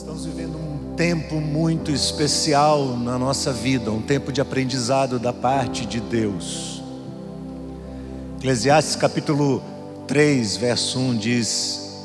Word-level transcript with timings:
estamos 0.00 0.24
vivendo 0.24 0.56
um 0.56 0.94
tempo 0.96 1.42
muito 1.42 1.90
especial 1.90 2.96
na 2.96 3.18
nossa 3.18 3.52
vida, 3.52 3.92
um 3.92 4.00
tempo 4.00 4.32
de 4.32 4.40
aprendizado 4.40 5.18
da 5.18 5.30
parte 5.30 5.84
de 5.84 6.00
Deus. 6.00 6.82
Eclesiastes 8.38 8.96
capítulo 8.96 9.62
3, 10.06 10.56
verso 10.56 10.98
1 10.98 11.18
diz: 11.18 11.98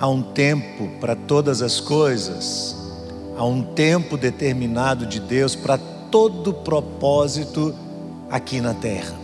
Há 0.00 0.08
um 0.08 0.22
tempo 0.22 0.88
para 0.98 1.14
todas 1.14 1.60
as 1.60 1.78
coisas, 1.78 2.74
há 3.36 3.44
um 3.44 3.62
tempo 3.62 4.16
determinado 4.16 5.04
de 5.04 5.20
Deus 5.20 5.54
para 5.54 5.76
todo 6.10 6.54
propósito 6.54 7.74
aqui 8.30 8.62
na 8.62 8.72
terra. 8.72 9.14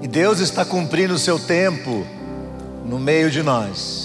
E 0.00 0.06
Deus 0.06 0.38
está 0.38 0.64
cumprindo 0.64 1.14
o 1.14 1.18
seu 1.18 1.40
tempo 1.40 2.06
no 2.86 3.00
meio 3.00 3.32
de 3.32 3.42
nós. 3.42 4.03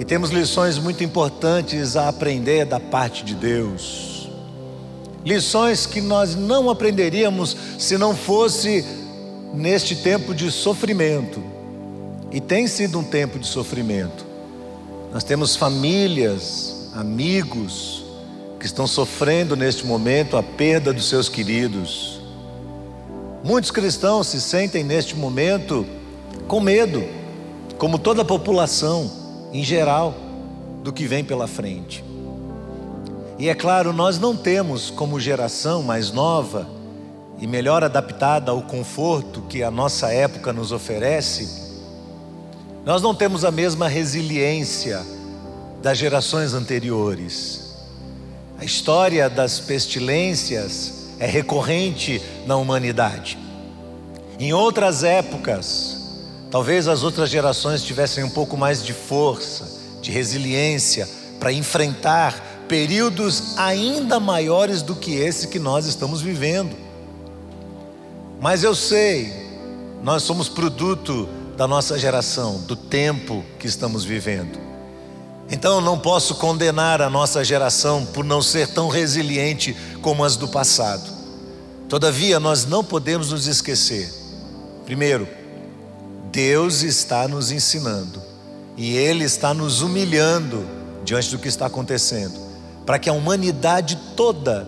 E 0.00 0.04
temos 0.04 0.30
lições 0.30 0.78
muito 0.78 1.04
importantes 1.04 1.94
a 1.94 2.08
aprender 2.08 2.64
da 2.64 2.80
parte 2.80 3.22
de 3.22 3.34
Deus. 3.34 4.30
Lições 5.22 5.84
que 5.84 6.00
nós 6.00 6.34
não 6.34 6.70
aprenderíamos 6.70 7.54
se 7.78 7.98
não 7.98 8.16
fosse 8.16 8.82
neste 9.52 9.94
tempo 9.94 10.34
de 10.34 10.50
sofrimento. 10.50 11.42
E 12.32 12.40
tem 12.40 12.66
sido 12.66 12.98
um 12.98 13.04
tempo 13.04 13.38
de 13.38 13.46
sofrimento. 13.46 14.24
Nós 15.12 15.22
temos 15.22 15.54
famílias, 15.54 16.88
amigos 16.94 18.02
que 18.58 18.64
estão 18.64 18.86
sofrendo 18.86 19.54
neste 19.54 19.84
momento 19.84 20.38
a 20.38 20.42
perda 20.42 20.94
dos 20.94 21.10
seus 21.10 21.28
queridos. 21.28 22.22
Muitos 23.44 23.70
cristãos 23.70 24.28
se 24.28 24.40
sentem 24.40 24.82
neste 24.82 25.14
momento 25.14 25.84
com 26.48 26.58
medo, 26.58 27.04
como 27.76 27.98
toda 27.98 28.22
a 28.22 28.24
população 28.24 29.19
em 29.52 29.64
geral, 29.64 30.14
do 30.82 30.92
que 30.92 31.06
vem 31.06 31.24
pela 31.24 31.46
frente. 31.46 32.04
E 33.38 33.48
é 33.48 33.54
claro, 33.54 33.92
nós 33.92 34.18
não 34.18 34.36
temos 34.36 34.90
como 34.90 35.18
geração 35.18 35.82
mais 35.82 36.12
nova 36.12 36.68
e 37.38 37.46
melhor 37.46 37.82
adaptada 37.82 38.50
ao 38.50 38.62
conforto 38.62 39.42
que 39.48 39.62
a 39.62 39.70
nossa 39.70 40.12
época 40.12 40.52
nos 40.52 40.72
oferece, 40.72 41.70
nós 42.84 43.02
não 43.02 43.14
temos 43.14 43.44
a 43.44 43.50
mesma 43.50 43.88
resiliência 43.88 45.04
das 45.82 45.96
gerações 45.98 46.52
anteriores. 46.52 47.74
A 48.58 48.64
história 48.64 49.28
das 49.30 49.58
pestilências 49.58 51.08
é 51.18 51.26
recorrente 51.26 52.22
na 52.46 52.56
humanidade. 52.56 53.38
Em 54.38 54.52
outras 54.52 55.02
épocas, 55.02 55.99
Talvez 56.50 56.88
as 56.88 57.02
outras 57.04 57.30
gerações 57.30 57.82
tivessem 57.82 58.24
um 58.24 58.30
pouco 58.30 58.56
mais 58.56 58.82
de 58.82 58.92
força, 58.92 59.68
de 60.02 60.10
resiliência 60.10 61.08
para 61.38 61.52
enfrentar 61.52 62.64
períodos 62.68 63.56
ainda 63.56 64.18
maiores 64.18 64.82
do 64.82 64.94
que 64.94 65.14
esse 65.14 65.48
que 65.48 65.58
nós 65.58 65.86
estamos 65.86 66.20
vivendo. 66.20 66.76
Mas 68.40 68.64
eu 68.64 68.74
sei, 68.74 69.32
nós 70.02 70.22
somos 70.22 70.48
produto 70.48 71.28
da 71.56 71.68
nossa 71.68 71.98
geração, 71.98 72.58
do 72.62 72.74
tempo 72.74 73.44
que 73.58 73.66
estamos 73.66 74.04
vivendo. 74.04 74.58
Então 75.50 75.76
eu 75.76 75.80
não 75.80 75.98
posso 75.98 76.36
condenar 76.36 77.02
a 77.02 77.10
nossa 77.10 77.44
geração 77.44 78.06
por 78.06 78.24
não 78.24 78.40
ser 78.40 78.68
tão 78.68 78.88
resiliente 78.88 79.76
como 80.00 80.24
as 80.24 80.36
do 80.36 80.48
passado. 80.48 81.10
Todavia, 81.88 82.38
nós 82.38 82.64
não 82.64 82.84
podemos 82.84 83.30
nos 83.30 83.46
esquecer. 83.46 84.12
Primeiro, 84.86 85.39
Deus 86.30 86.82
está 86.82 87.26
nos 87.26 87.50
ensinando 87.50 88.22
e 88.76 88.96
Ele 88.96 89.24
está 89.24 89.52
nos 89.52 89.82
humilhando 89.82 90.66
diante 91.04 91.30
do 91.30 91.38
que 91.38 91.48
está 91.48 91.66
acontecendo, 91.66 92.38
para 92.86 92.98
que 92.98 93.10
a 93.10 93.12
humanidade 93.12 93.98
toda, 94.16 94.66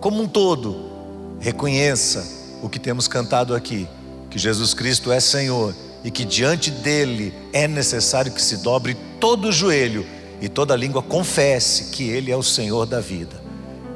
como 0.00 0.22
um 0.22 0.28
todo, 0.28 0.90
reconheça 1.38 2.26
o 2.62 2.68
que 2.68 2.78
temos 2.78 3.06
cantado 3.06 3.54
aqui: 3.54 3.86
que 4.30 4.38
Jesus 4.38 4.72
Cristo 4.72 5.12
é 5.12 5.20
Senhor 5.20 5.74
e 6.02 6.10
que 6.10 6.24
diante 6.24 6.70
dele 6.70 7.34
é 7.52 7.68
necessário 7.68 8.32
que 8.32 8.40
se 8.40 8.58
dobre 8.58 8.96
todo 9.20 9.48
o 9.48 9.52
joelho 9.52 10.06
e 10.40 10.48
toda 10.48 10.74
língua 10.74 11.02
confesse 11.02 11.90
que 11.90 12.08
Ele 12.08 12.30
é 12.30 12.36
o 12.36 12.42
Senhor 12.42 12.86
da 12.86 13.00
vida. 13.00 13.40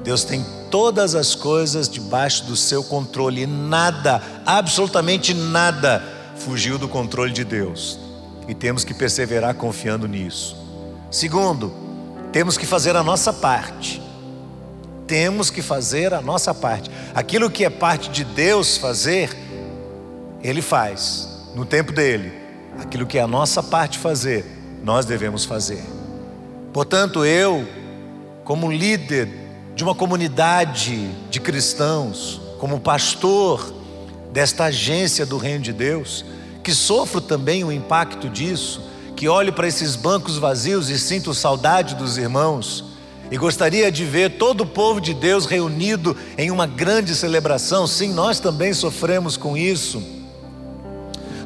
Deus 0.02 0.22
tem 0.22 0.44
todas 0.70 1.14
as 1.14 1.34
coisas 1.34 1.88
debaixo 1.88 2.44
do 2.44 2.54
seu 2.54 2.84
controle 2.84 3.42
e 3.42 3.46
nada, 3.46 4.22
absolutamente 4.44 5.32
nada, 5.32 6.02
fugiu 6.36 6.78
do 6.78 6.88
controle 6.88 7.32
de 7.32 7.44
Deus 7.44 7.98
e 8.48 8.54
temos 8.54 8.84
que 8.84 8.94
perseverar 8.94 9.54
confiando 9.54 10.06
nisso. 10.06 10.56
Segundo, 11.10 11.72
temos 12.32 12.58
que 12.58 12.66
fazer 12.66 12.96
a 12.96 13.02
nossa 13.02 13.32
parte. 13.32 14.02
Temos 15.06 15.50
que 15.50 15.62
fazer 15.62 16.12
a 16.12 16.20
nossa 16.20 16.54
parte. 16.54 16.90
Aquilo 17.14 17.50
que 17.50 17.64
é 17.64 17.70
parte 17.70 18.10
de 18.10 18.24
Deus 18.24 18.76
fazer, 18.76 19.30
Ele 20.42 20.62
faz 20.62 21.28
no 21.54 21.64
tempo 21.64 21.92
dele. 21.92 22.32
Aquilo 22.78 23.06
que 23.06 23.18
é 23.18 23.22
a 23.22 23.28
nossa 23.28 23.62
parte 23.62 23.98
fazer, 23.98 24.44
nós 24.82 25.06
devemos 25.06 25.44
fazer. 25.44 25.82
Portanto, 26.72 27.24
eu, 27.24 27.66
como 28.44 28.72
líder 28.72 29.28
de 29.74 29.84
uma 29.84 29.94
comunidade 29.94 31.08
de 31.30 31.40
cristãos, 31.40 32.40
como 32.58 32.80
pastor 32.80 33.73
desta 34.34 34.64
agência 34.64 35.24
do 35.24 35.38
Reino 35.38 35.62
de 35.62 35.72
Deus, 35.72 36.24
que 36.60 36.74
sofro 36.74 37.20
também 37.20 37.62
o 37.62 37.70
impacto 37.70 38.28
disso, 38.28 38.82
que 39.14 39.28
olho 39.28 39.52
para 39.52 39.68
esses 39.68 39.94
bancos 39.94 40.38
vazios 40.38 40.90
e 40.90 40.98
sinto 40.98 41.32
saudade 41.32 41.94
dos 41.94 42.18
irmãos, 42.18 42.84
e 43.30 43.36
gostaria 43.36 43.92
de 43.92 44.04
ver 44.04 44.36
todo 44.36 44.62
o 44.62 44.66
povo 44.66 45.00
de 45.00 45.14
Deus 45.14 45.46
reunido 45.46 46.16
em 46.36 46.50
uma 46.50 46.66
grande 46.66 47.14
celebração. 47.14 47.86
Sim, 47.86 48.12
nós 48.12 48.40
também 48.40 48.74
sofremos 48.74 49.36
com 49.36 49.56
isso. 49.56 50.02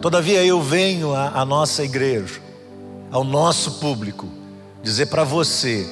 Todavia, 0.01 0.43
eu 0.43 0.63
venho 0.63 1.15
à, 1.15 1.43
à 1.43 1.45
nossa 1.45 1.85
igreja, 1.85 2.41
ao 3.11 3.23
nosso 3.23 3.73
público, 3.73 4.27
dizer 4.83 5.07
para 5.07 5.25
você: 5.25 5.87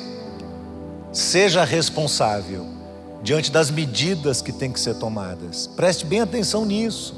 seja 1.12 1.62
responsável 1.62 2.75
diante 3.22 3.50
das 3.50 3.71
medidas 3.71 4.41
que 4.43 4.53
têm 4.53 4.71
que 4.71 4.81
ser 4.81 4.94
tomadas. 4.94 5.66
Preste 5.66 6.04
bem 6.06 6.21
atenção 6.21 6.65
nisso, 6.65 7.15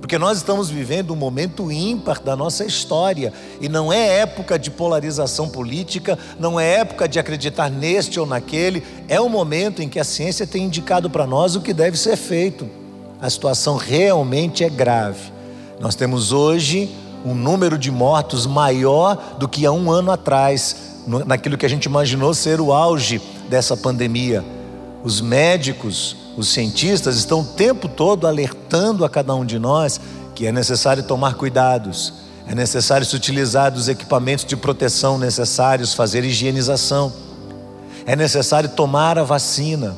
porque 0.00 0.18
nós 0.18 0.38
estamos 0.38 0.68
vivendo 0.68 1.12
um 1.12 1.16
momento 1.16 1.72
ímpar 1.72 2.20
da 2.20 2.36
nossa 2.36 2.64
história 2.64 3.32
e 3.60 3.68
não 3.68 3.92
é 3.92 4.18
época 4.18 4.58
de 4.58 4.70
polarização 4.70 5.48
política, 5.48 6.18
não 6.38 6.60
é 6.60 6.80
época 6.80 7.08
de 7.08 7.18
acreditar 7.18 7.70
neste 7.70 8.20
ou 8.20 8.26
naquele, 8.26 8.82
é 9.08 9.20
o 9.20 9.28
momento 9.28 9.80
em 9.80 9.88
que 9.88 9.98
a 9.98 10.04
ciência 10.04 10.46
tem 10.46 10.64
indicado 10.64 11.08
para 11.08 11.26
nós 11.26 11.56
o 11.56 11.60
que 11.60 11.72
deve 11.72 11.98
ser 11.98 12.16
feito. 12.16 12.68
A 13.20 13.30
situação 13.30 13.76
realmente 13.76 14.62
é 14.62 14.68
grave. 14.68 15.32
Nós 15.80 15.94
temos 15.94 16.32
hoje 16.32 16.94
um 17.24 17.34
número 17.34 17.78
de 17.78 17.90
mortos 17.90 18.46
maior 18.46 19.36
do 19.38 19.48
que 19.48 19.64
há 19.64 19.72
um 19.72 19.90
ano 19.90 20.12
atrás, 20.12 20.76
naquilo 21.26 21.56
que 21.56 21.64
a 21.64 21.68
gente 21.68 21.86
imaginou 21.86 22.34
ser 22.34 22.60
o 22.60 22.72
auge 22.72 23.22
dessa 23.48 23.76
pandemia. 23.76 24.44
Os 25.04 25.20
médicos, 25.20 26.16
os 26.34 26.48
cientistas 26.48 27.16
estão 27.16 27.42
o 27.42 27.44
tempo 27.44 27.88
todo 27.88 28.26
alertando 28.26 29.04
a 29.04 29.10
cada 29.10 29.34
um 29.34 29.44
de 29.44 29.58
nós 29.58 30.00
que 30.34 30.46
é 30.46 30.50
necessário 30.50 31.02
tomar 31.02 31.34
cuidados, 31.34 32.14
é 32.46 32.54
necessário 32.54 33.06
se 33.06 33.14
utilizar 33.14 33.70
dos 33.70 33.86
equipamentos 33.88 34.44
de 34.44 34.56
proteção 34.56 35.18
necessários, 35.18 35.94
fazer 35.94 36.24
higienização, 36.24 37.12
é 38.06 38.16
necessário 38.16 38.70
tomar 38.70 39.18
a 39.18 39.22
vacina. 39.22 39.94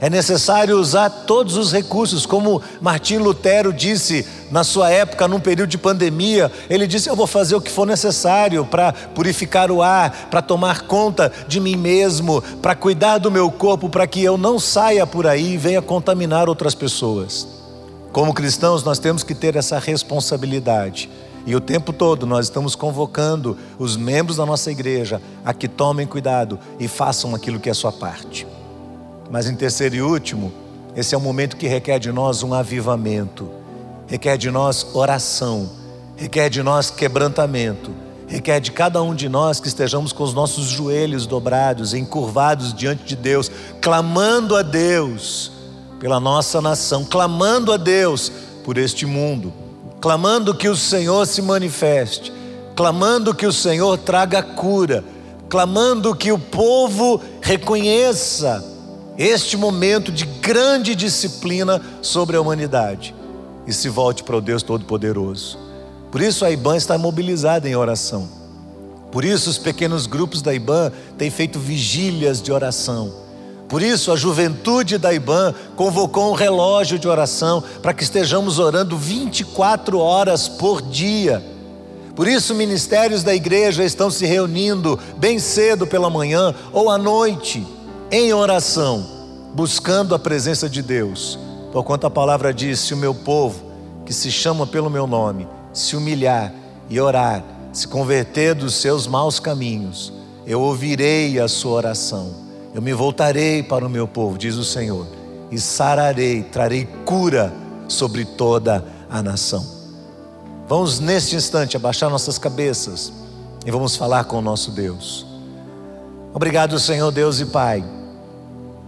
É 0.00 0.08
necessário 0.08 0.78
usar 0.78 1.10
todos 1.10 1.56
os 1.56 1.72
recursos, 1.72 2.24
como 2.24 2.62
Martim 2.80 3.16
Lutero 3.16 3.72
disse 3.72 4.24
na 4.50 4.62
sua 4.62 4.90
época, 4.90 5.26
num 5.26 5.40
período 5.40 5.70
de 5.70 5.78
pandemia. 5.78 6.52
Ele 6.70 6.86
disse: 6.86 7.08
Eu 7.08 7.16
vou 7.16 7.26
fazer 7.26 7.56
o 7.56 7.60
que 7.60 7.70
for 7.70 7.86
necessário 7.86 8.64
para 8.64 8.92
purificar 8.92 9.72
o 9.72 9.82
ar, 9.82 10.28
para 10.30 10.40
tomar 10.40 10.82
conta 10.82 11.32
de 11.48 11.58
mim 11.58 11.76
mesmo, 11.76 12.40
para 12.62 12.76
cuidar 12.76 13.18
do 13.18 13.30
meu 13.30 13.50
corpo, 13.50 13.88
para 13.88 14.06
que 14.06 14.22
eu 14.22 14.38
não 14.38 14.58
saia 14.58 15.06
por 15.06 15.26
aí 15.26 15.54
e 15.54 15.58
venha 15.58 15.82
contaminar 15.82 16.48
outras 16.48 16.74
pessoas. 16.76 17.48
Como 18.12 18.32
cristãos, 18.32 18.84
nós 18.84 19.00
temos 19.00 19.24
que 19.24 19.34
ter 19.34 19.56
essa 19.56 19.78
responsabilidade. 19.78 21.10
E 21.44 21.56
o 21.56 21.60
tempo 21.60 21.92
todo 21.92 22.26
nós 22.26 22.46
estamos 22.46 22.74
convocando 22.74 23.56
os 23.78 23.96
membros 23.96 24.36
da 24.36 24.46
nossa 24.46 24.70
igreja 24.70 25.20
a 25.44 25.52
que 25.52 25.66
tomem 25.66 26.06
cuidado 26.06 26.58
e 26.78 26.86
façam 26.86 27.34
aquilo 27.34 27.58
que 27.58 27.68
é 27.68 27.72
a 27.72 27.74
sua 27.74 27.92
parte. 27.92 28.46
Mas 29.30 29.48
em 29.48 29.54
terceiro 29.54 29.96
e 29.96 30.02
último, 30.02 30.52
esse 30.96 31.14
é 31.14 31.18
um 31.18 31.20
momento 31.20 31.56
que 31.56 31.66
requer 31.66 31.98
de 31.98 32.10
nós 32.10 32.42
um 32.42 32.54
avivamento, 32.54 33.48
requer 34.06 34.36
de 34.36 34.50
nós 34.50 34.86
oração, 34.94 35.70
requer 36.16 36.48
de 36.48 36.62
nós 36.62 36.90
quebrantamento, 36.90 37.90
requer 38.26 38.60
de 38.60 38.72
cada 38.72 39.02
um 39.02 39.14
de 39.14 39.28
nós 39.28 39.60
que 39.60 39.68
estejamos 39.68 40.12
com 40.12 40.24
os 40.24 40.34
nossos 40.34 40.66
joelhos 40.66 41.26
dobrados, 41.26 41.94
encurvados 41.94 42.72
diante 42.74 43.04
de 43.04 43.16
Deus, 43.16 43.50
clamando 43.80 44.56
a 44.56 44.62
Deus 44.62 45.52
pela 46.00 46.18
nossa 46.18 46.60
nação, 46.60 47.04
clamando 47.04 47.72
a 47.72 47.76
Deus 47.76 48.32
por 48.64 48.78
este 48.78 49.04
mundo, 49.06 49.52
clamando 50.00 50.54
que 50.54 50.68
o 50.68 50.76
Senhor 50.76 51.26
se 51.26 51.42
manifeste, 51.42 52.32
clamando 52.74 53.34
que 53.34 53.46
o 53.46 53.52
Senhor 53.52 53.98
traga 53.98 54.42
cura 54.42 55.04
clamando 55.48 56.14
que 56.14 56.30
o 56.30 56.38
povo 56.38 57.20
reconheça 57.40 58.67
este 59.18 59.56
momento 59.56 60.12
de 60.12 60.24
grande 60.24 60.94
disciplina 60.94 61.82
sobre 62.00 62.36
a 62.36 62.40
humanidade 62.40 63.12
e 63.66 63.72
se 63.72 63.88
volte 63.88 64.22
para 64.22 64.36
o 64.36 64.40
Deus 64.40 64.62
Todo-Poderoso. 64.62 65.58
Por 66.12 66.20
isso 66.20 66.44
a 66.44 66.50
IBAN 66.52 66.76
está 66.76 66.96
mobilizada 66.96 67.68
em 67.68 67.74
oração. 67.74 68.28
Por 69.10 69.24
isso 69.24 69.50
os 69.50 69.58
pequenos 69.58 70.06
grupos 70.06 70.40
da 70.40 70.54
IBAN 70.54 70.92
têm 71.18 71.30
feito 71.30 71.58
vigílias 71.58 72.40
de 72.40 72.52
oração. 72.52 73.12
Por 73.68 73.82
isso 73.82 74.12
a 74.12 74.16
juventude 74.16 74.96
da 74.96 75.12
IBAN 75.12 75.52
convocou 75.74 76.30
um 76.30 76.34
relógio 76.34 76.96
de 76.96 77.08
oração 77.08 77.62
para 77.82 77.92
que 77.92 78.04
estejamos 78.04 78.60
orando 78.60 78.96
24 78.96 79.98
horas 79.98 80.48
por 80.48 80.80
dia. 80.80 81.44
Por 82.14 82.28
isso 82.28 82.54
ministérios 82.54 83.24
da 83.24 83.34
igreja 83.34 83.84
estão 83.84 84.10
se 84.10 84.24
reunindo 84.24 84.98
bem 85.16 85.40
cedo 85.40 85.86
pela 85.88 86.08
manhã 86.08 86.54
ou 86.72 86.88
à 86.88 86.96
noite 86.96 87.66
em 88.10 88.32
oração, 88.32 89.04
buscando 89.54 90.14
a 90.14 90.18
presença 90.18 90.68
de 90.68 90.82
Deus. 90.82 91.38
Porquanto 91.72 92.06
a 92.06 92.10
palavra 92.10 92.52
diz: 92.52 92.80
se 92.80 92.94
o 92.94 92.96
meu 92.96 93.14
povo, 93.14 93.64
que 94.06 94.12
se 94.12 94.30
chama 94.30 94.66
pelo 94.66 94.88
meu 94.88 95.06
nome, 95.06 95.46
se 95.72 95.96
humilhar 95.96 96.52
e 96.88 96.98
orar, 97.00 97.44
se 97.72 97.86
converter 97.86 98.54
dos 98.54 98.74
seus 98.74 99.06
maus 99.06 99.38
caminhos, 99.38 100.12
eu 100.46 100.60
ouvirei 100.60 101.38
a 101.38 101.46
sua 101.46 101.72
oração, 101.72 102.32
eu 102.74 102.80
me 102.80 102.94
voltarei 102.94 103.62
para 103.62 103.86
o 103.86 103.90
meu 103.90 104.08
povo, 104.08 104.38
diz 104.38 104.54
o 104.54 104.64
Senhor, 104.64 105.06
e 105.50 105.58
sararei, 105.58 106.42
trarei 106.42 106.88
cura 107.04 107.52
sobre 107.86 108.24
toda 108.24 108.84
a 109.10 109.22
nação. 109.22 109.64
Vamos 110.66 111.00
neste 111.00 111.36
instante 111.36 111.76
abaixar 111.76 112.10
nossas 112.10 112.38
cabeças 112.38 113.12
e 113.64 113.70
vamos 113.70 113.96
falar 113.96 114.24
com 114.24 114.38
o 114.38 114.42
nosso 114.42 114.70
Deus. 114.70 115.26
Obrigado, 116.32 116.78
Senhor 116.78 117.10
Deus 117.10 117.40
e 117.40 117.46
Pai, 117.46 117.82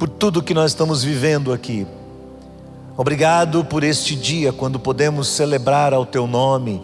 por 0.00 0.08
tudo 0.08 0.42
que 0.42 0.54
nós 0.54 0.70
estamos 0.70 1.04
vivendo 1.04 1.52
aqui. 1.52 1.86
Obrigado 2.96 3.62
por 3.62 3.84
este 3.84 4.16
dia, 4.16 4.50
quando 4.50 4.80
podemos 4.80 5.28
celebrar 5.28 5.92
ao 5.92 6.06
Teu 6.06 6.26
nome, 6.26 6.82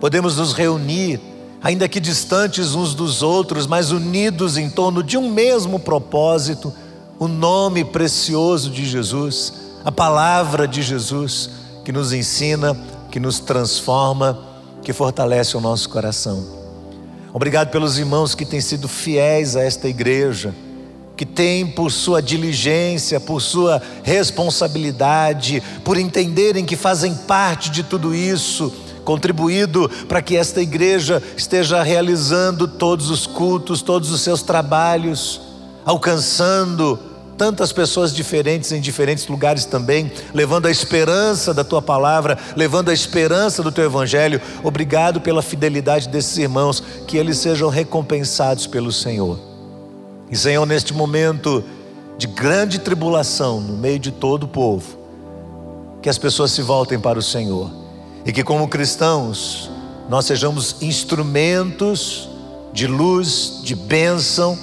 podemos 0.00 0.38
nos 0.38 0.54
reunir, 0.54 1.20
ainda 1.62 1.86
que 1.86 2.00
distantes 2.00 2.74
uns 2.74 2.94
dos 2.94 3.20
outros, 3.22 3.66
mas 3.66 3.90
unidos 3.90 4.56
em 4.56 4.70
torno 4.70 5.02
de 5.02 5.18
um 5.18 5.30
mesmo 5.30 5.78
propósito, 5.78 6.72
o 7.18 7.28
nome 7.28 7.84
precioso 7.84 8.70
de 8.70 8.86
Jesus, 8.86 9.52
a 9.84 9.92
palavra 9.92 10.66
de 10.66 10.80
Jesus, 10.80 11.50
que 11.84 11.92
nos 11.92 12.14
ensina, 12.14 12.74
que 13.10 13.20
nos 13.20 13.40
transforma, 13.40 14.38
que 14.82 14.94
fortalece 14.94 15.54
o 15.54 15.60
nosso 15.60 15.90
coração. 15.90 16.42
Obrigado 17.30 17.68
pelos 17.68 17.98
irmãos 17.98 18.34
que 18.34 18.46
têm 18.46 18.62
sido 18.62 18.88
fiéis 18.88 19.54
a 19.54 19.62
esta 19.62 19.86
igreja 19.86 20.54
que 21.16 21.24
tem 21.24 21.66
por 21.66 21.90
sua 21.90 22.20
diligência, 22.20 23.20
por 23.20 23.40
sua 23.40 23.80
responsabilidade, 24.02 25.62
por 25.84 25.96
entenderem 25.96 26.64
que 26.64 26.76
fazem 26.76 27.14
parte 27.14 27.70
de 27.70 27.82
tudo 27.82 28.14
isso, 28.14 28.72
contribuído 29.04 29.88
para 30.08 30.22
que 30.22 30.36
esta 30.36 30.60
igreja 30.60 31.22
esteja 31.36 31.82
realizando 31.82 32.66
todos 32.66 33.10
os 33.10 33.26
cultos, 33.26 33.82
todos 33.82 34.10
os 34.10 34.22
seus 34.22 34.42
trabalhos, 34.42 35.40
alcançando 35.84 36.98
tantas 37.36 37.72
pessoas 37.72 38.14
diferentes 38.14 38.72
em 38.72 38.80
diferentes 38.80 39.26
lugares 39.26 39.64
também, 39.64 40.10
levando 40.32 40.66
a 40.66 40.70
esperança 40.70 41.52
da 41.52 41.64
tua 41.64 41.82
palavra, 41.82 42.38
levando 42.56 42.90
a 42.90 42.94
esperança 42.94 43.62
do 43.62 43.72
teu 43.72 43.84
evangelho. 43.84 44.40
Obrigado 44.62 45.20
pela 45.20 45.42
fidelidade 45.42 46.08
desses 46.08 46.36
irmãos, 46.38 46.82
que 47.06 47.16
eles 47.16 47.38
sejam 47.38 47.68
recompensados 47.68 48.66
pelo 48.66 48.92
Senhor. 48.92 49.53
E 50.30 50.36
Senhor, 50.36 50.64
neste 50.66 50.92
momento 50.92 51.62
de 52.16 52.26
grande 52.26 52.78
tribulação 52.78 53.60
no 53.60 53.76
meio 53.76 53.98
de 53.98 54.10
todo 54.10 54.44
o 54.44 54.48
povo, 54.48 54.98
que 56.00 56.08
as 56.08 56.18
pessoas 56.18 56.52
se 56.52 56.62
voltem 56.62 56.98
para 56.98 57.18
o 57.18 57.22
Senhor. 57.22 57.70
E 58.24 58.32
que, 58.32 58.42
como 58.42 58.68
cristãos, 58.68 59.70
nós 60.08 60.26
sejamos 60.26 60.82
instrumentos 60.82 62.28
de 62.72 62.86
luz, 62.86 63.60
de 63.62 63.74
bênção, 63.74 64.58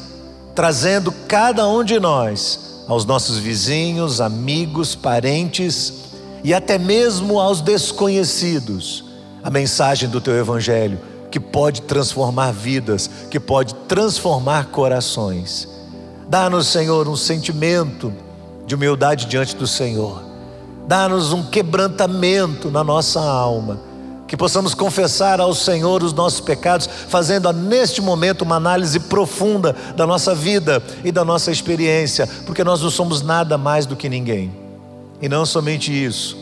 trazendo 0.53 1.11
cada 1.27 1.67
um 1.67 1.83
de 1.83 1.99
nós 1.99 2.83
aos 2.87 3.05
nossos 3.05 3.37
vizinhos, 3.37 4.19
amigos, 4.19 4.95
parentes 4.95 5.93
e 6.43 6.53
até 6.53 6.77
mesmo 6.77 7.39
aos 7.39 7.61
desconhecidos 7.61 9.05
a 9.43 9.49
mensagem 9.49 10.09
do 10.09 10.19
teu 10.19 10.35
Evangelho 10.35 10.99
que 11.31 11.39
pode 11.39 11.83
transformar 11.83 12.51
vidas, 12.51 13.09
que 13.29 13.39
pode 13.39 13.73
transformar 13.87 14.65
corações. 14.65 15.67
Dá-nos, 16.27 16.67
Senhor, 16.67 17.07
um 17.07 17.15
sentimento 17.15 18.13
de 18.67 18.75
humildade 18.75 19.25
diante 19.25 19.55
do 19.55 19.65
Senhor. 19.65 20.21
Dá-nos 20.87 21.31
um 21.31 21.43
quebrantamento 21.43 22.69
na 22.69 22.83
nossa 22.83 23.21
alma, 23.21 23.79
que 24.27 24.35
possamos 24.35 24.73
confessar 24.73 25.39
ao 25.39 25.53
Senhor 25.53 26.03
os 26.03 26.11
nossos 26.11 26.41
pecados, 26.41 26.87
fazendo 27.07 27.51
neste 27.53 28.01
momento 28.01 28.41
uma 28.41 28.57
análise 28.57 28.99
profunda 28.99 29.73
da 29.95 30.05
nossa 30.05 30.35
vida 30.35 30.83
e 31.03 31.11
da 31.11 31.23
nossa 31.23 31.49
experiência, 31.49 32.27
porque 32.45 32.63
nós 32.63 32.81
não 32.81 32.89
somos 32.89 33.21
nada 33.21 33.57
mais 33.57 33.85
do 33.85 33.95
que 33.95 34.09
ninguém. 34.09 34.53
E 35.21 35.29
não 35.29 35.45
somente 35.45 35.91
isso, 35.91 36.37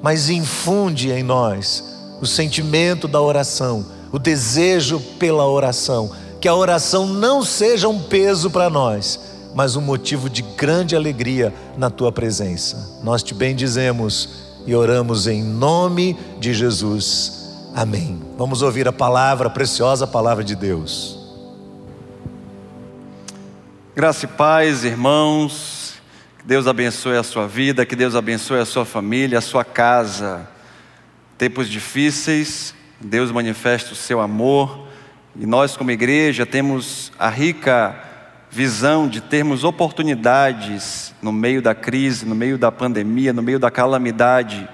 mas 0.00 0.30
infunde 0.30 1.10
em 1.10 1.24
nós 1.24 1.82
o 2.20 2.26
sentimento 2.26 3.08
da 3.08 3.20
oração 3.20 3.97
o 4.12 4.18
desejo 4.18 5.00
pela 5.18 5.46
oração. 5.46 6.10
Que 6.40 6.48
a 6.48 6.54
oração 6.54 7.06
não 7.06 7.42
seja 7.42 7.88
um 7.88 8.00
peso 8.00 8.50
para 8.50 8.70
nós, 8.70 9.18
mas 9.54 9.76
um 9.76 9.80
motivo 9.80 10.30
de 10.30 10.42
grande 10.42 10.94
alegria 10.94 11.52
na 11.76 11.90
tua 11.90 12.12
presença. 12.12 13.00
Nós 13.02 13.22
te 13.22 13.34
bendizemos 13.34 14.46
e 14.66 14.74
oramos 14.74 15.26
em 15.26 15.42
nome 15.42 16.16
de 16.38 16.54
Jesus. 16.54 17.38
Amém. 17.74 18.20
Vamos 18.36 18.62
ouvir 18.62 18.86
a 18.86 18.92
palavra, 18.92 19.48
a 19.48 19.50
preciosa 19.50 20.06
palavra 20.06 20.44
de 20.44 20.54
Deus. 20.54 21.18
Graça 23.94 24.26
e 24.26 24.28
paz, 24.28 24.84
irmãos. 24.84 25.94
Que 26.38 26.46
Deus 26.46 26.68
abençoe 26.68 27.16
a 27.16 27.22
sua 27.22 27.48
vida, 27.48 27.84
que 27.84 27.96
Deus 27.96 28.14
abençoe 28.14 28.60
a 28.60 28.64
sua 28.64 28.84
família, 28.84 29.38
a 29.38 29.40
sua 29.40 29.64
casa. 29.64 30.48
Tempos 31.36 31.68
difíceis, 31.68 32.74
Deus 33.00 33.30
manifesta 33.30 33.92
o 33.92 33.96
seu 33.96 34.20
amor 34.20 34.88
e 35.36 35.46
nós, 35.46 35.76
como 35.76 35.92
igreja, 35.92 36.44
temos 36.44 37.12
a 37.16 37.28
rica 37.28 37.94
visão 38.50 39.06
de 39.06 39.20
termos 39.20 39.62
oportunidades 39.62 41.14
no 41.22 41.30
meio 41.30 41.62
da 41.62 41.76
crise, 41.76 42.26
no 42.26 42.34
meio 42.34 42.58
da 42.58 42.72
pandemia, 42.72 43.32
no 43.32 43.42
meio 43.42 43.58
da 43.58 43.70
calamidade, 43.70 44.68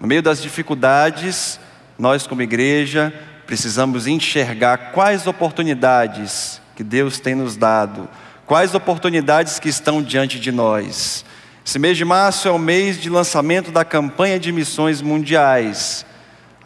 no 0.00 0.06
meio 0.06 0.22
das 0.22 0.40
dificuldades. 0.40 1.60
Nós, 1.98 2.26
como 2.26 2.40
igreja, 2.40 3.12
precisamos 3.46 4.06
enxergar 4.06 4.92
quais 4.92 5.26
oportunidades 5.26 6.62
que 6.74 6.82
Deus 6.82 7.20
tem 7.20 7.34
nos 7.34 7.56
dado, 7.56 8.08
quais 8.46 8.74
oportunidades 8.74 9.58
que 9.58 9.68
estão 9.68 10.02
diante 10.02 10.40
de 10.40 10.50
nós. 10.50 11.26
Esse 11.64 11.78
mês 11.78 11.98
de 11.98 12.06
março 12.06 12.48
é 12.48 12.50
o 12.50 12.58
mês 12.58 12.98
de 12.98 13.10
lançamento 13.10 13.70
da 13.70 13.84
campanha 13.84 14.38
de 14.38 14.50
missões 14.50 15.02
mundiais. 15.02 16.05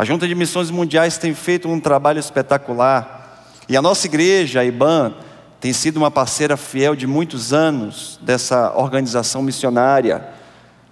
A 0.00 0.04
Junta 0.06 0.26
de 0.26 0.34
Missões 0.34 0.70
Mundiais 0.70 1.18
tem 1.18 1.34
feito 1.34 1.68
um 1.68 1.78
trabalho 1.78 2.18
espetacular. 2.18 3.44
E 3.68 3.76
a 3.76 3.82
nossa 3.82 4.06
igreja, 4.06 4.60
a 4.60 4.64
IBAN, 4.64 5.12
tem 5.60 5.74
sido 5.74 5.98
uma 5.98 6.10
parceira 6.10 6.56
fiel 6.56 6.96
de 6.96 7.06
muitos 7.06 7.52
anos 7.52 8.18
dessa 8.22 8.72
organização 8.76 9.42
missionária. 9.42 10.26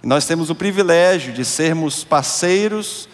E 0.03 0.05
nós 0.05 0.27
temos 0.27 0.51
o 0.51 0.55
privilégio 0.55 1.33
de 1.33 1.43
sermos 1.43 2.03
parceiros, 2.03 3.09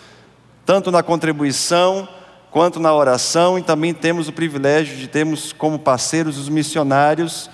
tanto 0.65 0.91
na 0.91 1.01
contribuição 1.01 2.05
quanto 2.51 2.77
na 2.77 2.93
oração, 2.93 3.57
e 3.57 3.61
também 3.61 3.93
temos 3.93 4.27
o 4.27 4.33
privilégio 4.33 4.97
de 4.97 5.07
termos 5.07 5.53
como 5.53 5.79
parceiros 5.79 6.37
os 6.37 6.49
missionários 6.49 7.49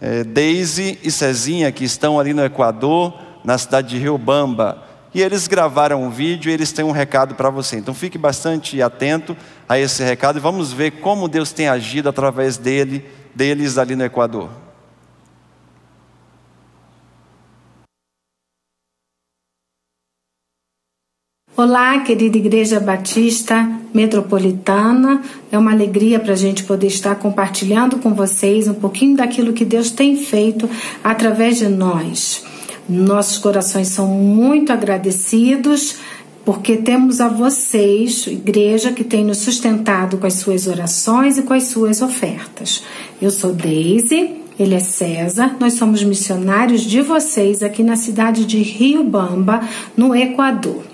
é, 0.00 0.24
Daisy 0.24 0.98
e 1.04 1.10
Cezinha, 1.12 1.70
que 1.70 1.84
estão 1.84 2.18
ali 2.18 2.34
no 2.34 2.44
Equador, 2.44 3.16
na 3.44 3.56
cidade 3.56 3.90
de 3.90 3.98
Rio 3.98 4.18
Bamba. 4.18 4.85
E 5.16 5.22
eles 5.22 5.48
gravaram 5.48 6.02
um 6.02 6.10
vídeo 6.10 6.50
e 6.50 6.52
eles 6.52 6.72
têm 6.72 6.84
um 6.84 6.90
recado 6.90 7.34
para 7.34 7.48
você. 7.48 7.78
Então 7.78 7.94
fique 7.94 8.18
bastante 8.18 8.82
atento 8.82 9.34
a 9.66 9.78
esse 9.78 10.04
recado 10.04 10.38
e 10.38 10.42
vamos 10.42 10.74
ver 10.74 11.00
como 11.00 11.26
Deus 11.26 11.52
tem 11.52 11.68
agido 11.68 12.10
através 12.10 12.58
dele, 12.58 13.02
deles 13.34 13.78
ali 13.78 13.96
no 13.96 14.04
Equador. 14.04 14.50
Olá, 21.56 22.00
querida 22.00 22.36
Igreja 22.36 22.78
Batista 22.78 23.66
Metropolitana. 23.94 25.22
É 25.50 25.56
uma 25.56 25.72
alegria 25.72 26.20
para 26.20 26.34
a 26.34 26.36
gente 26.36 26.62
poder 26.64 26.88
estar 26.88 27.14
compartilhando 27.14 27.96
com 28.00 28.12
vocês 28.12 28.68
um 28.68 28.74
pouquinho 28.74 29.16
daquilo 29.16 29.54
que 29.54 29.64
Deus 29.64 29.90
tem 29.90 30.14
feito 30.14 30.68
através 31.02 31.56
de 31.56 31.68
nós. 31.68 32.44
Nossos 32.88 33.38
corações 33.38 33.88
são 33.88 34.06
muito 34.06 34.72
agradecidos 34.72 35.96
porque 36.44 36.76
temos 36.76 37.20
a 37.20 37.26
vocês, 37.26 38.24
igreja, 38.28 38.92
que 38.92 39.02
tem 39.02 39.24
nos 39.24 39.38
sustentado 39.38 40.16
com 40.16 40.28
as 40.28 40.34
suas 40.34 40.68
orações 40.68 41.36
e 41.38 41.42
com 41.42 41.52
as 41.52 41.64
suas 41.64 42.00
ofertas. 42.00 42.84
Eu 43.20 43.32
sou 43.32 43.52
Daisy, 43.52 44.42
ele 44.56 44.76
é 44.76 44.78
César, 44.78 45.56
nós 45.58 45.72
somos 45.72 46.04
missionários 46.04 46.82
de 46.82 47.02
vocês 47.02 47.64
aqui 47.64 47.82
na 47.82 47.96
cidade 47.96 48.44
de 48.44 48.58
Rio 48.58 49.02
Bamba, 49.02 49.60
no 49.96 50.14
Equador. 50.14 50.84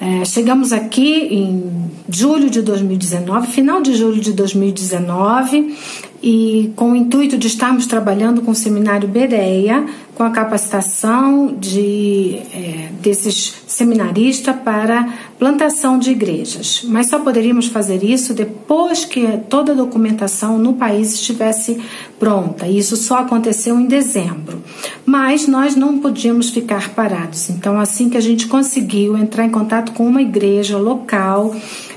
É, 0.00 0.24
chegamos 0.24 0.72
aqui 0.72 1.28
em 1.30 1.90
julho 2.08 2.50
de 2.50 2.60
2019, 2.60 3.46
final 3.46 3.80
de 3.80 3.94
julho 3.94 4.20
de 4.20 4.32
2019, 4.32 5.76
e 6.22 6.72
com 6.76 6.92
o 6.92 6.96
intuito 6.96 7.38
de 7.38 7.46
estarmos 7.46 7.86
trabalhando 7.86 8.42
com 8.42 8.50
o 8.50 8.54
seminário 8.54 9.08
Bereia, 9.08 9.86
com 10.14 10.22
a 10.22 10.30
capacitação 10.30 11.54
de, 11.58 12.40
é, 12.52 12.90
desses 13.00 13.59
seminaristas 13.70 14.56
para 14.64 15.08
plantação 15.38 15.96
de 15.98 16.10
igrejas. 16.10 16.82
Mas 16.84 17.06
só 17.06 17.20
poderíamos 17.20 17.68
fazer 17.68 18.02
isso 18.02 18.34
depois 18.34 19.04
que 19.04 19.26
toda 19.48 19.72
a 19.72 19.76
documentação 19.76 20.58
no 20.58 20.74
país 20.74 21.14
estivesse 21.14 21.80
pronta. 22.18 22.66
Isso 22.66 22.96
só 22.96 23.18
aconteceu 23.18 23.78
em 23.78 23.86
dezembro. 23.86 24.60
Mas 25.06 25.46
nós 25.46 25.76
não 25.76 26.00
podíamos 26.00 26.50
ficar 26.50 26.90
parados. 26.90 27.48
Então, 27.48 27.78
assim 27.78 28.10
que 28.10 28.16
a 28.16 28.20
gente 28.20 28.48
conseguiu 28.48 29.16
entrar 29.16 29.44
em 29.44 29.50
contato 29.50 29.92
com 29.92 30.06
uma 30.06 30.20
igreja 30.20 30.76
local, 30.76 31.54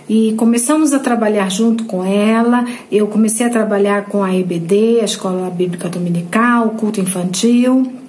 e 0.07 0.33
começamos 0.33 0.91
a 0.91 0.99
trabalhar 0.99 1.49
junto 1.49 1.85
com 1.85 2.03
ela. 2.03 2.65
Eu 2.91 3.07
comecei 3.07 3.45
a 3.45 3.49
trabalhar 3.49 4.05
com 4.05 4.21
a 4.21 4.35
EBD, 4.35 4.99
a 5.01 5.05
Escola 5.05 5.49
Bíblica 5.49 5.87
Dominical, 5.87 6.67
o 6.67 6.71
culto 6.71 6.99
infantil. 6.99 8.02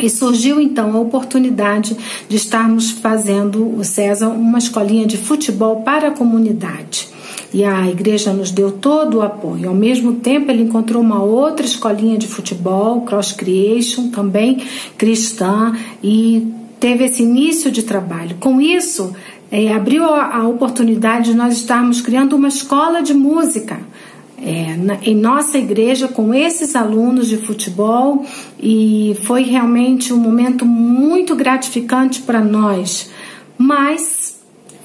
E 0.00 0.10
surgiu 0.10 0.60
então 0.60 0.94
a 0.94 1.00
oportunidade 1.00 1.96
de 2.28 2.36
estarmos 2.36 2.90
fazendo 2.90 3.76
o 3.78 3.84
César 3.84 4.28
uma 4.28 4.58
escolinha 4.58 5.06
de 5.06 5.16
futebol 5.16 5.82
para 5.82 6.08
a 6.08 6.10
comunidade. 6.10 7.08
E 7.52 7.64
a 7.64 7.88
igreja 7.88 8.32
nos 8.32 8.50
deu 8.50 8.72
todo 8.72 9.18
o 9.18 9.22
apoio. 9.22 9.68
Ao 9.68 9.74
mesmo 9.74 10.14
tempo, 10.14 10.50
ele 10.50 10.64
encontrou 10.64 11.02
uma 11.02 11.22
outra 11.22 11.64
escolinha 11.64 12.18
de 12.18 12.26
futebol, 12.26 13.02
Cross 13.02 13.32
Creation, 13.32 14.10
também 14.10 14.62
cristã, 14.98 15.74
e 16.02 16.52
teve 16.78 17.04
esse 17.04 17.22
início 17.22 17.70
de 17.70 17.82
trabalho. 17.82 18.36
Com 18.38 18.60
isso, 18.60 19.14
é, 19.50 19.72
abriu 19.72 20.04
a, 20.04 20.36
a, 20.36 20.48
oportunidade 20.48 21.30
de 21.30 21.36
nós 21.36 21.56
estarmos 21.56 22.00
criando 22.00 22.36
uma 22.36 22.48
escola 22.48 23.02
de 23.02 23.14
música 23.14 23.80
é, 24.42 24.76
na, 24.76 24.98
em 25.02 25.14
nossa 25.14 25.58
igreja 25.58 26.08
com 26.08 26.34
esses 26.34 26.76
alunos 26.76 27.28
de 27.28 27.38
futebol 27.38 28.24
e 28.60 29.16
foi 29.22 29.42
realmente 29.42 30.12
um 30.12 30.18
momento 30.18 30.64
muito 30.64 31.34
gratificante 31.34 32.22
para 32.22 32.40
nós. 32.42 33.10
Mas 33.56 34.36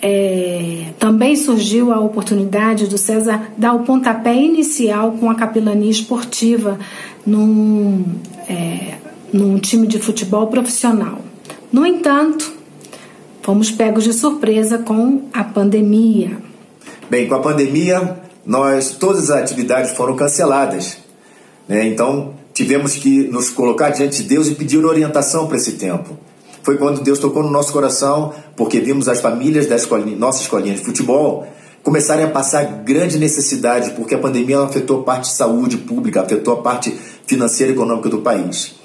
é, 0.02 0.86
também 0.98 1.36
surgiu 1.36 1.92
a 1.92 2.00
oportunidade 2.00 2.88
do 2.88 2.98
César 2.98 3.52
dar 3.58 3.74
o 3.74 3.80
pontapé 3.80 4.34
inicial 4.34 5.12
com 5.14 5.30
a 5.30 5.36
capelania 5.36 5.92
esportiva 5.92 6.80
num, 7.26 8.04
é, 8.48 8.96
num 9.32 9.60
time 9.60 9.86
de 9.86 10.00
futebol 10.00 10.48
profissional. 10.48 11.20
No 11.72 11.86
entanto, 11.86 12.52
fomos 13.42 13.70
pegos 13.70 14.04
de 14.04 14.14
surpresa 14.14 14.80
com 14.80 15.24
a 15.34 15.44
pandemia. 15.44 16.38
Bem, 17.10 17.28
com 17.28 17.36
a 17.36 17.40
pandemia, 17.40 18.31
nós 18.46 18.92
todas 18.92 19.30
as 19.30 19.42
atividades 19.42 19.92
foram 19.92 20.16
canceladas. 20.16 20.98
Né? 21.68 21.88
Então, 21.88 22.34
tivemos 22.54 22.96
que 22.96 23.28
nos 23.28 23.50
colocar 23.50 23.90
diante 23.90 24.24
de 24.24 24.30
Deus 24.30 24.48
e 24.48 24.56
pedir 24.56 24.84
orientação 24.84 25.48
para 25.48 25.58
esse 25.58 25.74
tempo. 25.74 26.18
Foi 26.64 26.78
quando 26.78 27.02
Deus 27.02 27.20
tocou 27.20 27.44
no 27.44 27.50
nosso 27.50 27.74
coração, 27.74 28.34
porque 28.56 28.80
vimos 28.80 29.08
as 29.08 29.20
famílias 29.20 29.66
da 29.66 29.76
escolinha, 29.76 30.16
nossa 30.18 30.42
escolinha 30.42 30.76
de 30.76 30.82
futebol 30.82 31.48
começarem 31.84 32.26
a 32.26 32.30
passar 32.30 32.64
grande 32.84 33.18
necessidade, 33.18 33.92
porque 33.92 34.14
a 34.14 34.20
pandemia 34.20 34.60
afetou 34.60 35.02
a 35.02 35.04
parte 35.04 35.30
de 35.30 35.36
saúde 35.36 35.78
pública, 35.78 36.22
afetou 36.22 36.54
a 36.54 36.58
parte 36.58 36.96
financeira 37.26 37.72
e 37.72 37.76
econômica 37.76 38.08
do 38.08 38.20
país. 38.20 38.76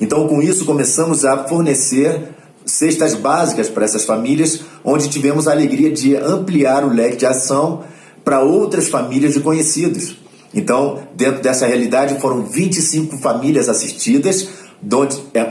Então, 0.00 0.26
com 0.28 0.40
isso, 0.40 0.64
começamos 0.64 1.24
a 1.24 1.48
fornecer 1.48 2.28
cestas 2.64 3.14
básicas 3.14 3.68
para 3.68 3.84
essas 3.84 4.04
famílias, 4.04 4.60
onde 4.84 5.08
tivemos 5.08 5.48
a 5.48 5.52
alegria 5.52 5.90
de 5.90 6.16
ampliar 6.16 6.84
o 6.84 6.92
leque 6.92 7.16
de 7.16 7.26
ação 7.26 7.82
para 8.24 8.40
outras 8.40 8.88
famílias 8.88 9.34
de 9.34 9.40
conhecidos. 9.40 10.16
Então, 10.54 11.02
dentro 11.16 11.42
dessa 11.42 11.66
realidade, 11.66 12.20
foram 12.20 12.44
25 12.44 13.18
famílias 13.18 13.68
assistidas, 13.68 14.48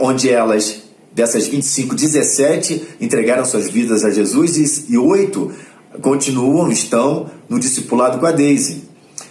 onde 0.00 0.30
elas, 0.30 0.82
dessas 1.12 1.46
25, 1.46 1.94
17 1.94 2.96
entregaram 3.00 3.44
suas 3.44 3.70
vidas 3.70 4.04
a 4.04 4.10
Jesus 4.10 4.86
e 4.88 4.96
oito 4.96 5.52
continuam, 6.00 6.70
estão 6.70 7.26
no 7.48 7.60
discipulado 7.60 8.18
com 8.18 8.26
a 8.26 8.32
Daisy. 8.32 8.84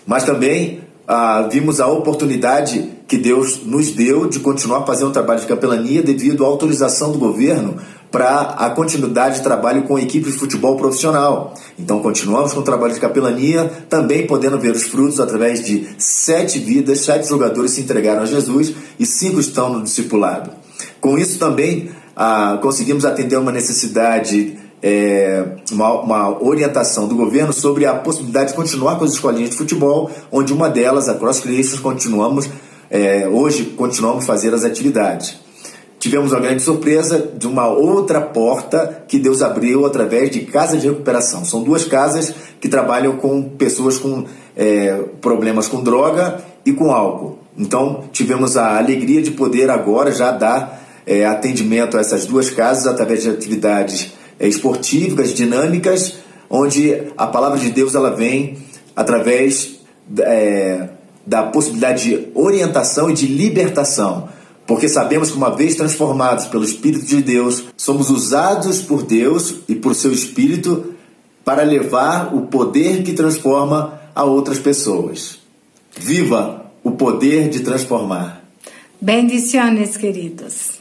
Mas 0.05 0.23
também 0.23 0.81
ah, 1.07 1.47
vimos 1.51 1.79
a 1.79 1.87
oportunidade 1.87 2.91
que 3.07 3.17
Deus 3.17 3.65
nos 3.65 3.91
deu 3.91 4.27
de 4.27 4.39
continuar 4.39 4.85
fazendo 4.85 5.09
um 5.09 5.13
trabalho 5.13 5.41
de 5.41 5.47
capelania 5.47 6.01
devido 6.01 6.45
à 6.45 6.47
autorização 6.47 7.11
do 7.11 7.17
governo 7.17 7.77
para 8.13 8.41
a 8.41 8.69
continuidade 8.69 9.37
de 9.37 9.41
trabalho 9.41 9.85
com 9.85 9.95
a 9.95 10.01
equipe 10.01 10.29
de 10.29 10.37
futebol 10.37 10.77
profissional. 10.77 11.55
Então 11.79 11.99
continuamos 11.99 12.53
com 12.53 12.59
o 12.59 12.63
trabalho 12.63 12.93
de 12.93 12.99
capelania, 12.99 13.65
também 13.89 14.27
podendo 14.27 14.59
ver 14.59 14.71
os 14.71 14.83
frutos 14.83 15.19
através 15.19 15.65
de 15.65 15.87
sete 15.97 16.59
vidas, 16.59 16.99
sete 16.99 17.27
jogadores 17.27 17.71
se 17.71 17.81
entregaram 17.81 18.21
a 18.21 18.27
Jesus 18.27 18.71
e 18.99 19.05
cinco 19.07 19.39
estão 19.39 19.73
no 19.73 19.81
discipulado. 19.81 20.51
Com 21.01 21.17
isso 21.17 21.39
também 21.39 21.89
ah, 22.15 22.59
conseguimos 22.61 23.03
atender 23.03 23.35
uma 23.35 23.51
necessidade 23.51 24.59
é, 24.79 25.45
uma, 25.71 26.01
uma, 26.01 26.43
orientação 26.43 27.07
do 27.07 27.15
governo 27.15 27.51
sobre 27.51 27.87
a 27.87 27.95
possibilidade 27.95 28.49
de 28.49 28.55
continuar 28.55 28.99
com 28.99 29.05
as 29.05 29.13
escolinhas 29.13 29.49
de 29.49 29.55
futebol, 29.55 30.11
onde 30.31 30.53
uma 30.53 30.69
delas, 30.69 31.09
a 31.09 31.15
Cross 31.15 31.39
Creations, 31.39 31.79
continuamos, 31.79 32.47
é, 32.91 33.27
hoje 33.27 33.63
continuamos 33.77 34.25
fazer 34.25 34.53
as 34.53 34.63
atividades. 34.63 35.42
Tivemos 36.03 36.33
uma 36.33 36.41
grande 36.41 36.61
surpresa 36.61 37.29
de 37.33 37.47
uma 37.47 37.65
outra 37.65 38.19
porta 38.19 39.05
que 39.07 39.17
Deus 39.17 39.41
abriu 39.41 39.85
através 39.85 40.29
de 40.29 40.41
casas 40.41 40.81
de 40.81 40.89
recuperação. 40.89 41.45
São 41.45 41.63
duas 41.63 41.85
casas 41.85 42.35
que 42.59 42.67
trabalham 42.67 43.15
com 43.15 43.41
pessoas 43.41 43.97
com 43.97 44.25
é, 44.53 45.01
problemas 45.21 45.69
com 45.69 45.81
droga 45.81 46.43
e 46.65 46.73
com 46.73 46.91
álcool. 46.91 47.39
Então 47.57 48.03
tivemos 48.11 48.57
a 48.57 48.77
alegria 48.77 49.21
de 49.21 49.31
poder 49.31 49.69
agora 49.69 50.11
já 50.11 50.31
dar 50.31 50.83
é, 51.07 51.25
atendimento 51.25 51.95
a 51.95 52.01
essas 52.01 52.25
duas 52.25 52.49
casas 52.49 52.85
através 52.85 53.23
de 53.23 53.29
atividades 53.29 54.11
é, 54.37 54.45
esportivas, 54.45 55.33
dinâmicas, 55.33 56.15
onde 56.49 57.01
a 57.17 57.27
palavra 57.27 57.57
de 57.57 57.69
Deus 57.69 57.95
ela 57.95 58.13
vem 58.13 58.57
através 58.93 59.79
é, 60.19 60.85
da 61.25 61.43
possibilidade 61.43 62.09
de 62.09 62.27
orientação 62.35 63.09
e 63.09 63.13
de 63.13 63.25
libertação. 63.25 64.32
Porque 64.65 64.87
sabemos 64.87 65.31
que, 65.31 65.37
uma 65.37 65.55
vez 65.55 65.75
transformados 65.75 66.45
pelo 66.45 66.63
Espírito 66.63 67.05
de 67.05 67.21
Deus, 67.21 67.65
somos 67.75 68.09
usados 68.09 68.81
por 68.81 69.03
Deus 69.03 69.55
e 69.67 69.75
por 69.75 69.93
seu 69.93 70.11
Espírito 70.11 70.93
para 71.43 71.63
levar 71.63 72.33
o 72.33 72.47
poder 72.47 73.03
que 73.03 73.13
transforma 73.13 73.99
a 74.15 74.23
outras 74.23 74.59
pessoas. 74.59 75.39
Viva 75.97 76.71
o 76.83 76.91
poder 76.91 77.49
de 77.49 77.59
transformar. 77.59 78.43
Bendiciones, 78.99 79.97
queridos. 79.97 80.79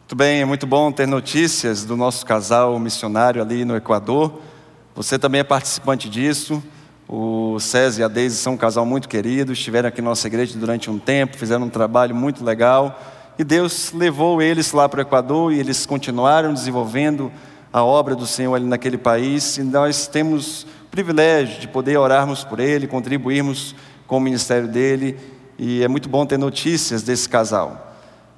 Muito 0.00 0.16
bem, 0.16 0.40
é 0.40 0.44
muito 0.46 0.66
bom 0.66 0.90
ter 0.90 1.06
notícias 1.06 1.84
do 1.84 1.94
nosso 1.94 2.24
casal 2.24 2.78
missionário 2.78 3.42
ali 3.42 3.62
no 3.62 3.76
Equador. 3.76 4.40
Você 4.94 5.18
também 5.18 5.42
é 5.42 5.44
participante 5.44 6.08
disso. 6.08 6.62
O 7.10 7.58
César 7.58 8.02
e 8.02 8.04
a 8.04 8.08
Deise 8.08 8.36
são 8.36 8.52
um 8.52 8.56
casal 8.58 8.84
muito 8.84 9.08
querido, 9.08 9.54
estiveram 9.54 9.88
aqui 9.88 10.02
na 10.02 10.10
nossa 10.10 10.26
igreja 10.26 10.58
durante 10.58 10.90
um 10.90 10.98
tempo, 10.98 11.38
fizeram 11.38 11.64
um 11.64 11.70
trabalho 11.70 12.14
muito 12.14 12.44
legal. 12.44 13.00
E 13.38 13.44
Deus 13.44 13.92
levou 13.94 14.42
eles 14.42 14.72
lá 14.72 14.86
para 14.86 14.98
o 14.98 15.00
Equador 15.00 15.50
e 15.50 15.58
eles 15.58 15.86
continuaram 15.86 16.52
desenvolvendo 16.52 17.32
a 17.72 17.82
obra 17.82 18.14
do 18.14 18.26
Senhor 18.26 18.54
ali 18.54 18.66
naquele 18.66 18.98
país. 18.98 19.56
E 19.56 19.62
nós 19.62 20.06
temos 20.06 20.64
o 20.64 20.90
privilégio 20.90 21.58
de 21.58 21.68
poder 21.68 21.96
orarmos 21.96 22.44
por 22.44 22.60
ele, 22.60 22.86
contribuirmos 22.86 23.74
com 24.06 24.18
o 24.18 24.20
ministério 24.20 24.68
dele. 24.68 25.16
E 25.58 25.82
é 25.82 25.88
muito 25.88 26.10
bom 26.10 26.26
ter 26.26 26.36
notícias 26.36 27.02
desse 27.02 27.26
casal. 27.26 27.96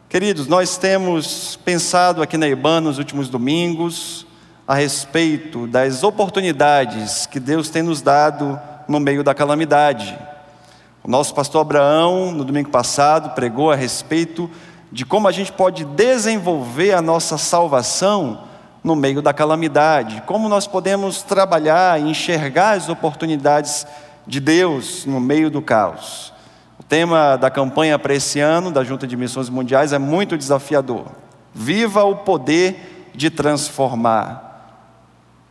Queridos, 0.08 0.46
nós 0.46 0.76
temos 0.76 1.58
pensado 1.64 2.22
aqui 2.22 2.36
na 2.36 2.46
IBAN 2.46 2.82
nos 2.82 2.98
últimos 2.98 3.28
domingos 3.28 4.26
a 4.70 4.74
respeito 4.74 5.66
das 5.66 6.04
oportunidades 6.04 7.26
que 7.26 7.40
Deus 7.40 7.68
tem 7.68 7.82
nos 7.82 8.00
dado 8.00 8.56
no 8.86 9.00
meio 9.00 9.24
da 9.24 9.34
calamidade. 9.34 10.16
O 11.02 11.10
nosso 11.10 11.34
pastor 11.34 11.62
Abraão, 11.62 12.30
no 12.30 12.44
domingo 12.44 12.70
passado, 12.70 13.34
pregou 13.34 13.72
a 13.72 13.74
respeito 13.74 14.48
de 14.92 15.04
como 15.04 15.26
a 15.26 15.32
gente 15.32 15.50
pode 15.50 15.84
desenvolver 15.84 16.92
a 16.92 17.02
nossa 17.02 17.36
salvação 17.36 18.44
no 18.84 18.94
meio 18.94 19.20
da 19.20 19.32
calamidade, 19.32 20.22
como 20.24 20.48
nós 20.48 20.68
podemos 20.68 21.20
trabalhar 21.20 22.00
e 22.00 22.08
enxergar 22.08 22.76
as 22.76 22.88
oportunidades 22.88 23.84
de 24.24 24.38
Deus 24.38 25.04
no 25.04 25.18
meio 25.18 25.50
do 25.50 25.60
caos 25.60 26.32
tema 26.90 27.36
da 27.36 27.48
campanha 27.48 27.96
para 28.00 28.14
esse 28.14 28.40
ano, 28.40 28.72
da 28.72 28.82
Junta 28.82 29.06
de 29.06 29.16
Missões 29.16 29.48
Mundiais, 29.48 29.92
é 29.92 29.98
muito 29.98 30.36
desafiador. 30.36 31.06
Viva 31.54 32.02
o 32.02 32.16
poder 32.16 33.10
de 33.14 33.30
transformar. 33.30 34.49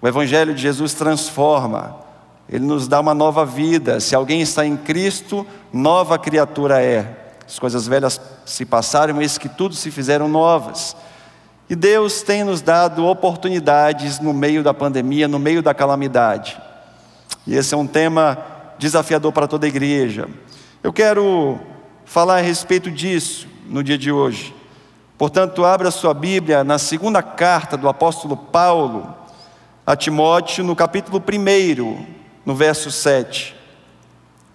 O 0.01 0.07
Evangelho 0.07 0.53
de 0.53 0.61
Jesus 0.61 0.93
transforma, 0.93 1.97
ele 2.47 2.65
nos 2.65 2.87
dá 2.87 2.99
uma 2.99 3.13
nova 3.13 3.45
vida. 3.45 3.99
Se 3.99 4.15
alguém 4.15 4.41
está 4.41 4.65
em 4.65 4.77
Cristo, 4.77 5.45
nova 5.73 6.17
criatura 6.17 6.81
é. 6.81 7.17
As 7.45 7.59
coisas 7.59 7.85
velhas 7.85 8.19
se 8.45 8.65
passaram, 8.65 9.15
mas 9.15 9.37
que 9.37 9.49
tudo 9.49 9.75
se 9.75 9.91
fizeram 9.91 10.27
novas. 10.27 10.95
E 11.69 11.75
Deus 11.75 12.21
tem 12.21 12.43
nos 12.43 12.61
dado 12.61 13.05
oportunidades 13.05 14.19
no 14.19 14.33
meio 14.33 14.63
da 14.63 14.73
pandemia, 14.73 15.27
no 15.27 15.37
meio 15.37 15.61
da 15.61 15.73
calamidade. 15.73 16.59
E 17.45 17.55
esse 17.55 17.73
é 17.73 17.77
um 17.77 17.85
tema 17.85 18.37
desafiador 18.79 19.31
para 19.33 19.47
toda 19.47 19.65
a 19.65 19.69
igreja. 19.69 20.27
Eu 20.81 20.93
quero 20.93 21.59
falar 22.05 22.37
a 22.37 22.41
respeito 22.41 22.89
disso 22.89 23.47
no 23.67 23.83
dia 23.83 23.97
de 23.97 24.11
hoje. 24.11 24.55
Portanto, 25.17 25.65
abra 25.65 25.91
sua 25.91 26.13
Bíblia 26.13 26.63
na 26.63 26.79
segunda 26.79 27.21
carta 27.21 27.75
do 27.75 27.89
apóstolo 27.89 28.37
Paulo 28.37 29.18
a 29.89 29.95
Timóteo, 29.95 30.63
no 30.63 30.75
capítulo 30.75 31.19
1, 31.19 32.05
no 32.45 32.53
verso 32.53 32.91
7. 32.91 33.55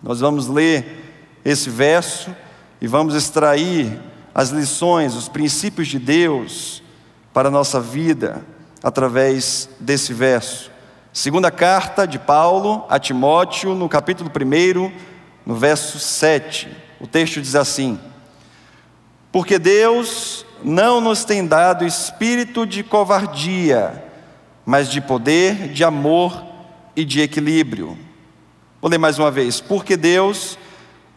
Nós 0.00 0.21
vamos 0.21 0.47
ler 0.47 1.41
esse 1.45 1.69
verso 1.69 2.33
e 2.81 2.87
vamos 2.87 3.17
extrair 3.17 4.00
as 4.33 4.50
lições, 4.50 5.17
os 5.17 5.29
princípios 5.29 5.88
de 5.88 5.99
Deus 5.99 6.85
para 7.33 7.49
a 7.49 7.50
nossa 7.50 7.81
vida 7.81 8.47
através 8.81 9.69
desse 9.81 10.14
verso. 10.14 10.71
Segunda 11.12 11.50
carta 11.50 12.07
de 12.07 12.21
Paulo 12.21 12.85
a 12.88 13.00
Timóteo, 13.00 13.75
no 13.75 13.88
capítulo 13.88 14.31
1, 14.31 14.93
no 15.45 15.57
verso 15.57 15.99
7. 15.99 16.69
O 17.00 17.09
texto 17.09 17.43
diz 17.43 17.57
assim: 17.57 17.99
Porque 19.33 19.59
Deus 19.59 20.47
não 20.62 21.00
nos 21.00 21.25
tem 21.25 21.45
dado 21.45 21.85
espírito 21.85 22.64
de 22.64 22.85
covardia, 22.85 24.04
mas 24.64 24.90
de 24.90 25.00
poder, 25.00 25.68
de 25.68 25.85
amor 25.85 26.42
e 26.97 27.04
de 27.04 27.21
equilíbrio. 27.21 27.99
Vou 28.80 28.90
ler 28.90 28.99
mais 28.99 29.18
uma 29.18 29.30
vez. 29.30 29.61
Porque 29.61 29.97
Deus 29.97 30.59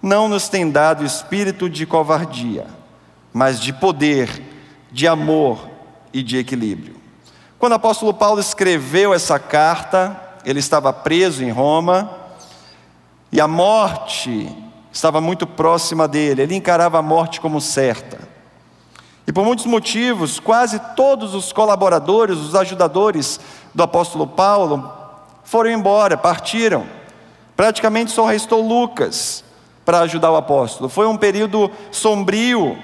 não 0.02 0.28
nos 0.28 0.48
tem 0.48 0.70
dado 0.70 1.06
espírito 1.06 1.70
de 1.70 1.86
covardia, 1.86 2.66
mas 3.34 3.60
de 3.60 3.74
poder, 3.74 4.42
de 4.92 5.08
amor 5.08 5.70
e 6.14 6.22
de 6.22 6.38
equilíbrio. 6.38 6.96
Quando 7.60 7.74
o 7.74 7.76
apóstolo 7.76 8.14
Paulo 8.14 8.40
escreveu 8.40 9.14
essa 9.14 9.40
carta, 9.40 10.20
ele 10.46 10.60
estava 10.60 10.94
preso 10.94 11.44
em 11.44 11.50
Roma 11.50 12.10
e 13.32 13.42
a 13.42 13.48
morte 13.48 14.48
estava 14.92 15.20
muito 15.20 15.46
próxima 15.46 16.08
dele, 16.08 16.44
ele 16.44 16.56
encarava 16.56 17.00
a 17.00 17.02
morte 17.02 17.42
como 17.42 17.60
certa. 17.60 18.27
E 19.28 19.34
por 19.34 19.44
muitos 19.44 19.66
motivos, 19.66 20.40
quase 20.40 20.80
todos 20.96 21.36
os 21.36 21.52
colaboradores, 21.52 22.38
os 22.38 22.56
ajudadores 22.56 23.40
do 23.76 23.84
apóstolo 23.84 24.26
Paulo 24.26 24.90
foram 25.44 25.70
embora, 25.70 26.18
partiram. 26.18 26.88
Praticamente 27.56 28.12
só 28.12 28.26
restou 28.26 28.66
Lucas 28.66 29.44
para 29.84 30.00
ajudar 30.00 30.32
o 30.32 30.38
apóstolo. 30.38 30.90
Foi 30.90 31.06
um 31.06 31.18
período 31.18 31.70
sombrio, 31.92 32.78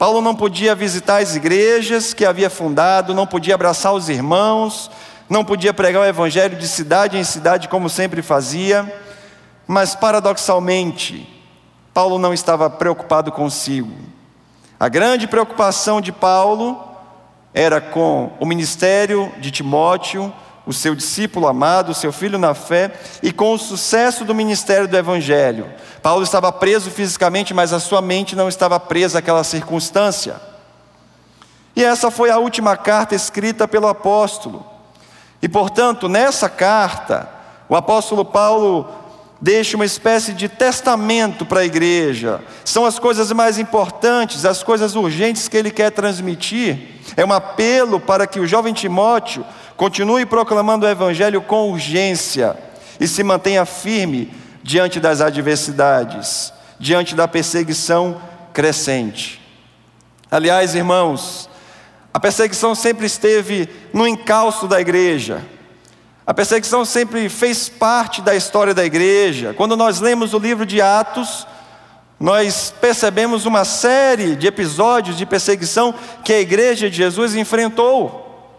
Paulo 0.00 0.22
não 0.22 0.34
podia 0.34 0.74
visitar 0.74 1.18
as 1.18 1.36
igrejas 1.36 2.14
que 2.14 2.24
havia 2.24 2.48
fundado, 2.48 3.12
não 3.12 3.26
podia 3.26 3.54
abraçar 3.54 3.92
os 3.92 4.08
irmãos, 4.08 4.90
não 5.28 5.44
podia 5.44 5.74
pregar 5.74 6.00
o 6.00 6.06
evangelho 6.06 6.56
de 6.56 6.66
cidade 6.66 7.18
em 7.18 7.22
cidade 7.22 7.68
como 7.68 7.86
sempre 7.90 8.22
fazia, 8.22 8.90
mas 9.66 9.94
paradoxalmente, 9.94 11.28
Paulo 11.92 12.18
não 12.18 12.32
estava 12.32 12.70
preocupado 12.70 13.30
consigo. 13.30 14.09
A 14.80 14.88
grande 14.88 15.28
preocupação 15.28 16.00
de 16.00 16.10
Paulo 16.10 16.82
era 17.52 17.82
com 17.82 18.32
o 18.40 18.46
ministério 18.46 19.30
de 19.38 19.50
Timóteo, 19.50 20.32
o 20.64 20.72
seu 20.72 20.94
discípulo 20.94 21.46
amado, 21.46 21.90
o 21.90 21.94
seu 21.94 22.10
filho 22.10 22.38
na 22.38 22.54
fé, 22.54 22.90
e 23.22 23.30
com 23.30 23.52
o 23.52 23.58
sucesso 23.58 24.24
do 24.24 24.34
ministério 24.34 24.88
do 24.88 24.96
Evangelho. 24.96 25.70
Paulo 26.02 26.22
estava 26.22 26.50
preso 26.50 26.90
fisicamente, 26.90 27.52
mas 27.52 27.74
a 27.74 27.78
sua 27.78 28.00
mente 28.00 28.34
não 28.34 28.48
estava 28.48 28.80
presa 28.80 29.18
àquela 29.18 29.44
circunstância. 29.44 30.40
E 31.76 31.84
essa 31.84 32.10
foi 32.10 32.30
a 32.30 32.38
última 32.38 32.74
carta 32.74 33.14
escrita 33.14 33.68
pelo 33.68 33.86
apóstolo. 33.86 34.64
E 35.42 35.48
portanto, 35.48 36.08
nessa 36.08 36.48
carta, 36.48 37.28
o 37.68 37.76
apóstolo 37.76 38.24
Paulo 38.24 38.88
deixa 39.40 39.76
uma 39.76 39.84
espécie 39.84 40.32
de 40.32 40.48
testamento 40.48 41.46
para 41.46 41.60
a 41.60 41.64
igreja. 41.64 42.40
São 42.64 42.84
as 42.84 42.98
coisas 42.98 43.32
mais 43.32 43.58
importantes, 43.58 44.44
as 44.44 44.62
coisas 44.62 44.94
urgentes 44.94 45.48
que 45.48 45.56
ele 45.56 45.70
quer 45.70 45.90
transmitir. 45.90 47.00
É 47.16 47.24
um 47.24 47.32
apelo 47.32 47.98
para 47.98 48.26
que 48.26 48.38
o 48.38 48.46
jovem 48.46 48.74
Timóteo 48.74 49.44
continue 49.76 50.26
proclamando 50.26 50.84
o 50.84 50.88
evangelho 50.88 51.40
com 51.40 51.70
urgência 51.70 52.56
e 52.98 53.08
se 53.08 53.22
mantenha 53.22 53.64
firme 53.64 54.30
diante 54.62 55.00
das 55.00 55.22
adversidades, 55.22 56.52
diante 56.78 57.14
da 57.14 57.26
perseguição 57.26 58.20
crescente. 58.52 59.40
Aliás, 60.30 60.74
irmãos, 60.74 61.48
a 62.12 62.20
perseguição 62.20 62.74
sempre 62.74 63.06
esteve 63.06 63.68
no 63.92 64.06
encalço 64.06 64.68
da 64.68 64.80
igreja. 64.80 65.42
A 66.30 66.32
perseguição 66.32 66.84
sempre 66.84 67.28
fez 67.28 67.68
parte 67.68 68.22
da 68.22 68.36
história 68.36 68.72
da 68.72 68.84
igreja. 68.84 69.52
Quando 69.52 69.76
nós 69.76 69.98
lemos 69.98 70.32
o 70.32 70.38
livro 70.38 70.64
de 70.64 70.80
Atos, 70.80 71.44
nós 72.20 72.72
percebemos 72.80 73.46
uma 73.46 73.64
série 73.64 74.36
de 74.36 74.46
episódios 74.46 75.18
de 75.18 75.26
perseguição 75.26 75.92
que 76.24 76.32
a 76.32 76.38
igreja 76.38 76.88
de 76.88 76.98
Jesus 76.98 77.34
enfrentou. 77.34 78.54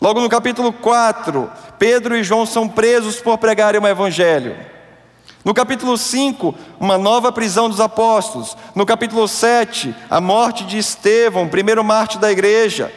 Logo 0.00 0.20
no 0.20 0.28
capítulo 0.28 0.72
4, 0.72 1.50
Pedro 1.76 2.16
e 2.16 2.22
João 2.22 2.46
são 2.46 2.68
presos 2.68 3.20
por 3.20 3.36
pregarem 3.36 3.80
o 3.80 3.88
evangelho. 3.88 4.56
No 5.44 5.52
capítulo 5.52 5.98
5, 5.98 6.54
uma 6.78 6.96
nova 6.96 7.32
prisão 7.32 7.68
dos 7.68 7.80
apóstolos. 7.80 8.56
No 8.76 8.86
capítulo 8.86 9.26
7, 9.26 9.92
a 10.08 10.20
morte 10.20 10.62
de 10.62 10.78
Estevão, 10.78 11.48
primeiro 11.48 11.82
mártir 11.82 12.20
da 12.20 12.30
igreja. 12.30 12.92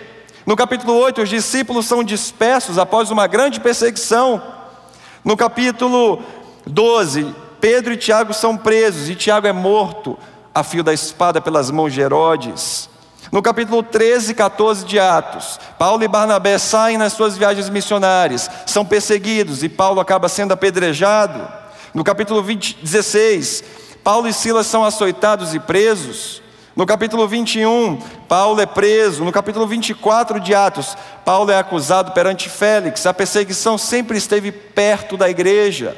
No 0.46 0.56
capítulo 0.56 0.94
8, 0.94 1.24
os 1.24 1.30
discípulos 1.30 1.88
são 1.88 2.04
dispersos 2.04 2.78
após 2.78 3.10
uma 3.10 3.26
grande 3.26 3.60
perseguição. 3.60 4.42
No 5.24 5.36
capítulo 5.36 6.22
12, 6.68 7.34
Pedro 7.60 7.94
e 7.94 7.98
Tiago 7.98 8.32
são 8.32 8.56
presos 8.56 9.10
e 9.10 9.16
Tiago 9.16 9.48
é 9.48 9.52
morto 9.52 10.20
a 10.54 10.64
fio 10.64 10.84
da 10.84 10.94
espada 10.94 11.42
pelas 11.42 11.72
mãos 11.72 11.92
de 11.92 12.00
Herodes. 12.00 12.88
No 13.32 13.42
capítulo 13.42 13.82
13 13.82 14.34
e 14.34 14.36
14 14.36 14.86
de 14.86 15.00
Atos, 15.00 15.60
Paulo 15.80 16.04
e 16.04 16.08
Barnabé 16.08 16.60
saem 16.60 16.96
nas 16.96 17.14
suas 17.14 17.36
viagens 17.36 17.68
missionárias, 17.68 18.48
são 18.68 18.86
perseguidos 18.86 19.64
e 19.64 19.68
Paulo 19.68 20.00
acaba 20.00 20.30
sendo 20.30 20.52
apedrejado. 20.52 21.46
No 21.92 22.04
capítulo 22.04 22.44
20, 22.44 22.78
16, 22.84 23.64
Paulo 24.04 24.28
e 24.28 24.34
Silas 24.34 24.68
são 24.68 24.86
açoitados 24.86 25.56
e 25.56 25.60
presos. 25.60 26.45
No 26.76 26.86
capítulo 26.86 27.26
21, 27.26 27.98
Paulo 28.28 28.60
é 28.60 28.66
preso. 28.66 29.24
No 29.24 29.32
capítulo 29.32 29.66
24 29.66 30.42
de 30.42 30.54
Atos, 30.54 30.98
Paulo 31.24 31.50
é 31.50 31.58
acusado 31.58 32.12
perante 32.12 32.50
Félix. 32.50 33.06
A 33.06 33.14
perseguição 33.14 33.78
sempre 33.78 34.18
esteve 34.18 34.52
perto 34.52 35.16
da 35.16 35.30
igreja. 35.30 35.96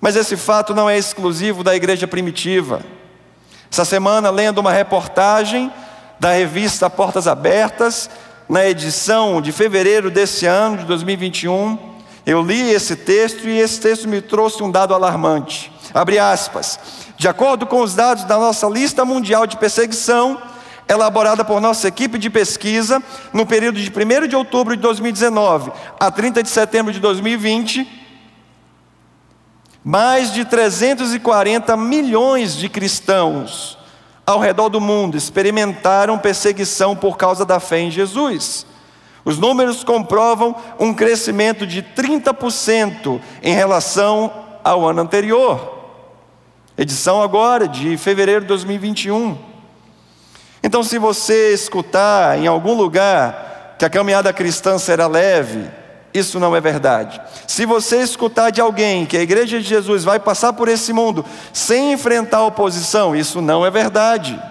Mas 0.00 0.16
esse 0.16 0.36
fato 0.36 0.74
não 0.74 0.90
é 0.90 0.98
exclusivo 0.98 1.62
da 1.62 1.76
igreja 1.76 2.08
primitiva. 2.08 2.82
Essa 3.70 3.84
semana, 3.84 4.30
lendo 4.30 4.58
uma 4.58 4.72
reportagem 4.72 5.72
da 6.18 6.32
revista 6.32 6.90
Portas 6.90 7.28
Abertas, 7.28 8.10
na 8.48 8.66
edição 8.66 9.40
de 9.40 9.52
fevereiro 9.52 10.10
desse 10.10 10.44
ano, 10.44 10.78
de 10.78 10.84
2021, 10.86 11.97
eu 12.28 12.42
li 12.42 12.70
esse 12.70 12.94
texto 12.94 13.48
e 13.48 13.58
esse 13.58 13.80
texto 13.80 14.06
me 14.06 14.20
trouxe 14.20 14.62
um 14.62 14.70
dado 14.70 14.92
alarmante. 14.92 15.72
Abre 15.94 16.18
aspas. 16.18 16.78
De 17.16 17.26
acordo 17.26 17.66
com 17.66 17.80
os 17.80 17.94
dados 17.94 18.24
da 18.24 18.36
nossa 18.36 18.68
lista 18.68 19.02
mundial 19.02 19.46
de 19.46 19.56
perseguição, 19.56 20.38
elaborada 20.86 21.42
por 21.42 21.58
nossa 21.58 21.88
equipe 21.88 22.18
de 22.18 22.28
pesquisa, 22.28 23.02
no 23.32 23.46
período 23.46 23.80
de 23.80 23.90
1 23.90 24.28
de 24.28 24.36
outubro 24.36 24.76
de 24.76 24.82
2019 24.82 25.72
a 25.98 26.10
30 26.10 26.42
de 26.42 26.50
setembro 26.50 26.92
de 26.92 27.00
2020, 27.00 27.88
mais 29.82 30.30
de 30.30 30.44
340 30.44 31.78
milhões 31.78 32.54
de 32.54 32.68
cristãos 32.68 33.78
ao 34.26 34.38
redor 34.38 34.68
do 34.68 34.82
mundo 34.82 35.16
experimentaram 35.16 36.18
perseguição 36.18 36.94
por 36.94 37.16
causa 37.16 37.46
da 37.46 37.58
fé 37.58 37.80
em 37.80 37.90
Jesus. 37.90 38.66
Os 39.28 39.38
números 39.38 39.84
comprovam 39.84 40.56
um 40.80 40.94
crescimento 40.94 41.66
de 41.66 41.82
30% 41.82 43.20
em 43.42 43.52
relação 43.52 44.32
ao 44.64 44.88
ano 44.88 45.02
anterior. 45.02 45.84
Edição 46.78 47.20
agora, 47.20 47.68
de 47.68 47.98
fevereiro 47.98 48.40
de 48.40 48.46
2021. 48.46 49.36
Então, 50.62 50.82
se 50.82 50.96
você 50.96 51.52
escutar 51.52 52.38
em 52.38 52.46
algum 52.46 52.72
lugar 52.72 53.76
que 53.78 53.84
a 53.84 53.90
caminhada 53.90 54.32
cristã 54.32 54.78
será 54.78 55.06
leve, 55.06 55.70
isso 56.14 56.40
não 56.40 56.56
é 56.56 56.60
verdade. 56.62 57.20
Se 57.46 57.66
você 57.66 57.98
escutar 57.98 58.48
de 58.48 58.62
alguém 58.62 59.04
que 59.04 59.18
a 59.18 59.22
igreja 59.22 59.60
de 59.60 59.68
Jesus 59.68 60.04
vai 60.04 60.18
passar 60.18 60.54
por 60.54 60.68
esse 60.68 60.90
mundo 60.90 61.22
sem 61.52 61.92
enfrentar 61.92 62.46
oposição, 62.46 63.14
isso 63.14 63.42
não 63.42 63.66
é 63.66 63.70
verdade. 63.70 64.42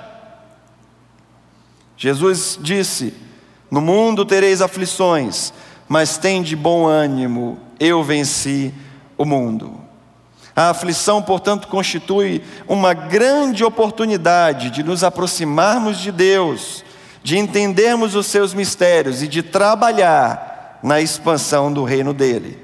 Jesus 1.97 2.59
disse: 2.61 3.25
No 3.69 3.81
mundo 3.81 4.25
tereis 4.25 4.61
aflições, 4.61 5.53
mas 5.87 6.17
tem 6.17 6.41
de 6.41 6.55
bom 6.55 6.85
ânimo, 6.85 7.59
eu 7.79 8.03
venci 8.03 8.73
o 9.17 9.25
mundo. 9.25 9.79
A 10.55 10.69
aflição, 10.69 11.21
portanto, 11.21 11.67
constitui 11.67 12.43
uma 12.67 12.93
grande 12.93 13.63
oportunidade 13.63 14.71
de 14.71 14.81
nos 14.81 15.03
aproximarmos 15.03 15.99
de 15.99 16.11
Deus, 16.11 16.83
de 17.23 17.37
entendermos 17.37 18.15
os 18.15 18.25
seus 18.25 18.53
mistérios 18.53 19.21
e 19.21 19.27
de 19.27 19.43
trabalhar 19.43 20.79
na 20.81 20.99
expansão 20.99 21.71
do 21.71 21.83
reino 21.83 22.13
dele. 22.13 22.57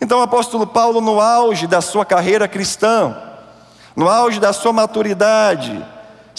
Então, 0.00 0.20
o 0.20 0.22
apóstolo 0.22 0.66
Paulo, 0.66 1.00
no 1.00 1.20
auge 1.20 1.66
da 1.66 1.80
sua 1.80 2.06
carreira 2.06 2.46
cristã, 2.46 3.16
no 3.96 4.08
auge 4.08 4.38
da 4.38 4.52
sua 4.52 4.72
maturidade, 4.72 5.84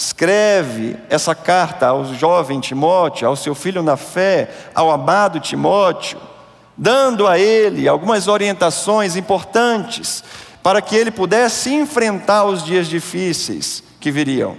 escreve 0.00 0.96
essa 1.10 1.34
carta 1.34 1.88
ao 1.88 2.06
jovem 2.14 2.58
Timóteo, 2.58 3.28
ao 3.28 3.36
seu 3.36 3.54
filho 3.54 3.82
na 3.82 3.98
fé, 3.98 4.50
ao 4.74 4.90
amado 4.90 5.38
Timóteo, 5.38 6.18
dando 6.74 7.26
a 7.26 7.38
ele 7.38 7.86
algumas 7.86 8.26
orientações 8.26 9.14
importantes 9.14 10.24
para 10.62 10.80
que 10.80 10.96
ele 10.96 11.10
pudesse 11.10 11.74
enfrentar 11.74 12.46
os 12.46 12.64
dias 12.64 12.86
difíceis 12.86 13.84
que 14.00 14.10
viriam. 14.10 14.56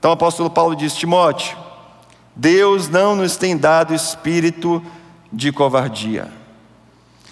Então 0.00 0.10
o 0.10 0.14
apóstolo 0.14 0.50
Paulo 0.50 0.74
diz: 0.74 0.92
Timóteo, 0.96 1.56
Deus 2.34 2.88
não 2.88 3.14
nos 3.14 3.36
tem 3.36 3.56
dado 3.56 3.94
espírito 3.94 4.84
de 5.32 5.52
covardia. 5.52 6.28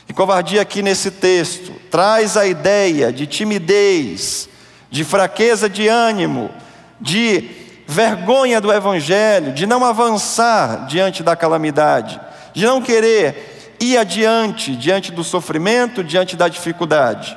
E 0.08 0.12
covardia 0.12 0.62
aqui 0.62 0.82
nesse 0.82 1.10
texto 1.10 1.72
traz 1.90 2.36
a 2.36 2.46
ideia 2.46 3.12
de 3.12 3.26
timidez, 3.26 4.48
de 4.94 5.02
fraqueza 5.02 5.68
de 5.68 5.88
ânimo, 5.88 6.52
de 7.00 7.50
vergonha 7.84 8.60
do 8.60 8.72
Evangelho, 8.72 9.52
de 9.52 9.66
não 9.66 9.84
avançar 9.84 10.86
diante 10.86 11.20
da 11.20 11.34
calamidade, 11.34 12.20
de 12.52 12.64
não 12.64 12.80
querer 12.80 13.74
ir 13.80 13.98
adiante 13.98 14.76
diante 14.76 15.10
do 15.10 15.24
sofrimento, 15.24 16.04
diante 16.04 16.36
da 16.36 16.46
dificuldade. 16.46 17.36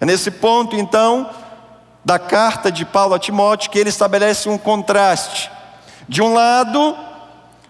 É 0.00 0.04
nesse 0.04 0.28
ponto, 0.28 0.74
então, 0.74 1.30
da 2.04 2.18
carta 2.18 2.68
de 2.68 2.84
Paulo 2.84 3.14
a 3.14 3.18
Timóteo 3.20 3.70
que 3.70 3.78
ele 3.78 3.88
estabelece 3.88 4.48
um 4.48 4.58
contraste. 4.58 5.52
De 6.08 6.20
um 6.20 6.34
lado, 6.34 6.96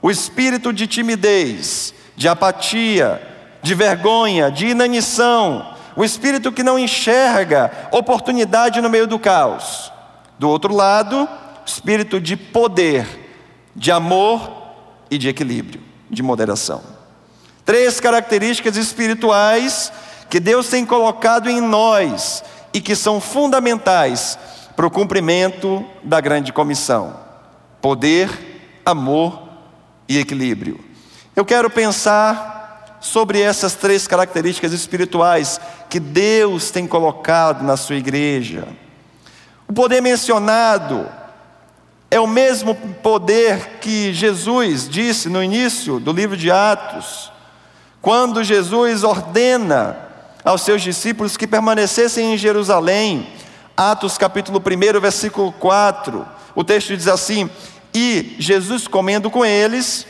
o 0.00 0.10
espírito 0.10 0.72
de 0.72 0.86
timidez, 0.86 1.92
de 2.16 2.28
apatia, 2.28 3.20
de 3.62 3.74
vergonha, 3.74 4.50
de 4.50 4.68
inanição, 4.68 5.71
o 5.96 6.04
espírito 6.04 6.52
que 6.52 6.62
não 6.62 6.78
enxerga 6.78 7.88
oportunidade 7.90 8.80
no 8.80 8.90
meio 8.90 9.06
do 9.06 9.18
caos. 9.18 9.92
Do 10.38 10.48
outro 10.48 10.74
lado, 10.74 11.28
espírito 11.64 12.20
de 12.20 12.36
poder, 12.36 13.06
de 13.74 13.90
amor 13.90 14.50
e 15.10 15.18
de 15.18 15.28
equilíbrio, 15.28 15.82
de 16.10 16.22
moderação. 16.22 16.82
Três 17.64 18.00
características 18.00 18.76
espirituais 18.76 19.92
que 20.28 20.40
Deus 20.40 20.68
tem 20.68 20.84
colocado 20.84 21.48
em 21.48 21.60
nós 21.60 22.42
e 22.72 22.80
que 22.80 22.96
são 22.96 23.20
fundamentais 23.20 24.38
para 24.74 24.86
o 24.86 24.90
cumprimento 24.90 25.84
da 26.02 26.20
grande 26.20 26.52
comissão: 26.52 27.14
poder, 27.80 28.80
amor 28.84 29.42
e 30.08 30.18
equilíbrio. 30.18 30.80
Eu 31.36 31.44
quero 31.44 31.70
pensar 31.70 32.51
sobre 33.02 33.40
essas 33.40 33.74
três 33.74 34.06
características 34.06 34.72
espirituais 34.72 35.60
que 35.90 35.98
Deus 35.98 36.70
tem 36.70 36.86
colocado 36.86 37.64
na 37.64 37.76
sua 37.76 37.96
igreja. 37.96 38.66
O 39.68 39.72
poder 39.72 40.00
mencionado 40.00 41.08
é 42.08 42.20
o 42.20 42.28
mesmo 42.28 42.74
poder 43.02 43.78
que 43.80 44.14
Jesus 44.14 44.88
disse 44.88 45.28
no 45.28 45.42
início 45.42 45.98
do 45.98 46.12
livro 46.12 46.36
de 46.36 46.50
Atos, 46.50 47.32
quando 48.00 48.44
Jesus 48.44 49.02
ordena 49.02 49.96
aos 50.44 50.62
seus 50.62 50.80
discípulos 50.80 51.36
que 51.36 51.46
permanecessem 51.46 52.34
em 52.34 52.38
Jerusalém. 52.38 53.26
Atos 53.76 54.16
capítulo 54.16 54.60
1, 54.60 55.00
versículo 55.00 55.50
4. 55.52 56.24
O 56.54 56.62
texto 56.62 56.96
diz 56.96 57.08
assim: 57.08 57.50
E 57.92 58.36
Jesus 58.38 58.86
comendo 58.86 59.30
com 59.30 59.44
eles, 59.44 60.06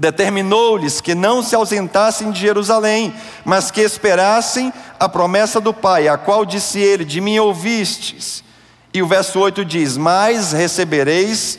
Determinou-lhes 0.00 0.98
que 0.98 1.14
não 1.14 1.42
se 1.42 1.54
ausentassem 1.54 2.30
de 2.30 2.40
Jerusalém, 2.40 3.12
mas 3.44 3.70
que 3.70 3.82
esperassem 3.82 4.72
a 4.98 5.06
promessa 5.10 5.60
do 5.60 5.74
Pai, 5.74 6.08
a 6.08 6.16
qual 6.16 6.46
disse 6.46 6.80
ele: 6.80 7.04
De 7.04 7.20
mim 7.20 7.38
ouvistes. 7.38 8.42
E 8.94 9.02
o 9.02 9.06
verso 9.06 9.38
8 9.38 9.62
diz: 9.62 9.98
Mas 9.98 10.52
recebereis 10.52 11.58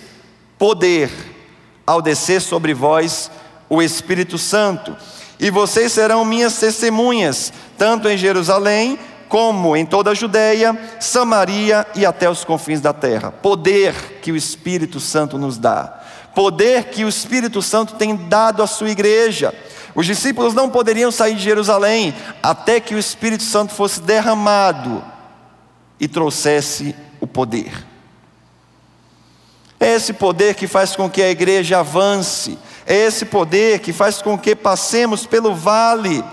poder 0.57 1.11
ao 1.85 2.01
descer 2.01 2.41
sobre 2.41 2.73
vós 2.73 3.29
o 3.69 3.79
Espírito 3.79 4.39
Santo, 4.39 4.97
e 5.39 5.51
vocês 5.51 5.91
serão 5.91 6.25
minhas 6.25 6.57
testemunhas, 6.57 7.53
tanto 7.77 8.09
em 8.09 8.17
Jerusalém 8.17 8.97
como 9.29 9.77
em 9.77 9.85
toda 9.85 10.09
a 10.09 10.15
Judéia, 10.15 10.75
Samaria 10.99 11.85
e 11.93 12.07
até 12.07 12.27
os 12.27 12.43
confins 12.43 12.81
da 12.81 12.91
terra. 12.91 13.31
Poder 13.31 14.19
que 14.19 14.31
o 14.31 14.35
Espírito 14.35 14.99
Santo 14.99 15.37
nos 15.37 15.59
dá 15.59 16.00
poder 16.33 16.85
que 16.85 17.03
o 17.03 17.09
Espírito 17.09 17.61
Santo 17.61 17.95
tem 17.95 18.15
dado 18.15 18.63
à 18.63 18.67
sua 18.67 18.89
igreja. 18.89 19.53
Os 19.93 20.05
discípulos 20.05 20.53
não 20.53 20.69
poderiam 20.69 21.11
sair 21.11 21.35
de 21.35 21.43
Jerusalém 21.43 22.13
até 22.41 22.79
que 22.79 22.95
o 22.95 22.99
Espírito 22.99 23.43
Santo 23.43 23.73
fosse 23.73 24.01
derramado 24.01 25.03
e 25.99 26.07
trouxesse 26.07 26.95
o 27.19 27.27
poder. 27.27 27.85
É 29.79 29.95
esse 29.95 30.13
poder 30.13 30.55
que 30.55 30.67
faz 30.67 30.95
com 30.95 31.09
que 31.09 31.21
a 31.21 31.29
igreja 31.29 31.79
avance, 31.79 32.57
é 32.85 32.95
esse 32.95 33.25
poder 33.25 33.79
que 33.79 33.91
faz 33.91 34.21
com 34.21 34.37
que 34.37 34.55
passemos 34.55 35.25
pelo 35.25 35.55
vale, 35.55 36.23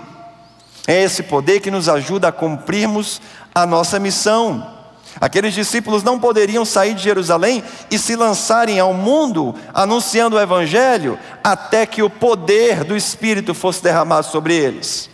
é 0.87 1.03
esse 1.03 1.23
poder 1.23 1.59
que 1.59 1.71
nos 1.71 1.89
ajuda 1.89 2.29
a 2.29 2.31
cumprirmos 2.31 3.21
a 3.53 3.65
nossa 3.65 3.99
missão. 3.99 4.78
Aqueles 5.21 5.53
discípulos 5.53 6.01
não 6.01 6.17
poderiam 6.17 6.63
sair 6.63 6.93
de 6.93 7.03
Jerusalém 7.03 7.61
e 7.91 7.99
se 7.99 8.15
lançarem 8.15 8.79
ao 8.79 8.93
mundo 8.93 9.53
anunciando 9.73 10.37
o 10.37 10.39
Evangelho 10.39 11.19
até 11.43 11.85
que 11.85 12.01
o 12.01 12.09
poder 12.09 12.85
do 12.85 12.95
Espírito 12.95 13.53
fosse 13.53 13.83
derramado 13.83 14.25
sobre 14.27 14.55
eles. 14.55 15.09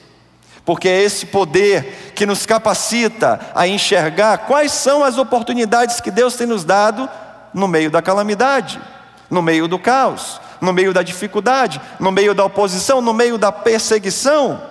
Porque 0.63 0.87
é 0.87 1.01
esse 1.01 1.25
poder 1.25 2.11
que 2.15 2.25
nos 2.25 2.45
capacita 2.45 3.39
a 3.55 3.67
enxergar 3.67 4.39
quais 4.39 4.71
são 4.71 5.03
as 5.03 5.17
oportunidades 5.17 5.99
que 5.99 6.11
Deus 6.11 6.35
tem 6.35 6.45
nos 6.45 6.63
dado 6.63 7.09
no 7.53 7.67
meio 7.67 7.89
da 7.89 8.01
calamidade, 8.01 8.79
no 9.29 9.41
meio 9.41 9.67
do 9.67 9.79
caos, 9.79 10.39
no 10.61 10.71
meio 10.71 10.93
da 10.93 11.01
dificuldade, 11.01 11.81
no 11.99 12.11
meio 12.11 12.33
da 12.35 12.45
oposição, 12.45 13.01
no 13.01 13.13
meio 13.13 13.37
da 13.37 13.51
perseguição. 13.51 14.61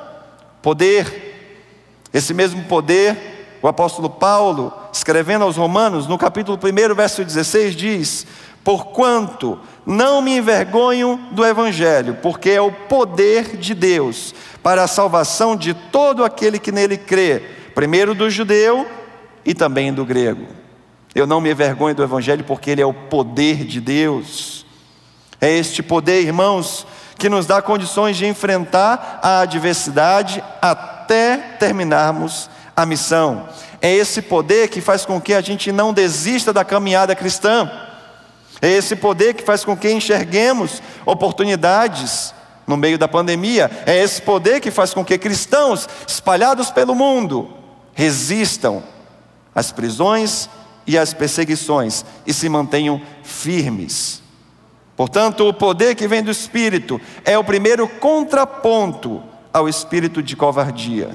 Poder, 0.63 1.73
esse 2.13 2.33
mesmo 2.33 2.65
poder 2.65 3.35
o 3.65 3.69
apóstolo 3.69 4.11
Paulo, 4.11 4.75
escrevendo 4.95 5.43
aos 5.43 5.57
Romanos, 5.57 6.07
no 6.07 6.17
capítulo 6.17 6.57
1, 6.57 6.95
verso 6.95 7.25
16, 7.25 7.75
diz: 7.75 8.27
Porquanto 8.63 9.59
não 9.85 10.23
me 10.23 10.39
envergonho 10.39 11.21
do 11.33 11.45
Evangelho, 11.45 12.17
porque 12.23 12.51
é 12.51 12.61
o 12.61 12.71
poder 12.71 13.57
de 13.57 13.75
Deus 13.75 14.33
para 14.63 14.85
a 14.85 14.89
salvação 14.89 15.57
de 15.57 15.75
todo 15.75 16.25
aquele 16.25 16.61
que 16.61 16.71
nele 16.71 16.97
crê, 16.97 17.43
primeiro 17.75 18.15
do 18.15 18.31
judeu 18.31 18.87
e 19.45 19.53
também 19.53 19.93
do 19.93 20.05
grego. 20.05 20.47
Eu 21.13 21.27
não 21.27 21.41
me 21.41 21.51
envergonho 21.51 21.95
do 21.95 22.03
Evangelho, 22.03 22.45
porque 22.45 22.71
ele 22.71 22.81
é 22.81 22.87
o 22.87 22.95
poder 22.95 23.65
de 23.65 23.81
Deus. 23.81 24.65
É 25.41 25.51
este 25.51 25.83
poder, 25.83 26.23
irmãos, 26.23 26.87
que 27.19 27.29
nos 27.29 27.47
dá 27.47 27.61
condições 27.61 28.17
de 28.17 28.27
enfrentar 28.27 29.19
a 29.23 29.41
adversidade 29.41 30.43
até 30.63 31.37
terminarmos 31.59 32.49
a 32.77 32.87
missão. 32.87 33.49
É 33.81 33.93
esse 33.95 34.23
poder 34.23 34.69
que 34.69 34.81
faz 34.81 35.05
com 35.05 35.21
que 35.21 35.35
a 35.35 35.41
gente 35.41 35.71
não 35.71 35.93
desista 35.93 36.53
da 36.53 36.65
caminhada 36.65 37.15
cristã. 37.15 37.71
É 38.61 38.69
esse 38.69 38.97
poder 38.97 39.35
que 39.35 39.43
faz 39.43 39.65
com 39.65 39.77
que 39.77 39.91
enxerguemos 39.91 40.83
oportunidades 41.05 42.35
no 42.67 42.77
meio 42.77 42.99
da 42.99 43.07
pandemia. 43.07 43.71
É 43.87 44.03
esse 44.03 44.23
poder 44.23 44.61
que 44.61 44.71
faz 44.71 44.95
com 44.95 45.05
que 45.05 45.19
cristãos 45.19 45.89
espalhados 46.07 46.71
pelo 46.71 46.95
mundo 46.95 47.51
resistam 47.95 48.83
às 49.55 49.71
prisões 49.71 50.49
e 50.87 50.99
às 50.99 51.15
perseguições 51.15 52.05
e 52.27 52.33
se 52.33 52.49
mantenham 52.49 53.01
firmes. 53.23 54.23
Portanto, 54.97 55.49
o 55.49 55.55
poder 55.55 55.95
que 55.95 56.07
vem 56.07 56.23
do 56.23 56.31
Espírito 56.31 57.01
é 57.25 57.37
o 57.37 57.45
primeiro 57.45 57.89
contraponto 57.89 59.23
ao 59.53 59.69
espírito 59.69 60.23
de 60.23 60.37
covardia. 60.37 61.11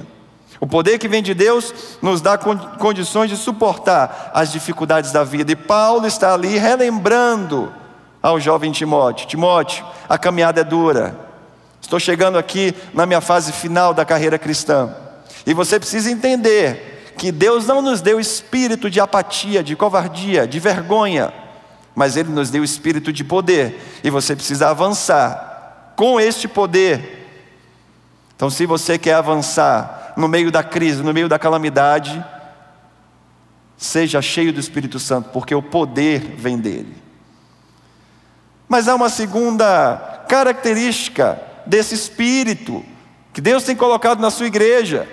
O 0.59 0.67
poder 0.67 0.99
que 0.99 1.07
vem 1.07 1.23
de 1.23 1.33
Deus 1.33 1.73
nos 2.01 2.19
dá 2.19 2.37
condições 2.37 3.29
de 3.29 3.37
suportar 3.37 4.31
as 4.33 4.51
dificuldades 4.51 5.11
da 5.11 5.23
vida. 5.23 5.51
E 5.51 5.55
Paulo 5.55 6.05
está 6.05 6.33
ali 6.33 6.57
relembrando 6.57 7.71
ao 8.21 8.39
jovem 8.39 8.71
Timóteo: 8.71 9.27
Timóteo, 9.27 9.85
a 10.07 10.17
caminhada 10.17 10.61
é 10.61 10.63
dura. 10.63 11.17
Estou 11.81 11.99
chegando 11.99 12.37
aqui 12.37 12.75
na 12.93 13.05
minha 13.05 13.21
fase 13.21 13.53
final 13.53 13.93
da 13.93 14.03
carreira 14.03 14.37
cristã. 14.37 14.93
E 15.45 15.53
você 15.53 15.79
precisa 15.79 16.11
entender 16.11 17.13
que 17.17 17.31
Deus 17.31 17.65
não 17.65 17.81
nos 17.81 18.01
deu 18.01 18.19
espírito 18.19 18.89
de 18.89 18.99
apatia, 18.99 19.63
de 19.63 19.75
covardia, 19.75 20.45
de 20.47 20.59
vergonha, 20.59 21.33
mas 21.95 22.15
Ele 22.15 22.29
nos 22.29 22.49
deu 22.49 22.63
espírito 22.63 23.11
de 23.11 23.23
poder, 23.23 23.99
e 24.03 24.09
você 24.09 24.35
precisa 24.35 24.69
avançar 24.69 25.93
com 25.95 26.19
este 26.19 26.47
poder. 26.47 27.17
Então, 28.35 28.49
se 28.49 28.65
você 28.65 28.97
quer 28.97 29.15
avançar 29.15 30.08
no 30.19 30.27
meio 30.27 30.51
da 30.51 30.61
crise, 30.61 31.01
no 31.01 31.13
meio 31.13 31.29
da 31.29 31.39
calamidade, 31.39 32.23
seja 33.77 34.21
cheio 34.21 34.51
do 34.51 34.59
Espírito 34.59 34.99
Santo, 34.99 35.29
porque 35.29 35.55
o 35.55 35.61
poder 35.61 36.19
vem 36.37 36.57
dele. 36.57 36.93
Mas 38.67 38.89
há 38.89 38.95
uma 38.95 39.07
segunda 39.07 40.25
característica 40.27 41.41
desse 41.65 41.95
espírito 41.95 42.83
que 43.31 43.39
Deus 43.39 43.63
tem 43.63 43.77
colocado 43.77 44.19
na 44.19 44.29
sua 44.29 44.47
igreja. 44.47 45.07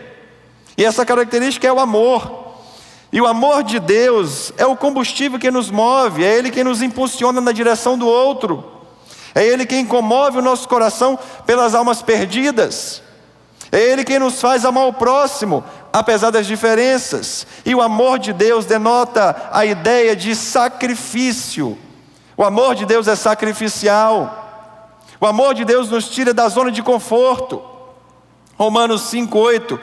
E 0.76 0.84
essa 0.84 1.06
característica 1.06 1.68
é 1.68 1.72
o 1.72 1.78
amor. 1.78 2.56
E 3.12 3.20
o 3.20 3.28
amor 3.28 3.62
de 3.62 3.78
Deus 3.78 4.52
é 4.58 4.66
o 4.66 4.76
combustível 4.76 5.38
que 5.38 5.52
nos 5.52 5.70
move, 5.70 6.24
é 6.24 6.36
Ele 6.36 6.50
quem 6.50 6.64
nos 6.64 6.82
impulsiona 6.82 7.40
na 7.40 7.52
direção 7.52 7.96
do 7.96 8.08
outro, 8.08 8.72
é 9.32 9.46
Ele 9.46 9.64
quem 9.64 9.86
comove 9.86 10.38
o 10.38 10.42
nosso 10.42 10.68
coração 10.68 11.16
pelas 11.46 11.76
almas 11.76 12.02
perdidas, 12.02 13.00
é 13.70 13.80
Ele 13.80 14.04
quem 14.04 14.18
nos 14.18 14.40
faz 14.40 14.64
amar 14.64 14.86
o 14.86 14.92
próximo, 14.92 15.64
apesar 15.92 16.30
das 16.30 16.46
diferenças. 16.46 17.46
E 17.64 17.74
o 17.74 17.82
amor 17.82 18.18
de 18.18 18.32
Deus 18.32 18.64
denota 18.64 19.50
a 19.52 19.64
ideia 19.64 20.14
de 20.14 20.34
sacrifício. 20.34 21.76
O 22.36 22.44
amor 22.44 22.74
de 22.74 22.86
Deus 22.86 23.08
é 23.08 23.16
sacrificial. 23.16 24.44
O 25.20 25.26
amor 25.26 25.54
de 25.54 25.64
Deus 25.64 25.90
nos 25.90 26.08
tira 26.08 26.32
da 26.32 26.48
zona 26.48 26.70
de 26.70 26.82
conforto. 26.82 27.62
Romanos 28.56 29.02
5,8. 29.12 29.78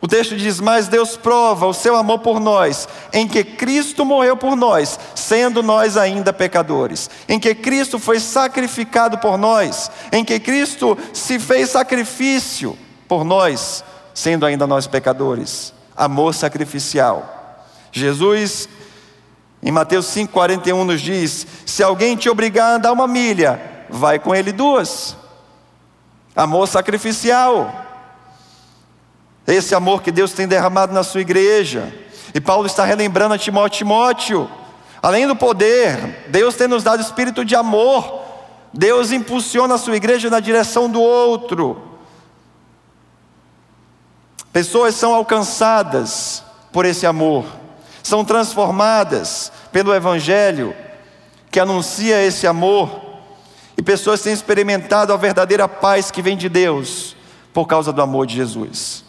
O 0.00 0.08
texto 0.08 0.36
diz: 0.36 0.60
Mas 0.60 0.88
Deus 0.88 1.16
prova 1.16 1.66
o 1.66 1.72
seu 1.72 1.96
amor 1.96 2.18
por 2.18 2.40
nós, 2.40 2.88
em 3.12 3.28
que 3.28 3.44
Cristo 3.44 4.04
morreu 4.04 4.36
por 4.36 4.56
nós, 4.56 4.98
sendo 5.14 5.62
nós 5.62 5.96
ainda 5.96 6.32
pecadores, 6.32 7.08
em 7.26 7.38
que 7.38 7.54
Cristo 7.54 7.98
foi 7.98 8.20
sacrificado 8.20 9.16
por 9.16 9.38
nós, 9.38 9.90
em 10.12 10.22
que 10.22 10.38
Cristo 10.38 10.98
se 11.12 11.38
fez 11.38 11.70
sacrifício 11.70 12.76
por 13.08 13.24
nós, 13.24 13.84
sendo 14.12 14.46
ainda 14.46 14.66
nós 14.66 14.86
pecadores. 14.86 15.72
Amor 15.96 16.34
sacrificial. 16.34 17.62
Jesus, 17.92 18.68
em 19.62 19.70
Mateus 19.70 20.06
5,41, 20.06 20.84
nos 20.84 21.00
diz: 21.00 21.46
Se 21.64 21.82
alguém 21.82 22.16
te 22.16 22.28
obrigar 22.28 22.72
a 22.72 22.74
andar 22.76 22.92
uma 22.92 23.06
milha, 23.06 23.60
vai 23.88 24.18
com 24.18 24.34
ele 24.34 24.52
duas. 24.52 25.16
Amor 26.34 26.66
sacrificial. 26.66 27.82
Esse 29.46 29.74
amor 29.74 30.02
que 30.02 30.10
Deus 30.10 30.32
tem 30.32 30.48
derramado 30.48 30.92
na 30.92 31.04
sua 31.04 31.20
igreja. 31.20 31.92
E 32.34 32.40
Paulo 32.40 32.66
está 32.66 32.84
relembrando 32.84 33.34
a 33.34 33.38
Timóteo, 33.38 33.78
Timóteo, 33.78 34.50
além 35.00 35.26
do 35.26 35.36
poder, 35.36 36.24
Deus 36.28 36.56
tem 36.56 36.66
nos 36.66 36.82
dado 36.82 37.00
espírito 37.00 37.44
de 37.44 37.54
amor. 37.54 38.22
Deus 38.72 39.12
impulsiona 39.12 39.76
a 39.76 39.78
sua 39.78 39.96
igreja 39.96 40.28
na 40.28 40.40
direção 40.40 40.90
do 40.90 41.00
outro. 41.00 41.93
Pessoas 44.54 44.94
são 44.94 45.12
alcançadas 45.12 46.44
por 46.70 46.84
esse 46.84 47.04
amor, 47.04 47.44
são 48.04 48.24
transformadas 48.24 49.50
pelo 49.72 49.92
Evangelho 49.92 50.72
que 51.50 51.58
anuncia 51.58 52.22
esse 52.22 52.46
amor 52.46 53.02
e 53.76 53.82
pessoas 53.82 54.22
têm 54.22 54.32
experimentado 54.32 55.12
a 55.12 55.16
verdadeira 55.16 55.66
paz 55.66 56.12
que 56.12 56.22
vem 56.22 56.36
de 56.36 56.48
Deus 56.48 57.16
por 57.52 57.66
causa 57.66 57.92
do 57.92 58.00
amor 58.00 58.28
de 58.28 58.36
Jesus. 58.36 59.04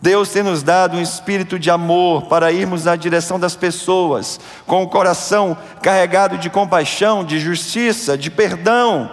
Deus 0.00 0.28
tem 0.28 0.44
nos 0.44 0.62
dado 0.62 0.96
um 0.96 1.02
espírito 1.02 1.58
de 1.58 1.68
amor 1.68 2.26
para 2.26 2.52
irmos 2.52 2.84
na 2.84 2.94
direção 2.94 3.38
das 3.40 3.56
pessoas, 3.56 4.38
com 4.64 4.84
o 4.84 4.88
coração 4.88 5.58
carregado 5.82 6.38
de 6.38 6.48
compaixão, 6.48 7.24
de 7.24 7.40
justiça, 7.40 8.16
de 8.16 8.30
perdão. 8.30 9.10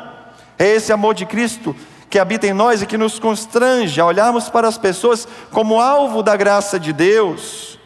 É 0.59 0.67
esse 0.67 0.93
amor 0.93 1.15
de 1.15 1.25
Cristo 1.25 1.75
que 2.09 2.19
habita 2.19 2.47
em 2.47 2.53
nós 2.53 2.81
e 2.81 2.85
que 2.85 2.97
nos 2.97 3.19
constrange 3.19 3.99
a 3.99 4.05
olharmos 4.05 4.49
para 4.49 4.67
as 4.67 4.77
pessoas 4.77 5.27
como 5.51 5.79
alvo 5.79 6.23
da 6.23 6.35
graça 6.35 6.79
de 6.79 6.93
Deus. 6.93 7.77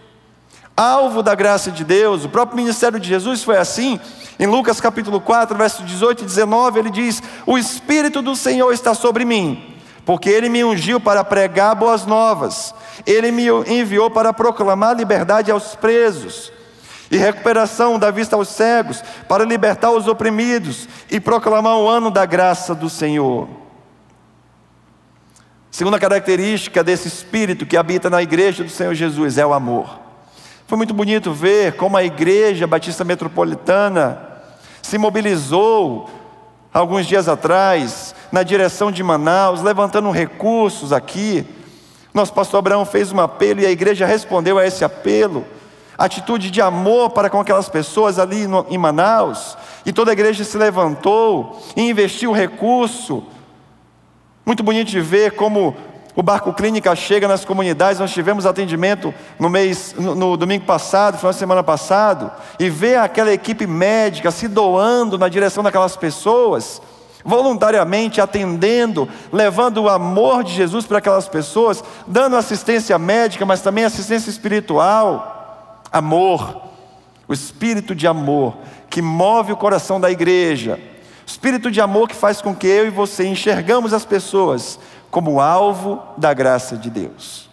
Alvo 0.76 1.22
da 1.22 1.36
graça 1.36 1.72
de 1.72 1.84
Deus. 1.84 2.26
O 2.26 2.30
próprio 2.30 2.58
ministério 2.58 3.00
de 3.00 3.08
Jesus 3.08 3.44
foi 3.44 3.58
assim. 3.58 4.00
Em 4.40 4.48
Lucas 4.48 4.82
capítulo 4.82 5.22
4, 5.22 5.56
verso 5.56 5.84
18 5.84 6.24
e 6.24 6.26
19, 6.26 6.80
ele 6.80 6.90
diz: 6.90 7.22
O 7.46 7.58
Espírito 7.58 8.22
do 8.22 8.36
Senhor 8.36 8.72
está 8.72 8.94
sobre 8.94 9.24
mim, 9.24 9.76
porque 10.06 10.30
ele 10.30 10.50
me 10.50 10.64
ungiu 10.64 11.00
para 11.00 11.24
pregar 11.24 11.76
boas 11.76 12.06
novas, 12.06 12.74
ele 13.06 13.32
me 13.32 13.48
enviou 13.68 14.10
para 14.10 14.34
proclamar 14.34 14.96
liberdade 14.96 15.52
aos 15.52 15.76
presos 15.76 16.52
e 17.12 17.18
recuperação 17.18 18.00
da 18.00 18.10
vista 18.10 18.36
aos 18.36 18.48
cegos, 18.48 19.04
para 19.28 19.44
libertar 19.44 19.92
os 19.92 20.08
oprimidos 20.08 20.88
e 21.12 21.20
proclamar 21.20 21.78
o 21.78 21.88
ano 21.88 22.10
da 22.10 22.26
graça 22.26 22.74
do 22.74 22.90
Senhor. 22.90 23.61
Segunda 25.72 25.98
característica 25.98 26.84
desse 26.84 27.08
espírito 27.08 27.66
que 27.66 27.78
habita 27.78 28.10
na 28.10 28.22
igreja 28.22 28.62
do 28.62 28.70
Senhor 28.70 28.94
Jesus 28.94 29.38
é 29.38 29.46
o 29.46 29.54
amor. 29.54 30.02
Foi 30.68 30.78
muito 30.78 30.94
bonito 30.94 31.32
ver 31.32 31.78
como 31.78 31.96
a 31.96 32.04
igreja 32.04 32.68
batista 32.68 33.06
metropolitana 33.06 34.22
se 34.82 34.98
mobilizou 34.98 36.10
alguns 36.74 37.08
dias 37.08 37.30
atrás 37.30 38.14
na 38.34 38.44
direção 38.44 38.92
de 38.92 39.02
Manaus, 39.02 39.62
levantando 39.62 40.12
recursos 40.12 40.92
aqui. 40.92 41.46
Nosso 42.14 42.34
pastor 42.34 42.60
Abraão 42.60 42.86
fez 42.86 43.14
um 43.14 43.22
apelo 43.22 43.62
e 43.62 43.66
a 43.66 43.72
igreja 43.72 44.06
respondeu 44.06 44.58
a 44.58 44.68
esse 44.68 44.84
apelo. 44.84 45.46
Atitude 45.98 46.52
de 46.52 46.62
amor 46.62 47.12
para 47.12 47.30
com 47.30 47.40
aquelas 47.40 47.70
pessoas 47.70 48.20
ali 48.20 48.46
em 48.70 48.78
Manaus. 48.78 49.58
E 49.86 49.94
toda 49.94 50.12
a 50.12 50.14
igreja 50.14 50.44
se 50.44 50.58
levantou 50.58 51.64
e 51.78 51.90
investiu 51.90 52.34
recurso. 52.34 53.24
Muito 54.46 54.64
bonito 54.64 54.90
de 54.90 55.00
ver 55.00 55.32
como 55.32 55.76
o 56.16 56.24
Barco 56.24 56.52
Clínica 56.54 56.96
chega 56.96 57.28
nas 57.28 57.46
comunidades, 57.46 58.00
nós 58.00 58.12
tivemos 58.12 58.46
atendimento 58.46 59.14
no 59.40 59.50
mês, 59.50 59.96
no, 59.98 60.14
no 60.14 60.36
domingo 60.36 60.66
passado, 60.66 61.18
final 61.18 61.32
de 61.32 61.40
semana 61.40 61.64
passado, 61.64 62.32
e 62.60 62.70
ver 62.70 62.98
aquela 62.98 63.32
equipe 63.32 63.66
médica 63.66 64.30
se 64.32 64.48
doando 64.48 65.18
na 65.18 65.30
direção 65.30 65.64
daquelas 65.64 65.96
pessoas, 65.96 66.82
voluntariamente 67.24 68.20
atendendo, 68.20 69.08
levando 69.32 69.84
o 69.84 69.90
amor 69.90 70.44
de 70.44 70.54
Jesus 70.54 70.86
para 70.86 70.98
aquelas 70.98 71.30
pessoas, 71.30 71.84
dando 72.06 72.36
assistência 72.36 72.98
médica, 72.98 73.46
mas 73.46 73.62
também 73.62 73.86
assistência 73.86 74.30
espiritual. 74.30 75.84
Amor, 75.92 76.64
o 77.28 77.34
espírito 77.34 77.96
de 77.96 78.08
amor 78.08 78.58
que 78.90 79.02
move 79.02 79.54
o 79.54 79.58
coração 79.58 80.02
da 80.02 80.12
igreja, 80.12 80.78
espírito 81.32 81.72
de 81.72 81.80
amor 81.80 82.10
que 82.10 82.16
faz 82.16 82.42
com 82.42 82.54
que 82.54 82.68
eu 82.68 82.88
e 82.88 82.90
você 82.90 83.26
enxergamos 83.26 83.94
as 83.94 84.04
pessoas 84.04 84.78
como 85.10 85.40
alvo 85.40 86.02
da 86.18 86.34
graça 86.34 86.76
de 86.76 86.90
Deus. 86.90 87.50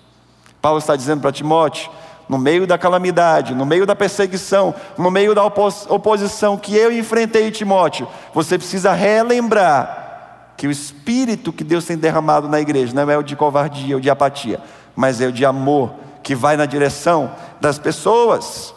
Paulo 0.60 0.78
está 0.78 0.96
dizendo 0.96 1.20
para 1.20 1.30
Timóteo: 1.30 1.90
no 2.28 2.38
meio 2.38 2.66
da 2.66 2.76
calamidade, 2.76 3.54
no 3.54 3.64
meio 3.64 3.86
da 3.86 3.94
perseguição, 3.94 4.74
no 4.96 5.10
meio 5.10 5.34
da 5.34 5.44
oposição 5.44 6.56
que 6.56 6.76
eu 6.76 6.90
enfrentei, 6.90 7.50
Timóteo, 7.50 8.08
você 8.34 8.58
precisa 8.58 8.92
relembrar 8.92 10.06
que 10.56 10.66
o 10.66 10.70
espírito 10.72 11.52
que 11.52 11.62
Deus 11.62 11.84
tem 11.84 11.96
derramado 11.96 12.48
na 12.48 12.60
igreja 12.60 12.92
não 12.92 13.08
é 13.08 13.16
o 13.16 13.22
de 13.22 13.36
covardia 13.36 13.94
ou 13.94 14.00
de 14.00 14.10
apatia, 14.10 14.60
mas 14.96 15.20
é 15.20 15.26
o 15.28 15.32
de 15.32 15.44
amor 15.44 15.92
que 16.22 16.34
vai 16.34 16.56
na 16.56 16.66
direção 16.66 17.30
das 17.60 17.78
pessoas. 17.78 18.74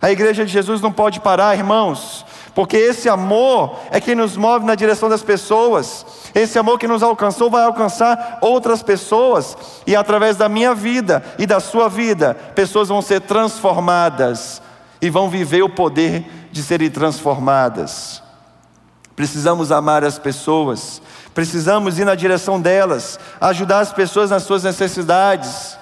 A 0.00 0.10
igreja 0.10 0.46
de 0.46 0.52
Jesus 0.52 0.80
não 0.80 0.90
pode 0.90 1.20
parar, 1.20 1.56
irmãos, 1.56 2.24
porque 2.54 2.76
esse 2.76 3.08
amor 3.08 3.76
é 3.90 4.00
que 4.00 4.14
nos 4.14 4.36
move 4.36 4.64
na 4.64 4.76
direção 4.76 5.08
das 5.08 5.22
pessoas. 5.22 6.06
Esse 6.34 6.58
amor 6.58 6.78
que 6.78 6.86
nos 6.86 7.02
alcançou 7.02 7.50
vai 7.50 7.64
alcançar 7.64 8.38
outras 8.40 8.82
pessoas, 8.82 9.56
e 9.86 9.96
através 9.96 10.36
da 10.36 10.48
minha 10.48 10.74
vida 10.74 11.22
e 11.38 11.46
da 11.46 11.58
sua 11.58 11.88
vida, 11.88 12.34
pessoas 12.54 12.88
vão 12.88 13.02
ser 13.02 13.22
transformadas 13.22 14.62
e 15.02 15.10
vão 15.10 15.28
viver 15.28 15.62
o 15.62 15.68
poder 15.68 16.24
de 16.52 16.62
serem 16.62 16.90
transformadas. 16.90 18.22
Precisamos 19.16 19.72
amar 19.72 20.04
as 20.04 20.18
pessoas, 20.18 21.02
precisamos 21.34 21.98
ir 21.98 22.04
na 22.04 22.14
direção 22.14 22.60
delas, 22.60 23.18
ajudar 23.40 23.80
as 23.80 23.92
pessoas 23.92 24.30
nas 24.30 24.44
suas 24.44 24.62
necessidades. 24.62 25.76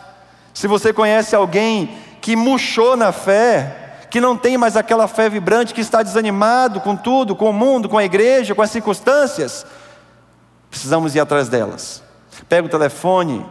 Se 0.54 0.66
você 0.66 0.92
conhece 0.92 1.34
alguém 1.34 1.96
que 2.20 2.36
murchou 2.36 2.96
na 2.96 3.10
fé, 3.10 3.81
que 4.12 4.20
não 4.20 4.36
tem 4.36 4.58
mais 4.58 4.76
aquela 4.76 5.08
fé 5.08 5.30
vibrante, 5.30 5.72
que 5.72 5.80
está 5.80 6.02
desanimado 6.02 6.82
com 6.82 6.94
tudo, 6.94 7.34
com 7.34 7.48
o 7.48 7.52
mundo, 7.52 7.88
com 7.88 7.96
a 7.96 8.04
igreja, 8.04 8.54
com 8.54 8.60
as 8.60 8.70
circunstâncias, 8.70 9.64
precisamos 10.68 11.14
ir 11.14 11.20
atrás 11.20 11.48
delas. 11.48 12.02
Pega 12.46 12.66
o 12.66 12.70
telefone, 12.70 13.42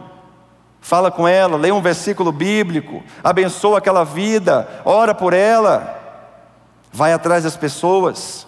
fala 0.80 1.10
com 1.10 1.26
ela, 1.26 1.56
lê 1.56 1.72
um 1.72 1.82
versículo 1.82 2.30
bíblico, 2.30 3.02
abençoa 3.24 3.78
aquela 3.78 4.04
vida, 4.04 4.68
ora 4.84 5.12
por 5.12 5.32
ela, 5.32 6.00
vai 6.92 7.12
atrás 7.12 7.42
das 7.42 7.56
pessoas. 7.56 8.46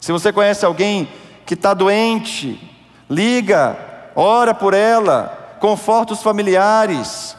Se 0.00 0.10
você 0.10 0.32
conhece 0.32 0.66
alguém 0.66 1.08
que 1.46 1.54
está 1.54 1.72
doente, 1.72 2.60
liga, 3.08 3.78
ora 4.16 4.52
por 4.52 4.74
ela, 4.74 5.56
conforta 5.60 6.14
os 6.14 6.20
familiares, 6.20 7.36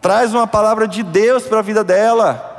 traz 0.00 0.34
uma 0.34 0.48
palavra 0.48 0.88
de 0.88 1.04
Deus 1.04 1.44
para 1.44 1.60
a 1.60 1.62
vida 1.62 1.84
dela. 1.84 2.51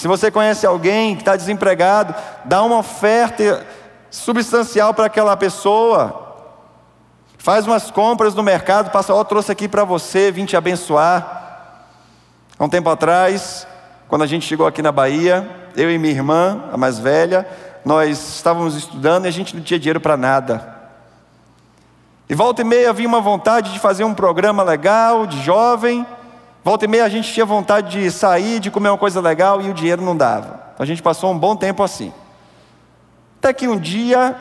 Se 0.00 0.08
você 0.08 0.30
conhece 0.30 0.66
alguém 0.66 1.14
que 1.14 1.20
está 1.20 1.36
desempregado, 1.36 2.14
dá 2.46 2.62
uma 2.62 2.78
oferta 2.78 3.66
substancial 4.10 4.94
para 4.94 5.04
aquela 5.04 5.36
pessoa. 5.36 6.38
Faz 7.36 7.66
umas 7.66 7.90
compras 7.90 8.34
no 8.34 8.42
mercado, 8.42 8.90
passa, 8.90 9.12
ó, 9.12 9.20
oh, 9.20 9.24
trouxe 9.26 9.52
aqui 9.52 9.68
para 9.68 9.84
você, 9.84 10.32
vim 10.32 10.46
te 10.46 10.56
abençoar. 10.56 11.90
Há 12.58 12.64
um 12.64 12.68
tempo 12.70 12.88
atrás, 12.88 13.66
quando 14.08 14.22
a 14.22 14.26
gente 14.26 14.46
chegou 14.46 14.66
aqui 14.66 14.80
na 14.80 14.90
Bahia, 14.90 15.46
eu 15.76 15.90
e 15.90 15.98
minha 15.98 16.14
irmã, 16.14 16.64
a 16.72 16.78
mais 16.78 16.98
velha, 16.98 17.46
nós 17.84 18.36
estávamos 18.36 18.76
estudando 18.76 19.26
e 19.26 19.28
a 19.28 19.30
gente 19.30 19.54
não 19.54 19.62
tinha 19.62 19.78
dinheiro 19.78 20.00
para 20.00 20.16
nada. 20.16 20.78
E 22.26 22.34
volta 22.34 22.62
e 22.62 22.64
meia 22.64 22.88
havia 22.88 23.06
uma 23.06 23.20
vontade 23.20 23.70
de 23.70 23.78
fazer 23.78 24.04
um 24.04 24.14
programa 24.14 24.62
legal, 24.62 25.26
de 25.26 25.42
jovem. 25.42 26.06
Volta 26.62 26.84
e 26.84 26.88
meia 26.88 27.04
a 27.04 27.08
gente 27.08 27.32
tinha 27.32 27.46
vontade 27.46 28.00
de 28.00 28.10
sair, 28.10 28.60
de 28.60 28.70
comer 28.70 28.90
uma 28.90 28.98
coisa 28.98 29.20
legal 29.20 29.62
e 29.62 29.70
o 29.70 29.74
dinheiro 29.74 30.02
não 30.02 30.14
dava. 30.14 30.72
Então 30.74 30.84
a 30.84 30.86
gente 30.86 31.02
passou 31.02 31.32
um 31.32 31.38
bom 31.38 31.56
tempo 31.56 31.82
assim. 31.82 32.12
Até 33.38 33.54
que 33.54 33.66
um 33.66 33.78
dia, 33.78 34.36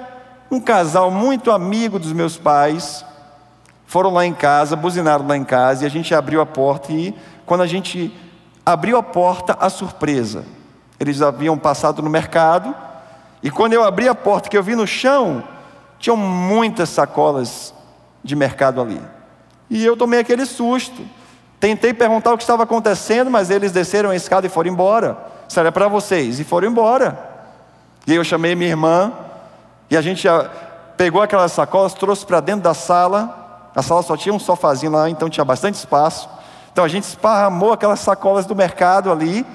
um 0.51 0.59
casal 0.59 1.09
muito 1.09 1.49
amigo 1.49 1.97
dos 1.97 2.11
meus 2.11 2.37
pais 2.37 3.05
foram 3.85 4.11
lá 4.11 4.25
em 4.25 4.33
casa, 4.33 4.75
buzinaram 4.75 5.25
lá 5.25 5.37
em 5.37 5.45
casa 5.45 5.83
e 5.83 5.87
a 5.87 5.89
gente 5.89 6.13
abriu 6.13 6.41
a 6.41 6.45
porta 6.45 6.91
e 6.91 7.15
quando 7.45 7.61
a 7.61 7.67
gente 7.67 8.13
abriu 8.65 8.97
a 8.97 9.03
porta, 9.03 9.57
a 9.57 9.69
surpresa. 9.69 10.43
Eles 10.99 11.21
haviam 11.21 11.57
passado 11.57 12.01
no 12.01 12.09
mercado 12.09 12.75
e 13.41 13.49
quando 13.49 13.71
eu 13.71 13.83
abri 13.83 14.09
a 14.09 14.13
porta 14.13 14.49
que 14.49 14.57
eu 14.57 14.61
vi 14.61 14.75
no 14.75 14.85
chão, 14.85 15.41
tinham 15.97 16.17
muitas 16.17 16.89
sacolas 16.89 17.73
de 18.21 18.35
mercado 18.35 18.81
ali. 18.81 19.01
E 19.69 19.85
eu 19.85 19.95
tomei 19.95 20.19
aquele 20.19 20.45
susto. 20.45 21.01
Tentei 21.59 21.93
perguntar 21.93 22.33
o 22.33 22.37
que 22.37 22.43
estava 22.43 22.63
acontecendo, 22.63 23.29
mas 23.29 23.49
eles 23.49 23.71
desceram 23.71 24.09
a 24.11 24.15
escada 24.15 24.47
e 24.47 24.49
foram 24.49 24.71
embora. 24.71 25.17
Isso 25.47 25.59
era 25.59 25.71
para 25.71 25.87
vocês. 25.87 26.39
E 26.39 26.43
foram 26.43 26.69
embora. 26.69 27.19
E 28.07 28.15
eu 28.15 28.23
chamei 28.23 28.55
minha 28.55 28.69
irmã, 28.69 29.11
e 29.89 29.97
a 29.97 30.01
gente 30.01 30.25
pegou 30.95 31.21
aquelas 31.21 31.51
sacolas, 31.51 31.93
trouxe 31.93 32.25
para 32.25 32.39
dentro 32.39 32.61
da 32.61 32.73
sala. 32.73 33.69
A 33.75 33.81
sala 33.81 34.01
só 34.01 34.15
tinha 34.15 34.33
um 34.33 34.39
sofazinho 34.39 34.91
lá, 34.91 35.09
então 35.09 35.29
tinha 35.29 35.43
bastante 35.43 35.75
espaço. 35.75 36.29
Então 36.71 36.83
a 36.83 36.87
gente 36.87 37.03
esparramou 37.03 37.73
aquelas 37.73 37.99
sacolas 37.99 38.45
do 38.45 38.55
mercado 38.55 39.11
ali. 39.11 39.45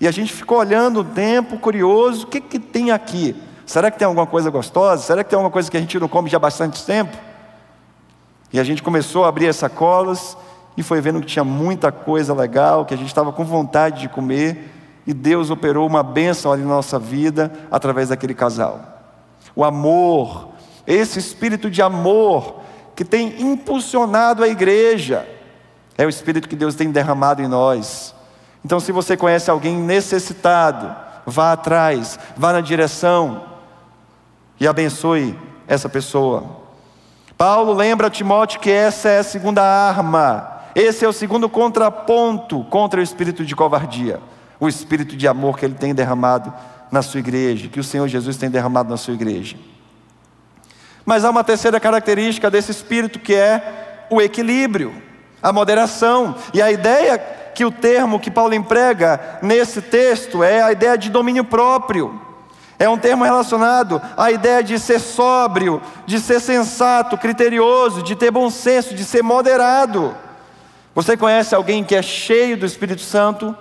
E 0.00 0.06
a 0.06 0.10
gente 0.12 0.32
ficou 0.32 0.58
olhando 0.58 1.00
o 1.00 1.04
tempo, 1.04 1.58
curioso: 1.58 2.26
o 2.26 2.28
que, 2.28 2.40
que 2.40 2.58
tem 2.60 2.92
aqui? 2.92 3.34
Será 3.66 3.90
que 3.90 3.98
tem 3.98 4.06
alguma 4.06 4.26
coisa 4.26 4.50
gostosa? 4.50 5.02
Será 5.02 5.24
que 5.24 5.30
tem 5.30 5.36
alguma 5.36 5.50
coisa 5.50 5.70
que 5.70 5.76
a 5.76 5.80
gente 5.80 5.98
não 5.98 6.08
come 6.08 6.30
já 6.30 6.36
há 6.36 6.40
bastante 6.40 6.84
tempo? 6.84 7.16
E 8.52 8.60
a 8.60 8.64
gente 8.64 8.82
começou 8.82 9.24
a 9.24 9.28
abrir 9.28 9.48
as 9.48 9.56
sacolas 9.56 10.36
e 10.76 10.82
foi 10.82 11.00
vendo 11.00 11.20
que 11.20 11.26
tinha 11.26 11.44
muita 11.44 11.92
coisa 11.92 12.34
legal, 12.34 12.84
que 12.84 12.94
a 12.94 12.96
gente 12.96 13.08
estava 13.08 13.32
com 13.32 13.44
vontade 13.44 14.02
de 14.02 14.08
comer, 14.08 14.72
e 15.06 15.12
Deus 15.12 15.50
operou 15.50 15.86
uma 15.86 16.02
bênção 16.02 16.52
ali 16.52 16.62
na 16.62 16.68
nossa 16.68 16.98
vida 16.98 17.52
através 17.70 18.08
daquele 18.08 18.34
casal. 18.34 18.80
O 19.54 19.64
amor, 19.64 20.48
esse 20.86 21.18
espírito 21.18 21.70
de 21.70 21.82
amor 21.82 22.60
que 22.96 23.04
tem 23.04 23.40
impulsionado 23.40 24.42
a 24.42 24.48
igreja, 24.48 25.28
é 25.96 26.04
o 26.04 26.08
espírito 26.08 26.48
que 26.48 26.56
Deus 26.56 26.74
tem 26.74 26.90
derramado 26.90 27.42
em 27.42 27.48
nós. 27.48 28.14
Então, 28.64 28.80
se 28.80 28.90
você 28.90 29.16
conhece 29.16 29.50
alguém 29.50 29.76
necessitado, 29.76 30.94
vá 31.26 31.52
atrás, 31.52 32.18
vá 32.36 32.52
na 32.52 32.60
direção 32.60 33.44
e 34.58 34.66
abençoe 34.66 35.38
essa 35.68 35.88
pessoa. 35.88 36.64
Paulo 37.36 37.72
lembra 37.72 38.06
a 38.06 38.10
Timóteo 38.10 38.60
que 38.60 38.70
essa 38.70 39.08
é 39.08 39.18
a 39.18 39.24
segunda 39.24 39.62
arma, 39.62 40.53
esse 40.74 41.04
é 41.04 41.08
o 41.08 41.12
segundo 41.12 41.48
contraponto 41.48 42.64
contra 42.64 43.00
o 43.00 43.02
espírito 43.02 43.44
de 43.44 43.54
covardia, 43.54 44.20
o 44.58 44.68
espírito 44.68 45.16
de 45.16 45.28
amor 45.28 45.58
que 45.58 45.64
ele 45.64 45.74
tem 45.74 45.94
derramado 45.94 46.52
na 46.90 47.02
sua 47.02 47.20
igreja, 47.20 47.68
que 47.68 47.80
o 47.80 47.84
Senhor 47.84 48.08
Jesus 48.08 48.36
tem 48.36 48.50
derramado 48.50 48.90
na 48.90 48.96
sua 48.96 49.14
igreja. 49.14 49.56
Mas 51.04 51.24
há 51.24 51.30
uma 51.30 51.44
terceira 51.44 51.78
característica 51.78 52.50
desse 52.50 52.70
espírito 52.70 53.18
que 53.18 53.34
é 53.34 54.06
o 54.10 54.20
equilíbrio, 54.20 54.94
a 55.42 55.52
moderação, 55.52 56.34
e 56.52 56.62
a 56.62 56.72
ideia 56.72 57.18
que 57.18 57.64
o 57.64 57.70
termo 57.70 58.18
que 58.18 58.30
Paulo 58.30 58.54
emprega 58.54 59.38
nesse 59.42 59.80
texto 59.80 60.42
é 60.42 60.62
a 60.62 60.72
ideia 60.72 60.96
de 60.96 61.10
domínio 61.10 61.44
próprio. 61.44 62.20
É 62.78 62.88
um 62.88 62.98
termo 62.98 63.22
relacionado 63.22 64.02
à 64.16 64.32
ideia 64.32 64.62
de 64.62 64.78
ser 64.78 64.98
sóbrio, 64.98 65.80
de 66.06 66.18
ser 66.18 66.40
sensato, 66.40 67.16
criterioso, 67.16 68.02
de 68.02 68.16
ter 68.16 68.30
bom 68.30 68.50
senso, 68.50 68.94
de 68.94 69.04
ser 69.04 69.22
moderado. 69.22 70.14
Você 70.94 71.16
conhece 71.16 71.54
alguém 71.54 71.82
que 71.82 71.94
é 71.94 72.02
cheio 72.02 72.56
do 72.56 72.64
Espírito 72.66 73.02
Santo? 73.02 73.56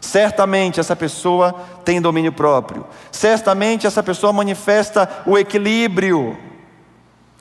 Certamente 0.00 0.80
essa 0.80 0.96
pessoa 0.96 1.54
tem 1.84 2.00
domínio 2.00 2.32
próprio. 2.32 2.86
Certamente 3.10 3.86
essa 3.86 4.02
pessoa 4.02 4.32
manifesta 4.32 5.08
o 5.24 5.38
equilíbrio. 5.38 6.36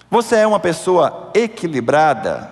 Você 0.09 0.35
é 0.37 0.47
uma 0.47 0.59
pessoa 0.59 1.31
equilibrada. 1.33 2.51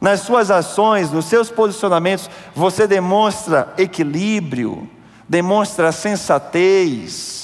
Nas 0.00 0.20
suas 0.20 0.50
ações, 0.50 1.10
nos 1.10 1.26
seus 1.26 1.50
posicionamentos, 1.50 2.30
você 2.54 2.86
demonstra 2.86 3.74
equilíbrio, 3.76 4.88
demonstra 5.28 5.92
sensatez 5.92 7.40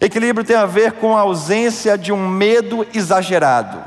Equilíbrio 0.00 0.46
tem 0.46 0.56
a 0.56 0.64
ver 0.64 0.92
com 0.92 1.14
a 1.14 1.20
ausência 1.20 1.98
de 1.98 2.10
um 2.10 2.26
medo 2.26 2.86
exagerado. 2.94 3.78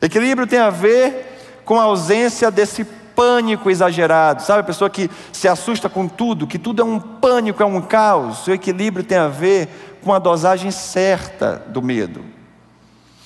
Equilíbrio 0.00 0.46
tem 0.46 0.58
a 0.58 0.70
ver 0.70 1.31
com 1.64 1.78
a 1.78 1.84
ausência 1.84 2.50
desse 2.50 2.84
pânico 2.84 3.70
exagerado. 3.70 4.42
Sabe 4.42 4.60
a 4.60 4.64
pessoa 4.64 4.90
que 4.90 5.10
se 5.32 5.46
assusta 5.46 5.88
com 5.88 6.08
tudo, 6.08 6.46
que 6.46 6.58
tudo 6.58 6.82
é 6.82 6.84
um 6.84 6.98
pânico, 6.98 7.62
é 7.62 7.66
um 7.66 7.80
caos. 7.80 8.46
O 8.46 8.52
equilíbrio 8.52 9.04
tem 9.04 9.18
a 9.18 9.28
ver 9.28 9.98
com 10.02 10.12
a 10.12 10.18
dosagem 10.18 10.70
certa 10.70 11.62
do 11.68 11.80
medo. 11.80 12.24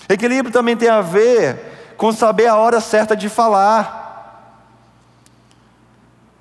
Equilíbrio 0.09 0.53
também 0.53 0.77
tem 0.77 0.89
a 0.89 1.01
ver 1.01 1.95
com 1.97 2.13
saber 2.13 2.47
a 2.47 2.57
hora 2.57 2.81
certa 2.81 3.17
de 3.17 3.29
falar. 3.29 4.05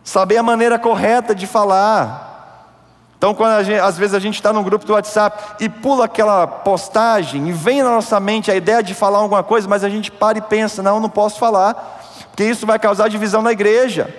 Saber 0.03 0.38
a 0.38 0.43
maneira 0.43 0.77
correta 0.77 1.34
de 1.34 1.47
falar. 1.47 2.24
Então, 3.17 3.34
quando 3.34 3.63
gente, 3.63 3.80
às 3.80 3.97
vezes 3.97 4.13
a 4.13 4.19
gente 4.19 4.36
está 4.36 4.51
num 4.51 4.63
grupo 4.63 4.86
do 4.86 4.93
WhatsApp 4.93 5.63
e 5.63 5.69
pula 5.69 6.06
aquela 6.06 6.45
postagem 6.45 7.47
e 7.47 7.51
vem 7.51 7.82
na 7.82 7.89
nossa 7.89 8.19
mente 8.19 8.51
a 8.51 8.56
ideia 8.56 8.84
de 8.84 8.93
falar 8.93 9.19
alguma 9.19 9.43
coisa, 9.43 9.67
mas 9.67 9.84
a 9.84 9.89
gente 9.89 10.12
para 10.12 10.38
e 10.38 10.41
pensa: 10.41 10.84
não, 10.84 10.99
não 10.99 11.10
posso 11.10 11.39
falar, 11.39 12.01
porque 12.30 12.43
isso 12.43 12.65
vai 12.65 12.78
causar 12.78 13.10
divisão 13.10 13.41
na 13.41 13.51
igreja, 13.51 14.13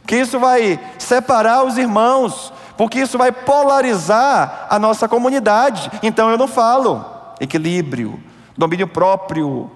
porque 0.00 0.16
isso 0.16 0.38
vai 0.38 0.80
separar 0.98 1.64
os 1.64 1.76
irmãos, 1.76 2.52
porque 2.76 3.00
isso 3.00 3.18
vai 3.18 3.30
polarizar 3.30 4.66
a 4.68 4.78
nossa 4.78 5.06
comunidade. 5.06 5.90
Então 6.02 6.30
eu 6.30 6.38
não 6.38 6.48
falo. 6.48 7.04
Equilíbrio, 7.38 8.20
domínio 8.56 8.86
próprio. 8.86 9.70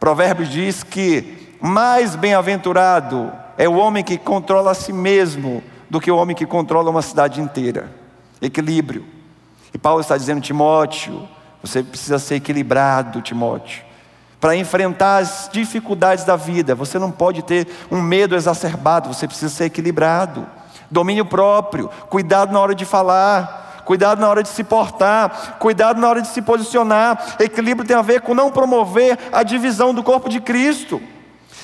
Provérbios 0.00 0.48
diz 0.48 0.82
que 0.82 1.56
mais 1.60 2.16
bem-aventurado 2.16 3.32
é 3.56 3.68
o 3.68 3.76
homem 3.76 4.04
que 4.04 4.18
controla 4.18 4.72
a 4.72 4.74
si 4.74 4.92
mesmo 4.92 5.62
do 5.88 6.00
que 6.00 6.10
o 6.10 6.16
homem 6.16 6.36
que 6.36 6.46
controla 6.46 6.90
uma 6.90 7.02
cidade 7.02 7.40
inteira. 7.40 7.90
Equilíbrio. 8.40 9.04
E 9.72 9.78
Paulo 9.78 10.00
está 10.00 10.16
dizendo, 10.16 10.40
Timóteo, 10.40 11.28
você 11.62 11.82
precisa 11.82 12.18
ser 12.18 12.36
equilibrado, 12.36 13.20
Timóteo. 13.20 13.84
Para 14.40 14.56
enfrentar 14.56 15.18
as 15.18 15.48
dificuldades 15.52 16.24
da 16.24 16.36
vida, 16.36 16.74
você 16.74 16.98
não 16.98 17.10
pode 17.10 17.42
ter 17.42 17.66
um 17.90 18.00
medo 18.00 18.36
exacerbado, 18.36 19.12
você 19.12 19.26
precisa 19.26 19.52
ser 19.52 19.64
equilibrado. 19.64 20.46
Domínio 20.90 21.24
próprio, 21.24 21.88
cuidado 22.08 22.52
na 22.52 22.60
hora 22.60 22.74
de 22.74 22.84
falar, 22.84 23.82
cuidado 23.84 24.20
na 24.20 24.28
hora 24.28 24.42
de 24.42 24.48
se 24.48 24.62
portar, 24.62 25.56
cuidado 25.58 26.00
na 26.00 26.08
hora 26.08 26.22
de 26.22 26.28
se 26.28 26.42
posicionar. 26.42 27.36
Equilíbrio 27.40 27.86
tem 27.86 27.96
a 27.96 28.02
ver 28.02 28.20
com 28.20 28.34
não 28.34 28.50
promover 28.50 29.18
a 29.32 29.42
divisão 29.42 29.94
do 29.94 30.02
corpo 30.02 30.28
de 30.28 30.40
Cristo. 30.40 31.00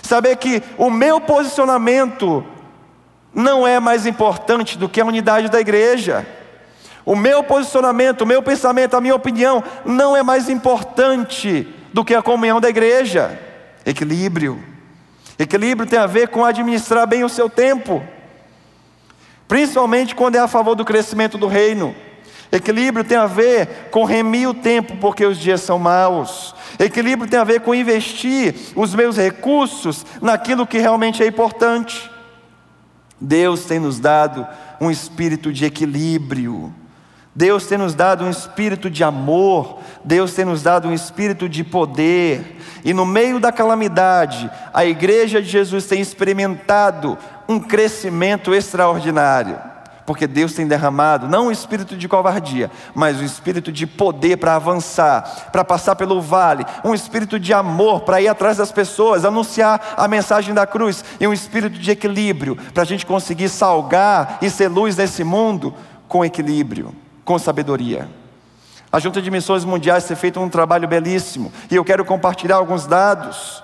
Saber 0.02 0.36
que 0.36 0.62
o 0.76 0.90
meu 0.90 1.20
posicionamento 1.20 2.44
não 3.34 3.66
é 3.66 3.80
mais 3.80 4.06
importante 4.06 4.76
do 4.76 4.88
que 4.88 5.00
a 5.00 5.04
unidade 5.04 5.48
da 5.48 5.60
igreja. 5.60 6.26
O 7.04 7.16
meu 7.16 7.42
posicionamento, 7.42 8.22
o 8.22 8.26
meu 8.26 8.42
pensamento, 8.42 8.96
a 8.96 9.00
minha 9.00 9.14
opinião 9.14 9.62
não 9.84 10.16
é 10.16 10.22
mais 10.22 10.48
importante 10.48 11.66
do 11.92 12.04
que 12.04 12.14
a 12.14 12.22
comunhão 12.22 12.60
da 12.60 12.68
igreja. 12.68 13.38
Equilíbrio. 13.84 14.62
Equilíbrio 15.38 15.88
tem 15.88 15.98
a 15.98 16.06
ver 16.06 16.28
com 16.28 16.44
administrar 16.44 17.06
bem 17.06 17.24
o 17.24 17.28
seu 17.28 17.50
tempo, 17.50 18.02
principalmente 19.48 20.14
quando 20.14 20.36
é 20.36 20.38
a 20.38 20.46
favor 20.46 20.74
do 20.74 20.84
crescimento 20.84 21.36
do 21.36 21.48
reino. 21.48 21.94
Equilíbrio 22.52 23.02
tem 23.02 23.16
a 23.16 23.26
ver 23.26 23.88
com 23.90 24.04
remir 24.04 24.46
o 24.46 24.54
tempo 24.54 24.96
porque 24.98 25.24
os 25.24 25.38
dias 25.38 25.62
são 25.62 25.78
maus. 25.78 26.54
Equilíbrio 26.78 27.28
tem 27.28 27.40
a 27.40 27.44
ver 27.44 27.62
com 27.62 27.74
investir 27.74 28.54
os 28.76 28.94
meus 28.94 29.16
recursos 29.16 30.04
naquilo 30.20 30.66
que 30.66 30.78
realmente 30.78 31.22
é 31.22 31.26
importante. 31.26 32.11
Deus 33.22 33.64
tem 33.64 33.78
nos 33.78 34.00
dado 34.00 34.46
um 34.80 34.90
espírito 34.90 35.52
de 35.52 35.64
equilíbrio. 35.64 36.74
Deus 37.34 37.66
tem 37.66 37.78
nos 37.78 37.94
dado 37.94 38.24
um 38.24 38.30
espírito 38.30 38.90
de 38.90 39.02
amor, 39.02 39.78
Deus 40.04 40.34
tem 40.34 40.44
nos 40.44 40.62
dado 40.62 40.88
um 40.88 40.92
espírito 40.92 41.48
de 41.48 41.64
poder, 41.64 42.58
e 42.84 42.92
no 42.92 43.06
meio 43.06 43.40
da 43.40 43.50
calamidade, 43.50 44.50
a 44.74 44.84
igreja 44.84 45.40
de 45.40 45.48
Jesus 45.48 45.86
tem 45.86 45.98
experimentado 45.98 47.16
um 47.48 47.58
crescimento 47.58 48.54
extraordinário. 48.54 49.71
Porque 50.04 50.26
Deus 50.26 50.52
tem 50.52 50.66
derramado 50.66 51.28
não 51.28 51.46
um 51.46 51.50
espírito 51.50 51.96
de 51.96 52.08
covardia, 52.08 52.70
mas 52.94 53.20
um 53.20 53.24
espírito 53.24 53.70
de 53.70 53.86
poder 53.86 54.36
para 54.36 54.56
avançar, 54.56 55.50
para 55.52 55.64
passar 55.64 55.94
pelo 55.94 56.20
vale, 56.20 56.66
um 56.84 56.92
espírito 56.92 57.38
de 57.38 57.52
amor 57.52 58.00
para 58.00 58.20
ir 58.20 58.28
atrás 58.28 58.56
das 58.56 58.72
pessoas, 58.72 59.24
anunciar 59.24 59.94
a 59.96 60.08
mensagem 60.08 60.52
da 60.52 60.66
cruz, 60.66 61.04
e 61.20 61.26
um 61.26 61.32
espírito 61.32 61.78
de 61.78 61.90
equilíbrio 61.90 62.56
para 62.74 62.82
a 62.82 62.86
gente 62.86 63.06
conseguir 63.06 63.48
salgar 63.48 64.38
e 64.42 64.50
ser 64.50 64.68
luz 64.68 64.96
nesse 64.96 65.22
mundo 65.22 65.74
com 66.08 66.24
equilíbrio, 66.24 66.94
com 67.24 67.38
sabedoria. 67.38 68.08
A 68.90 68.98
Junta 68.98 69.22
de 69.22 69.30
Missões 69.30 69.64
Mundiais 69.64 70.04
tem 70.04 70.16
feito 70.16 70.40
um 70.40 70.48
trabalho 70.48 70.88
belíssimo, 70.88 71.52
e 71.70 71.76
eu 71.76 71.84
quero 71.84 72.04
compartilhar 72.04 72.56
alguns 72.56 72.86
dados, 72.86 73.62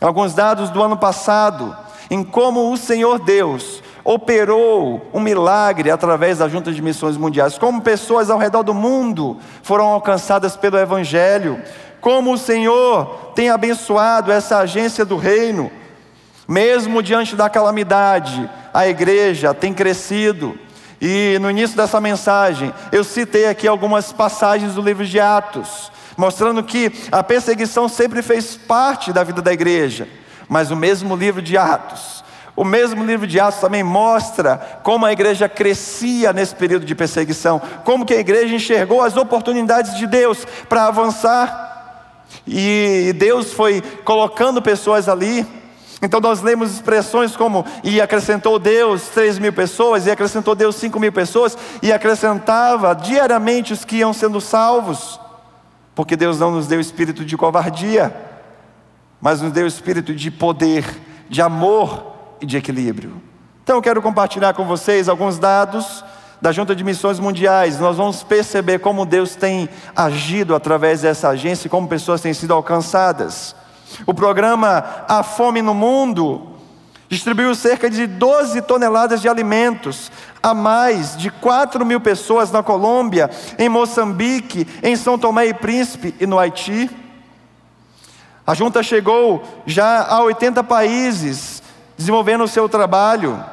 alguns 0.00 0.34
dados 0.34 0.70
do 0.70 0.82
ano 0.82 0.96
passado, 0.96 1.74
em 2.10 2.24
como 2.24 2.72
o 2.72 2.76
Senhor 2.76 3.18
Deus 3.20 3.82
operou 4.08 5.06
um 5.12 5.20
milagre 5.20 5.90
através 5.90 6.38
da 6.38 6.48
Junta 6.48 6.72
de 6.72 6.80
Missões 6.80 7.18
Mundiais, 7.18 7.58
como 7.58 7.82
pessoas 7.82 8.30
ao 8.30 8.38
redor 8.38 8.62
do 8.62 8.72
mundo 8.72 9.36
foram 9.62 9.84
alcançadas 9.84 10.56
pelo 10.56 10.78
Evangelho, 10.78 11.62
como 12.00 12.32
o 12.32 12.38
Senhor 12.38 13.32
tem 13.34 13.50
abençoado 13.50 14.32
essa 14.32 14.60
agência 14.60 15.04
do 15.04 15.18
reino, 15.18 15.70
mesmo 16.48 17.02
diante 17.02 17.36
da 17.36 17.50
calamidade, 17.50 18.48
a 18.72 18.88
igreja 18.88 19.52
tem 19.52 19.74
crescido. 19.74 20.58
E 20.98 21.36
no 21.42 21.50
início 21.50 21.76
dessa 21.76 22.00
mensagem, 22.00 22.72
eu 22.90 23.04
citei 23.04 23.46
aqui 23.46 23.68
algumas 23.68 24.10
passagens 24.10 24.72
do 24.72 24.80
livro 24.80 25.04
de 25.04 25.20
Atos, 25.20 25.92
mostrando 26.16 26.62
que 26.62 26.90
a 27.12 27.22
perseguição 27.22 27.90
sempre 27.90 28.22
fez 28.22 28.56
parte 28.56 29.12
da 29.12 29.22
vida 29.22 29.42
da 29.42 29.52
igreja, 29.52 30.08
mas 30.48 30.70
o 30.70 30.76
mesmo 30.76 31.14
livro 31.14 31.42
de 31.42 31.58
Atos 31.58 32.26
o 32.58 32.64
mesmo 32.64 33.04
livro 33.04 33.24
de 33.24 33.38
Atos 33.38 33.60
também 33.60 33.84
mostra 33.84 34.80
como 34.82 35.06
a 35.06 35.12
igreja 35.12 35.48
crescia 35.48 36.32
nesse 36.32 36.56
período 36.56 36.84
de 36.84 36.92
perseguição, 36.92 37.62
como 37.84 38.04
que 38.04 38.12
a 38.12 38.18
igreja 38.18 38.52
enxergou 38.52 39.00
as 39.00 39.16
oportunidades 39.16 39.96
de 39.96 40.08
Deus 40.08 40.44
para 40.68 40.86
avançar. 40.88 42.26
E 42.44 43.14
Deus 43.16 43.52
foi 43.52 43.80
colocando 44.04 44.60
pessoas 44.60 45.08
ali. 45.08 45.46
Então 46.02 46.18
nós 46.18 46.42
lemos 46.42 46.74
expressões 46.74 47.36
como 47.36 47.64
e 47.84 48.00
acrescentou 48.00 48.58
Deus 48.58 49.02
três 49.10 49.38
mil 49.38 49.52
pessoas, 49.52 50.06
e 50.06 50.10
acrescentou 50.10 50.56
Deus 50.56 50.74
cinco 50.74 50.98
mil 50.98 51.12
pessoas, 51.12 51.56
e 51.80 51.92
acrescentava 51.92 52.92
diariamente 52.92 53.72
os 53.72 53.84
que 53.84 53.98
iam 53.98 54.12
sendo 54.12 54.40
salvos, 54.40 55.20
porque 55.94 56.16
Deus 56.16 56.40
não 56.40 56.50
nos 56.50 56.66
deu 56.66 56.80
espírito 56.80 57.24
de 57.24 57.36
covardia, 57.36 58.12
mas 59.20 59.40
nos 59.40 59.52
deu 59.52 59.64
espírito 59.64 60.12
de 60.12 60.28
poder, 60.28 60.84
de 61.28 61.40
amor 61.40 62.07
e 62.40 62.46
de 62.46 62.56
equilíbrio. 62.56 63.20
Então 63.62 63.76
eu 63.76 63.82
quero 63.82 64.00
compartilhar 64.00 64.54
com 64.54 64.64
vocês 64.64 65.08
alguns 65.08 65.38
dados 65.38 66.04
da 66.40 66.52
Junta 66.52 66.74
de 66.74 66.84
Missões 66.84 67.18
Mundiais. 67.18 67.78
Nós 67.78 67.96
vamos 67.96 68.22
perceber 68.22 68.78
como 68.78 69.04
Deus 69.04 69.34
tem 69.34 69.68
agido 69.94 70.54
através 70.54 71.02
dessa 71.02 71.28
agência 71.28 71.66
e 71.66 71.70
como 71.70 71.88
pessoas 71.88 72.20
têm 72.20 72.32
sido 72.32 72.54
alcançadas. 72.54 73.54
O 74.06 74.14
programa 74.14 75.04
A 75.08 75.22
Fome 75.22 75.62
no 75.62 75.74
Mundo 75.74 76.54
distribuiu 77.08 77.54
cerca 77.54 77.88
de 77.88 78.06
12 78.06 78.62
toneladas 78.62 79.20
de 79.20 79.28
alimentos 79.28 80.12
a 80.42 80.54
mais 80.54 81.16
de 81.16 81.30
4 81.30 81.84
mil 81.84 82.00
pessoas 82.00 82.50
na 82.50 82.62
Colômbia, 82.62 83.30
em 83.58 83.68
Moçambique, 83.68 84.66
em 84.82 84.94
São 84.94 85.18
Tomé 85.18 85.46
e 85.46 85.54
Príncipe 85.54 86.14
e 86.20 86.26
no 86.26 86.38
Haiti. 86.38 86.90
A 88.46 88.54
junta 88.54 88.82
chegou 88.82 89.42
já 89.66 90.04
a 90.04 90.22
80 90.22 90.62
países 90.64 91.57
desenvolvendo 91.98 92.44
o 92.44 92.48
seu 92.48 92.68
trabalho. 92.68 93.44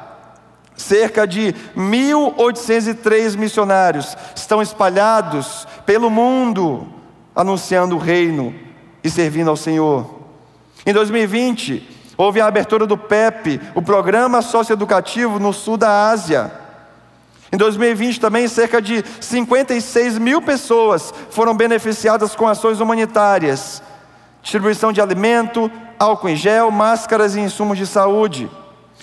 Cerca 0.78 1.26
de 1.26 1.56
1.803 1.76 3.36
missionários 3.36 4.16
estão 4.36 4.62
espalhados 4.62 5.68
pelo 5.86 6.10
mundo, 6.10 6.88
anunciando 7.36 7.96
o 7.96 8.00
reino 8.00 8.54
e 9.04 9.10
servindo 9.10 9.50
ao 9.50 9.58
Senhor. 9.58 10.20
Em 10.86 10.94
2020, 10.94 12.14
houve 12.18 12.40
a 12.40 12.46
abertura 12.46 12.86
do 12.86 12.98
PEP, 12.98 13.60
o 13.74 13.82
Programa 13.82 14.42
Socioeducativo 14.42 15.40
no 15.40 15.52
sul 15.52 15.78
da 15.78 16.10
Ásia. 16.10 16.52
Em 17.52 17.58
2020 17.58 18.20
também, 18.20 18.48
cerca 18.48 18.82
de 18.82 19.04
56 19.22 20.18
mil 20.18 20.42
pessoas 20.42 21.14
foram 21.30 21.56
beneficiadas 21.56 22.36
com 22.36 22.48
ações 22.48 22.82
humanitárias, 22.82 23.82
distribuição 24.46 24.94
de 24.94 25.02
alimento, 25.02 25.70
álcool 25.98 26.30
em 26.30 26.36
gel, 26.36 26.70
máscaras 26.70 27.36
e 27.36 27.40
insumos 27.40 27.80
de 27.80 27.88
saúde. 27.88 28.48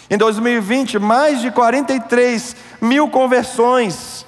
Em 0.09 0.17
2020, 0.17 1.01
mais 1.01 1.41
de 1.41 1.51
43 1.51 2.55
mil 2.81 3.09
conversões. 3.09 4.25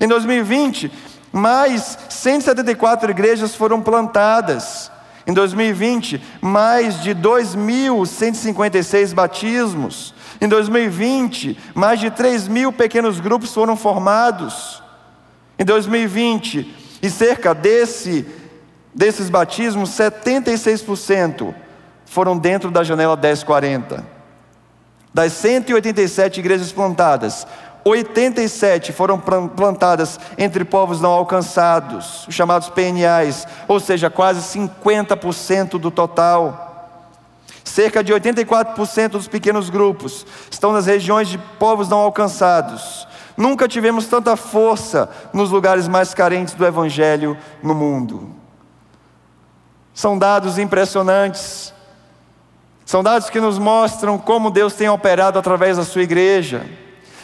Em 0.00 0.08
2020, 0.08 0.90
mais 1.32 1.96
174 2.08 3.12
igrejas 3.12 3.54
foram 3.54 3.80
plantadas. 3.80 4.90
Em 5.24 5.32
2020, 5.32 6.20
mais 6.40 7.00
de 7.00 7.14
2.156 7.14 9.14
batismos. 9.14 10.12
Em 10.40 10.48
2020, 10.48 11.56
mais 11.72 12.00
de 12.00 12.10
3 12.10 12.48
mil 12.48 12.72
pequenos 12.72 13.20
grupos 13.20 13.54
foram 13.54 13.76
formados. 13.76 14.82
Em 15.56 15.64
2020, 15.64 16.98
e 17.00 17.08
cerca 17.08 17.54
desse, 17.54 18.26
desses 18.94 19.30
batismos, 19.30 19.90
76% 19.90 21.54
foram 22.04 22.36
dentro 22.36 22.70
da 22.70 22.84
janela 22.84 23.16
1040. 23.16 24.04
Das 25.14 25.32
187 25.32 26.40
igrejas 26.40 26.72
plantadas, 26.72 27.46
87 27.84 28.92
foram 28.92 29.18
plantadas 29.18 30.18
entre 30.38 30.64
povos 30.64 31.00
não 31.00 31.10
alcançados, 31.10 32.26
os 32.28 32.34
chamados 32.34 32.68
PNAs, 32.68 33.46
ou 33.66 33.80
seja, 33.80 34.08
quase 34.08 34.58
50% 34.58 35.78
do 35.78 35.90
total. 35.90 36.70
Cerca 37.64 38.02
de 38.02 38.12
84% 38.12 39.08
dos 39.08 39.28
pequenos 39.28 39.70
grupos 39.70 40.26
estão 40.50 40.72
nas 40.72 40.86
regiões 40.86 41.28
de 41.28 41.38
povos 41.38 41.88
não 41.88 41.98
alcançados. 41.98 43.06
Nunca 43.36 43.66
tivemos 43.66 44.06
tanta 44.06 44.36
força 44.36 45.08
nos 45.32 45.50
lugares 45.50 45.88
mais 45.88 46.12
carentes 46.12 46.54
do 46.54 46.66
Evangelho 46.66 47.36
no 47.62 47.74
mundo. 47.74 48.41
São 49.94 50.18
dados 50.18 50.58
impressionantes. 50.58 51.72
São 52.84 53.02
dados 53.02 53.30
que 53.30 53.40
nos 53.40 53.58
mostram 53.58 54.18
como 54.18 54.50
Deus 54.50 54.74
tem 54.74 54.88
operado 54.88 55.38
através 55.38 55.76
da 55.76 55.84
sua 55.84 56.02
igreja. 56.02 56.66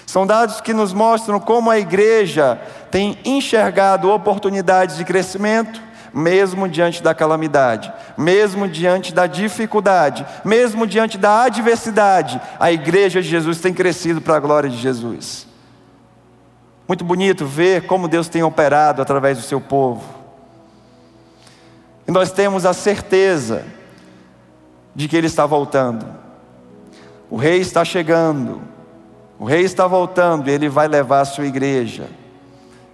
São 0.06 0.26
dados 0.26 0.60
que 0.60 0.72
nos 0.72 0.92
mostram 0.92 1.38
como 1.38 1.70
a 1.70 1.78
igreja 1.78 2.58
tem 2.90 3.18
enxergado 3.24 4.10
oportunidades 4.10 4.96
de 4.96 5.04
crescimento, 5.04 5.82
mesmo 6.14 6.66
diante 6.66 7.02
da 7.02 7.14
calamidade, 7.14 7.92
mesmo 8.16 8.66
diante 8.66 9.12
da 9.12 9.26
dificuldade, 9.26 10.24
mesmo 10.44 10.86
diante 10.86 11.18
da 11.18 11.42
adversidade, 11.42 12.40
a 12.58 12.72
igreja 12.72 13.20
de 13.20 13.28
Jesus 13.28 13.60
tem 13.60 13.74
crescido 13.74 14.20
para 14.22 14.36
a 14.36 14.40
glória 14.40 14.70
de 14.70 14.78
Jesus. 14.78 15.46
Muito 16.88 17.04
bonito 17.04 17.44
ver 17.44 17.86
como 17.86 18.08
Deus 18.08 18.28
tem 18.28 18.42
operado 18.42 19.02
através 19.02 19.36
do 19.36 19.44
seu 19.44 19.60
povo. 19.60 20.17
E 22.08 22.10
nós 22.10 22.32
temos 22.32 22.64
a 22.64 22.72
certeza 22.72 23.66
de 24.94 25.06
que 25.06 25.14
ele 25.14 25.26
está 25.26 25.44
voltando. 25.44 26.06
O 27.28 27.36
rei 27.36 27.58
está 27.58 27.84
chegando. 27.84 28.62
O 29.38 29.44
rei 29.44 29.60
está 29.60 29.86
voltando 29.86 30.48
e 30.48 30.50
ele 30.50 30.70
vai 30.70 30.88
levar 30.88 31.20
a 31.20 31.24
sua 31.26 31.44
igreja. 31.44 32.08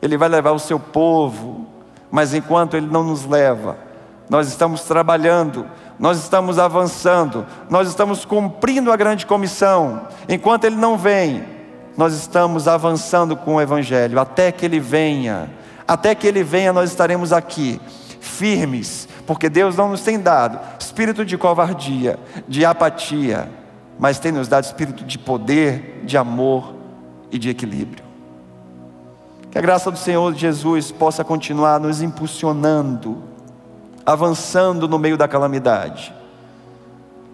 Ele 0.03 0.17
vai 0.17 0.29
levar 0.29 0.51
o 0.51 0.59
seu 0.59 0.81
povo. 0.81 1.65
Mas 2.11 2.35
enquanto 2.35 2.77
ele 2.77 2.89
não 2.89 3.05
nos 3.05 3.25
leva, 3.25 3.79
nós 4.29 4.49
estamos 4.49 4.83
trabalhando, 4.83 5.65
nós 5.97 6.19
estamos 6.19 6.59
avançando, 6.59 7.47
nós 7.71 7.89
estamos 7.89 8.25
cumprindo 8.25 8.91
a 8.91 8.97
grande 8.97 9.27
comissão. 9.27 10.09
Enquanto 10.29 10.65
ele 10.65 10.77
não 10.77 10.99
vem, 10.99 11.45
nós 11.97 12.15
estamos 12.15 12.67
avançando 12.67 13.37
com 13.37 13.55
o 13.55 13.61
evangelho 13.61 14.19
até 14.19 14.51
que 14.51 14.65
ele 14.65 14.81
venha. 14.81 15.49
Até 15.87 16.17
que 16.17 16.27
ele 16.27 16.43
venha, 16.43 16.73
nós 16.73 16.91
estaremos 16.91 17.33
aqui 17.33 17.81
firmes, 18.35 19.09
porque 19.27 19.49
Deus 19.49 19.77
não 19.77 19.89
nos 19.89 20.03
tem 20.03 20.19
dado 20.19 20.59
espírito 20.79 21.25
de 21.25 21.39
covardia, 21.39 22.19
de 22.47 22.65
apatia, 22.65 23.49
mas 23.99 24.19
tem 24.19 24.33
nos 24.33 24.49
dado 24.49 24.65
espírito 24.65 25.05
de 25.05 25.19
poder, 25.19 26.03
de 26.05 26.17
amor 26.17 26.75
e 27.31 27.39
de 27.39 27.49
equilíbrio. 27.49 28.05
Que 29.51 29.59
a 29.59 29.63
graça 29.63 29.91
do 29.91 29.99
Senhor 29.99 30.35
Jesus 30.35 30.91
possa 30.91 31.23
continuar 31.23 31.79
nos 31.79 32.03
impulsionando, 32.03 33.23
avançando 34.05 34.89
no 34.89 34.99
meio 34.99 35.17
da 35.17 35.29
calamidade, 35.29 36.13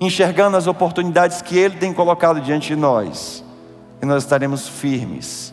enxergando 0.00 0.56
as 0.56 0.66
oportunidades 0.66 1.42
que 1.42 1.58
Ele 1.58 1.76
tem 1.76 1.92
colocado 1.92 2.40
diante 2.40 2.68
de 2.68 2.76
nós, 2.76 3.42
e 4.02 4.06
nós 4.06 4.22
estaremos 4.22 4.68
firmes 4.68 5.52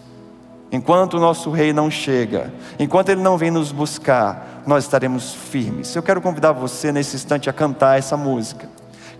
Enquanto 0.72 1.16
o 1.16 1.20
nosso 1.20 1.50
rei 1.50 1.72
não 1.72 1.90
chega, 1.90 2.54
enquanto 2.78 3.10
ele 3.10 3.22
não 3.22 3.38
vem 3.38 3.50
nos 3.50 3.72
buscar, 3.72 4.57
nós 4.68 4.84
estaremos 4.84 5.34
firmes. 5.34 5.96
Eu 5.96 6.04
quero 6.04 6.20
convidar 6.20 6.52
você 6.52 6.92
nesse 6.92 7.16
instante 7.16 7.50
a 7.50 7.54
cantar 7.54 7.98
essa 7.98 8.18
música. 8.18 8.68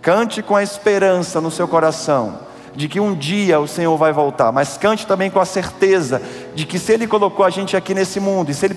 Cante 0.02 0.42
com 0.42 0.54
a 0.54 0.62
esperança 0.62 1.40
no 1.40 1.50
seu 1.50 1.66
coração, 1.66 2.40
de 2.76 2.86
que 2.86 3.00
um 3.00 3.14
dia 3.14 3.58
o 3.58 3.66
Senhor 3.66 3.96
vai 3.96 4.12
voltar, 4.12 4.52
mas 4.52 4.76
cante 4.76 5.06
também 5.06 5.30
com 5.30 5.40
a 5.40 5.46
certeza 5.46 6.20
de 6.54 6.66
que 6.66 6.78
se 6.78 6.92
Ele 6.92 7.06
colocou 7.06 7.46
a 7.46 7.50
gente 7.50 7.74
aqui 7.74 7.94
nesse 7.94 8.20
mundo, 8.20 8.50
e 8.50 8.54
se 8.54 8.66
Ele 8.66 8.76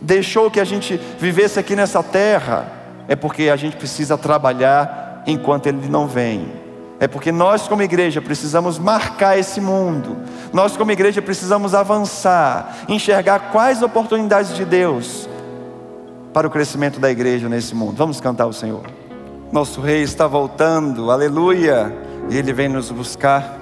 deixou 0.00 0.48
que 0.50 0.60
a 0.60 0.64
gente 0.64 0.96
vivesse 1.18 1.58
aqui 1.58 1.74
nessa 1.74 2.00
terra, 2.00 2.72
é 3.08 3.16
porque 3.16 3.48
a 3.50 3.56
gente 3.56 3.76
precisa 3.76 4.16
trabalhar 4.16 5.24
enquanto 5.26 5.66
Ele 5.66 5.88
não 5.88 6.06
vem. 6.06 6.52
É 7.00 7.08
porque 7.08 7.32
nós, 7.32 7.66
como 7.66 7.82
igreja, 7.82 8.22
precisamos 8.22 8.78
marcar 8.78 9.36
esse 9.36 9.60
mundo. 9.60 10.16
Nós, 10.52 10.76
como 10.76 10.92
igreja, 10.92 11.20
precisamos 11.20 11.74
avançar, 11.74 12.76
enxergar 12.88 13.50
quais 13.50 13.82
oportunidades 13.82 14.54
de 14.54 14.64
Deus 14.64 15.28
para 16.34 16.46
o 16.46 16.50
crescimento 16.50 17.00
da 17.00 17.10
igreja 17.10 17.48
nesse 17.48 17.74
mundo. 17.74 17.94
Vamos 17.96 18.20
cantar 18.20 18.46
o 18.46 18.52
Senhor. 18.52 18.82
Nosso 19.50 19.80
Rei 19.80 20.02
está 20.02 20.26
voltando, 20.26 21.10
aleluia, 21.10 21.90
e 22.28 22.36
Ele 22.36 22.52
vem 22.52 22.68
nos 22.68 22.90
buscar. 22.90 23.58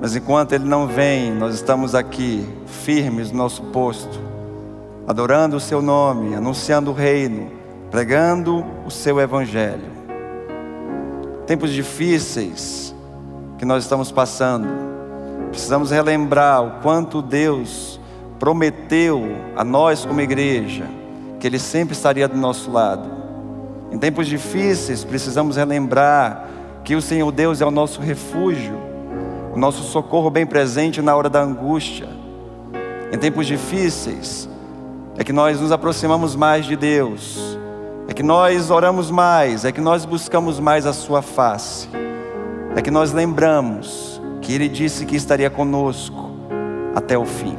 Mas 0.00 0.16
enquanto 0.16 0.54
Ele 0.54 0.64
não 0.64 0.86
vem, 0.86 1.30
nós 1.32 1.54
estamos 1.54 1.94
aqui, 1.94 2.48
firmes 2.64 3.30
no 3.30 3.36
nosso 3.36 3.62
posto, 3.64 4.18
adorando 5.06 5.56
o 5.56 5.60
Seu 5.60 5.82
nome, 5.82 6.34
anunciando 6.34 6.92
o 6.92 6.94
reino, 6.94 7.50
pregando 7.90 8.64
o 8.86 8.90
Seu 8.90 9.20
Evangelho 9.20 9.92
tempos 11.52 11.70
difíceis 11.70 12.94
que 13.58 13.64
nós 13.66 13.82
estamos 13.84 14.10
passando, 14.10 14.66
precisamos 15.50 15.90
relembrar 15.90 16.62
o 16.62 16.80
quanto 16.80 17.20
Deus 17.20 18.00
prometeu 18.38 19.22
a 19.54 19.62
nós 19.62 20.06
como 20.06 20.20
igreja 20.20 20.86
que 21.42 21.48
Ele 21.48 21.58
sempre 21.58 21.92
estaria 21.92 22.28
do 22.28 22.36
nosso 22.36 22.70
lado. 22.70 23.10
Em 23.90 23.98
tempos 23.98 24.28
difíceis, 24.28 25.02
precisamos 25.02 25.56
relembrar 25.56 26.46
que 26.84 26.94
o 26.94 27.02
Senhor 27.02 27.32
Deus 27.32 27.60
é 27.60 27.66
o 27.66 27.70
nosso 27.72 28.00
refúgio, 28.00 28.78
o 29.52 29.58
nosso 29.58 29.82
socorro 29.82 30.30
bem 30.30 30.46
presente 30.46 31.02
na 31.02 31.16
hora 31.16 31.28
da 31.28 31.42
angústia. 31.42 32.08
Em 33.12 33.18
tempos 33.18 33.48
difíceis, 33.48 34.48
é 35.18 35.24
que 35.24 35.32
nós 35.32 35.60
nos 35.60 35.72
aproximamos 35.72 36.36
mais 36.36 36.64
de 36.64 36.76
Deus, 36.76 37.58
é 38.06 38.14
que 38.14 38.22
nós 38.22 38.70
oramos 38.70 39.10
mais, 39.10 39.64
é 39.64 39.72
que 39.72 39.80
nós 39.80 40.04
buscamos 40.04 40.60
mais 40.60 40.86
a 40.86 40.92
Sua 40.92 41.22
face, 41.22 41.88
é 42.76 42.80
que 42.80 42.90
nós 42.90 43.10
lembramos 43.10 44.22
que 44.40 44.52
Ele 44.52 44.68
disse 44.68 45.04
que 45.04 45.16
estaria 45.16 45.50
conosco 45.50 46.30
até 46.94 47.18
o 47.18 47.24
fim. 47.24 47.58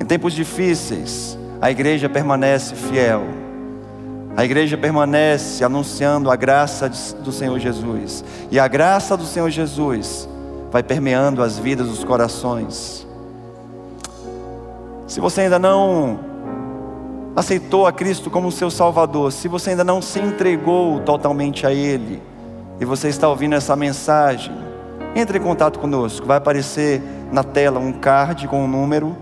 Em 0.00 0.04
tempos 0.04 0.32
difíceis, 0.32 1.36
a 1.60 1.70
igreja 1.70 2.08
permanece 2.08 2.74
fiel, 2.74 3.22
a 4.36 4.44
igreja 4.44 4.76
permanece 4.76 5.64
anunciando 5.64 6.30
a 6.30 6.36
graça 6.36 6.88
do 6.88 7.32
Senhor 7.32 7.58
Jesus, 7.58 8.24
e 8.50 8.58
a 8.58 8.68
graça 8.68 9.16
do 9.16 9.24
Senhor 9.24 9.50
Jesus 9.50 10.28
vai 10.70 10.82
permeando 10.82 11.42
as 11.42 11.58
vidas 11.58 11.88
dos 11.88 12.04
corações. 12.04 13.06
Se 15.06 15.20
você 15.20 15.42
ainda 15.42 15.58
não 15.58 16.20
aceitou 17.34 17.86
a 17.86 17.92
Cristo 17.92 18.30
como 18.30 18.50
seu 18.50 18.70
Salvador, 18.70 19.32
se 19.32 19.48
você 19.48 19.70
ainda 19.70 19.84
não 19.84 20.02
se 20.02 20.18
entregou 20.18 21.00
totalmente 21.00 21.66
a 21.66 21.72
Ele, 21.72 22.22
e 22.78 22.84
você 22.84 23.08
está 23.08 23.28
ouvindo 23.28 23.54
essa 23.54 23.74
mensagem, 23.74 24.52
entre 25.14 25.38
em 25.38 25.42
contato 25.42 25.78
conosco. 25.78 26.26
Vai 26.26 26.36
aparecer 26.36 27.02
na 27.32 27.42
tela 27.42 27.80
um 27.80 27.92
card 27.92 28.46
com 28.48 28.62
um 28.64 28.68
número, 28.68 29.16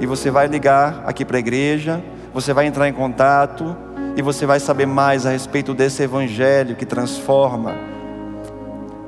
e 0.00 0.06
você 0.06 0.30
vai 0.30 0.46
ligar 0.46 1.02
aqui 1.06 1.24
para 1.24 1.36
a 1.36 1.40
igreja, 1.40 2.02
você 2.32 2.52
vai 2.52 2.66
entrar 2.66 2.88
em 2.88 2.92
contato, 2.92 3.76
e 4.16 4.22
você 4.22 4.46
vai 4.46 4.58
saber 4.58 4.86
mais 4.86 5.26
a 5.26 5.30
respeito 5.30 5.74
desse 5.74 6.02
Evangelho 6.02 6.74
que 6.74 6.86
transforma, 6.86 7.74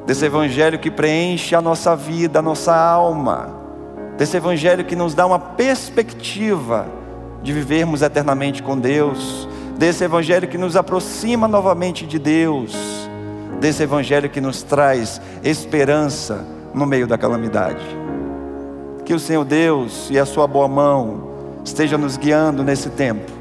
desse 0.06 0.26
Evangelho 0.26 0.78
que 0.78 0.90
preenche 0.90 1.54
a 1.54 1.62
nossa 1.62 1.96
vida, 1.96 2.40
a 2.40 2.42
nossa 2.42 2.74
alma, 2.76 3.54
desse 4.18 4.36
Evangelho 4.36 4.84
que 4.84 4.94
nos 4.94 5.14
dá 5.14 5.26
uma 5.26 5.38
perspectiva 5.38 6.86
de 7.42 7.52
vivermos 7.52 8.02
eternamente 8.02 8.62
com 8.62 8.78
Deus, 8.78 9.48
desse 9.78 10.04
Evangelho 10.04 10.46
que 10.46 10.58
nos 10.58 10.76
aproxima 10.76 11.48
novamente 11.48 12.06
de 12.06 12.18
Deus, 12.18 12.76
desse 13.60 13.82
Evangelho 13.82 14.28
que 14.28 14.42
nos 14.42 14.62
traz 14.62 15.22
esperança 15.42 16.44
no 16.74 16.84
meio 16.84 17.06
da 17.06 17.16
calamidade. 17.16 18.07
Que 19.08 19.14
o 19.14 19.18
Senhor 19.18 19.42
Deus 19.42 20.10
e 20.10 20.18
a 20.18 20.26
Sua 20.26 20.46
boa 20.46 20.68
mão 20.68 21.30
esteja 21.64 21.96
nos 21.96 22.18
guiando 22.18 22.62
nesse 22.62 22.90
tempo, 22.90 23.32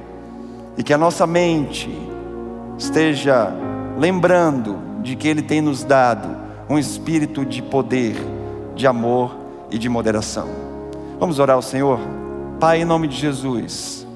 e 0.77 0.81
que 0.81 0.93
a 0.93 0.97
nossa 0.97 1.27
mente 1.27 1.89
esteja 2.77 3.53
lembrando 3.99 4.79
de 5.01 5.13
que 5.17 5.27
Ele 5.27 5.41
tem 5.41 5.59
nos 5.59 5.83
dado 5.83 6.29
um 6.69 6.79
espírito 6.79 7.43
de 7.43 7.61
poder, 7.61 8.15
de 8.77 8.87
amor 8.87 9.35
e 9.69 9.77
de 9.77 9.89
moderação. 9.89 10.47
Vamos 11.19 11.37
orar 11.37 11.57
ao 11.57 11.61
Senhor? 11.61 11.99
Pai, 12.61 12.83
em 12.83 12.85
nome 12.85 13.09
de 13.09 13.17
Jesus, 13.17 14.07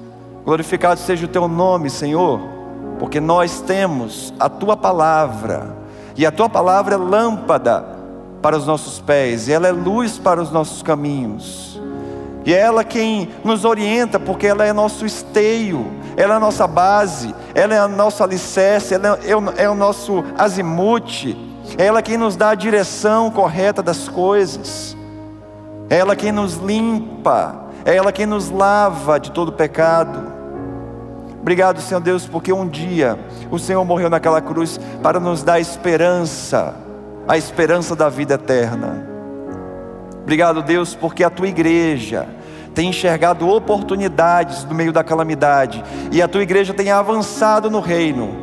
glorificado 0.46 1.00
seja 1.00 1.26
o 1.26 1.28
teu 1.28 1.46
nome, 1.48 1.90
Senhor, 1.90 2.40
porque 2.98 3.20
nós 3.20 3.60
temos 3.60 4.32
a 4.40 4.48
tua 4.48 4.74
palavra, 4.74 5.76
e 6.16 6.24
a 6.24 6.32
tua 6.32 6.48
palavra 6.48 6.94
é 6.94 6.96
lâmpada 6.96 7.91
para 8.42 8.56
os 8.56 8.66
nossos 8.66 9.00
pés, 9.00 9.46
e 9.46 9.52
ela 9.52 9.68
é 9.68 9.72
luz 9.72 10.18
para 10.18 10.42
os 10.42 10.50
nossos 10.50 10.82
caminhos. 10.82 11.80
E 12.44 12.52
é 12.52 12.58
ela 12.58 12.82
quem 12.82 13.28
nos 13.44 13.64
orienta, 13.64 14.18
porque 14.18 14.48
ela 14.48 14.66
é 14.66 14.72
nosso 14.72 15.06
esteio, 15.06 15.86
ela 16.16 16.34
é 16.34 16.36
a 16.36 16.40
nossa 16.40 16.66
base, 16.66 17.32
ela 17.54 17.72
é 17.72 17.84
o 17.84 17.88
nosso 17.88 18.24
alicerce, 18.24 18.94
ela 18.94 19.18
é, 19.22 19.62
é 19.62 19.70
o 19.70 19.74
nosso 19.74 20.24
azimute, 20.36 21.38
é 21.78 21.86
ela 21.86 22.02
quem 22.02 22.16
nos 22.16 22.34
dá 22.34 22.50
a 22.50 22.54
direção 22.56 23.30
correta 23.30 23.80
das 23.80 24.08
coisas, 24.08 24.96
é 25.88 25.98
ela 25.98 26.16
quem 26.16 26.32
nos 26.32 26.56
limpa, 26.56 27.66
é 27.84 27.94
ela 27.94 28.10
quem 28.10 28.26
nos 28.26 28.50
lava 28.50 29.20
de 29.20 29.30
todo 29.30 29.52
pecado. 29.52 30.32
Obrigado, 31.40 31.80
Senhor 31.80 32.00
Deus, 32.00 32.26
porque 32.26 32.52
um 32.52 32.68
dia 32.68 33.18
o 33.50 33.58
Senhor 33.58 33.84
morreu 33.84 34.10
naquela 34.10 34.40
cruz 34.40 34.78
para 35.02 35.20
nos 35.20 35.42
dar 35.42 35.60
esperança, 35.60 36.74
a 37.26 37.36
esperança 37.36 37.94
da 37.94 38.08
vida 38.08 38.34
eterna. 38.34 39.06
Obrigado, 40.22 40.62
Deus, 40.62 40.94
porque 40.94 41.24
a 41.24 41.30
tua 41.30 41.48
igreja 41.48 42.28
tem 42.74 42.90
enxergado 42.90 43.48
oportunidades 43.48 44.64
no 44.64 44.74
meio 44.74 44.92
da 44.92 45.04
calamidade 45.04 45.82
e 46.10 46.22
a 46.22 46.28
tua 46.28 46.42
igreja 46.42 46.72
tem 46.72 46.90
avançado 46.90 47.70
no 47.70 47.80
reino 47.80 48.34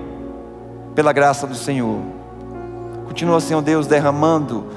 pela 0.94 1.14
graça 1.14 1.48
do 1.48 1.56
Senhor. 1.56 2.00
Continua, 3.06 3.40
Senhor 3.40 3.62
Deus, 3.62 3.88
derramando 3.88 4.68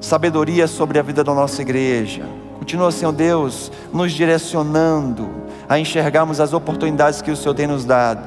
sabedoria 0.00 0.66
sobre 0.66 0.98
a 0.98 1.02
vida 1.02 1.22
da 1.22 1.34
nossa 1.34 1.62
igreja 1.62 2.24
Continua, 2.60 2.92
Senhor 2.92 3.12
Deus, 3.12 3.72
nos 3.90 4.12
direcionando 4.12 5.30
a 5.66 5.78
enxergarmos 5.78 6.40
as 6.40 6.52
oportunidades 6.52 7.22
que 7.22 7.30
o 7.30 7.36
Senhor 7.36 7.54
tem 7.54 7.66
nos 7.66 7.86
dado. 7.86 8.22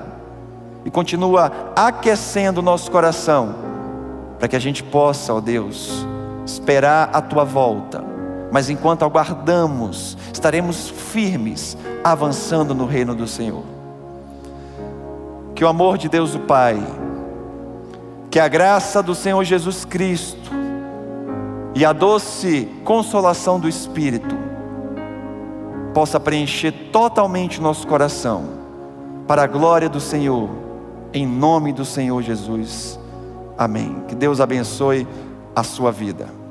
E 0.83 0.89
continua 0.89 1.51
aquecendo 1.75 2.59
o 2.59 2.63
nosso 2.63 2.89
coração, 2.89 3.53
para 4.43 4.49
que 4.49 4.57
a 4.57 4.59
gente 4.59 4.83
possa, 4.83 5.33
ó 5.33 5.39
Deus, 5.39 6.05
esperar 6.45 7.09
a 7.13 7.21
tua 7.21 7.45
volta. 7.45 8.03
Mas 8.51 8.69
enquanto 8.69 9.05
aguardamos, 9.05 10.17
estaremos 10.33 10.89
firmes, 10.89 11.77
avançando 12.03 12.75
no 12.75 12.85
reino 12.85 13.15
do 13.15 13.25
Senhor. 13.25 13.63
Que 15.55 15.63
o 15.63 15.67
amor 15.69 15.97
de 15.97 16.09
Deus 16.09 16.35
o 16.35 16.39
Pai, 16.39 16.77
que 18.29 18.37
a 18.37 18.49
graça 18.49 19.01
do 19.01 19.15
Senhor 19.15 19.41
Jesus 19.45 19.85
Cristo, 19.85 20.51
e 21.73 21.85
a 21.85 21.93
doce 21.93 22.67
consolação 22.83 23.57
do 23.57 23.69
Espírito 23.69 24.35
possa 25.93 26.19
preencher 26.19 26.73
totalmente 26.91 27.61
o 27.61 27.63
nosso 27.63 27.87
coração, 27.87 28.43
para 29.25 29.43
a 29.43 29.47
glória 29.47 29.87
do 29.87 30.01
Senhor, 30.01 30.49
em 31.13 31.25
nome 31.25 31.71
do 31.71 31.85
Senhor 31.85 32.21
Jesus. 32.21 33.01
Amém. 33.57 34.03
Que 34.07 34.15
Deus 34.15 34.41
abençoe 34.41 35.07
a 35.55 35.63
sua 35.63 35.91
vida. 35.91 36.42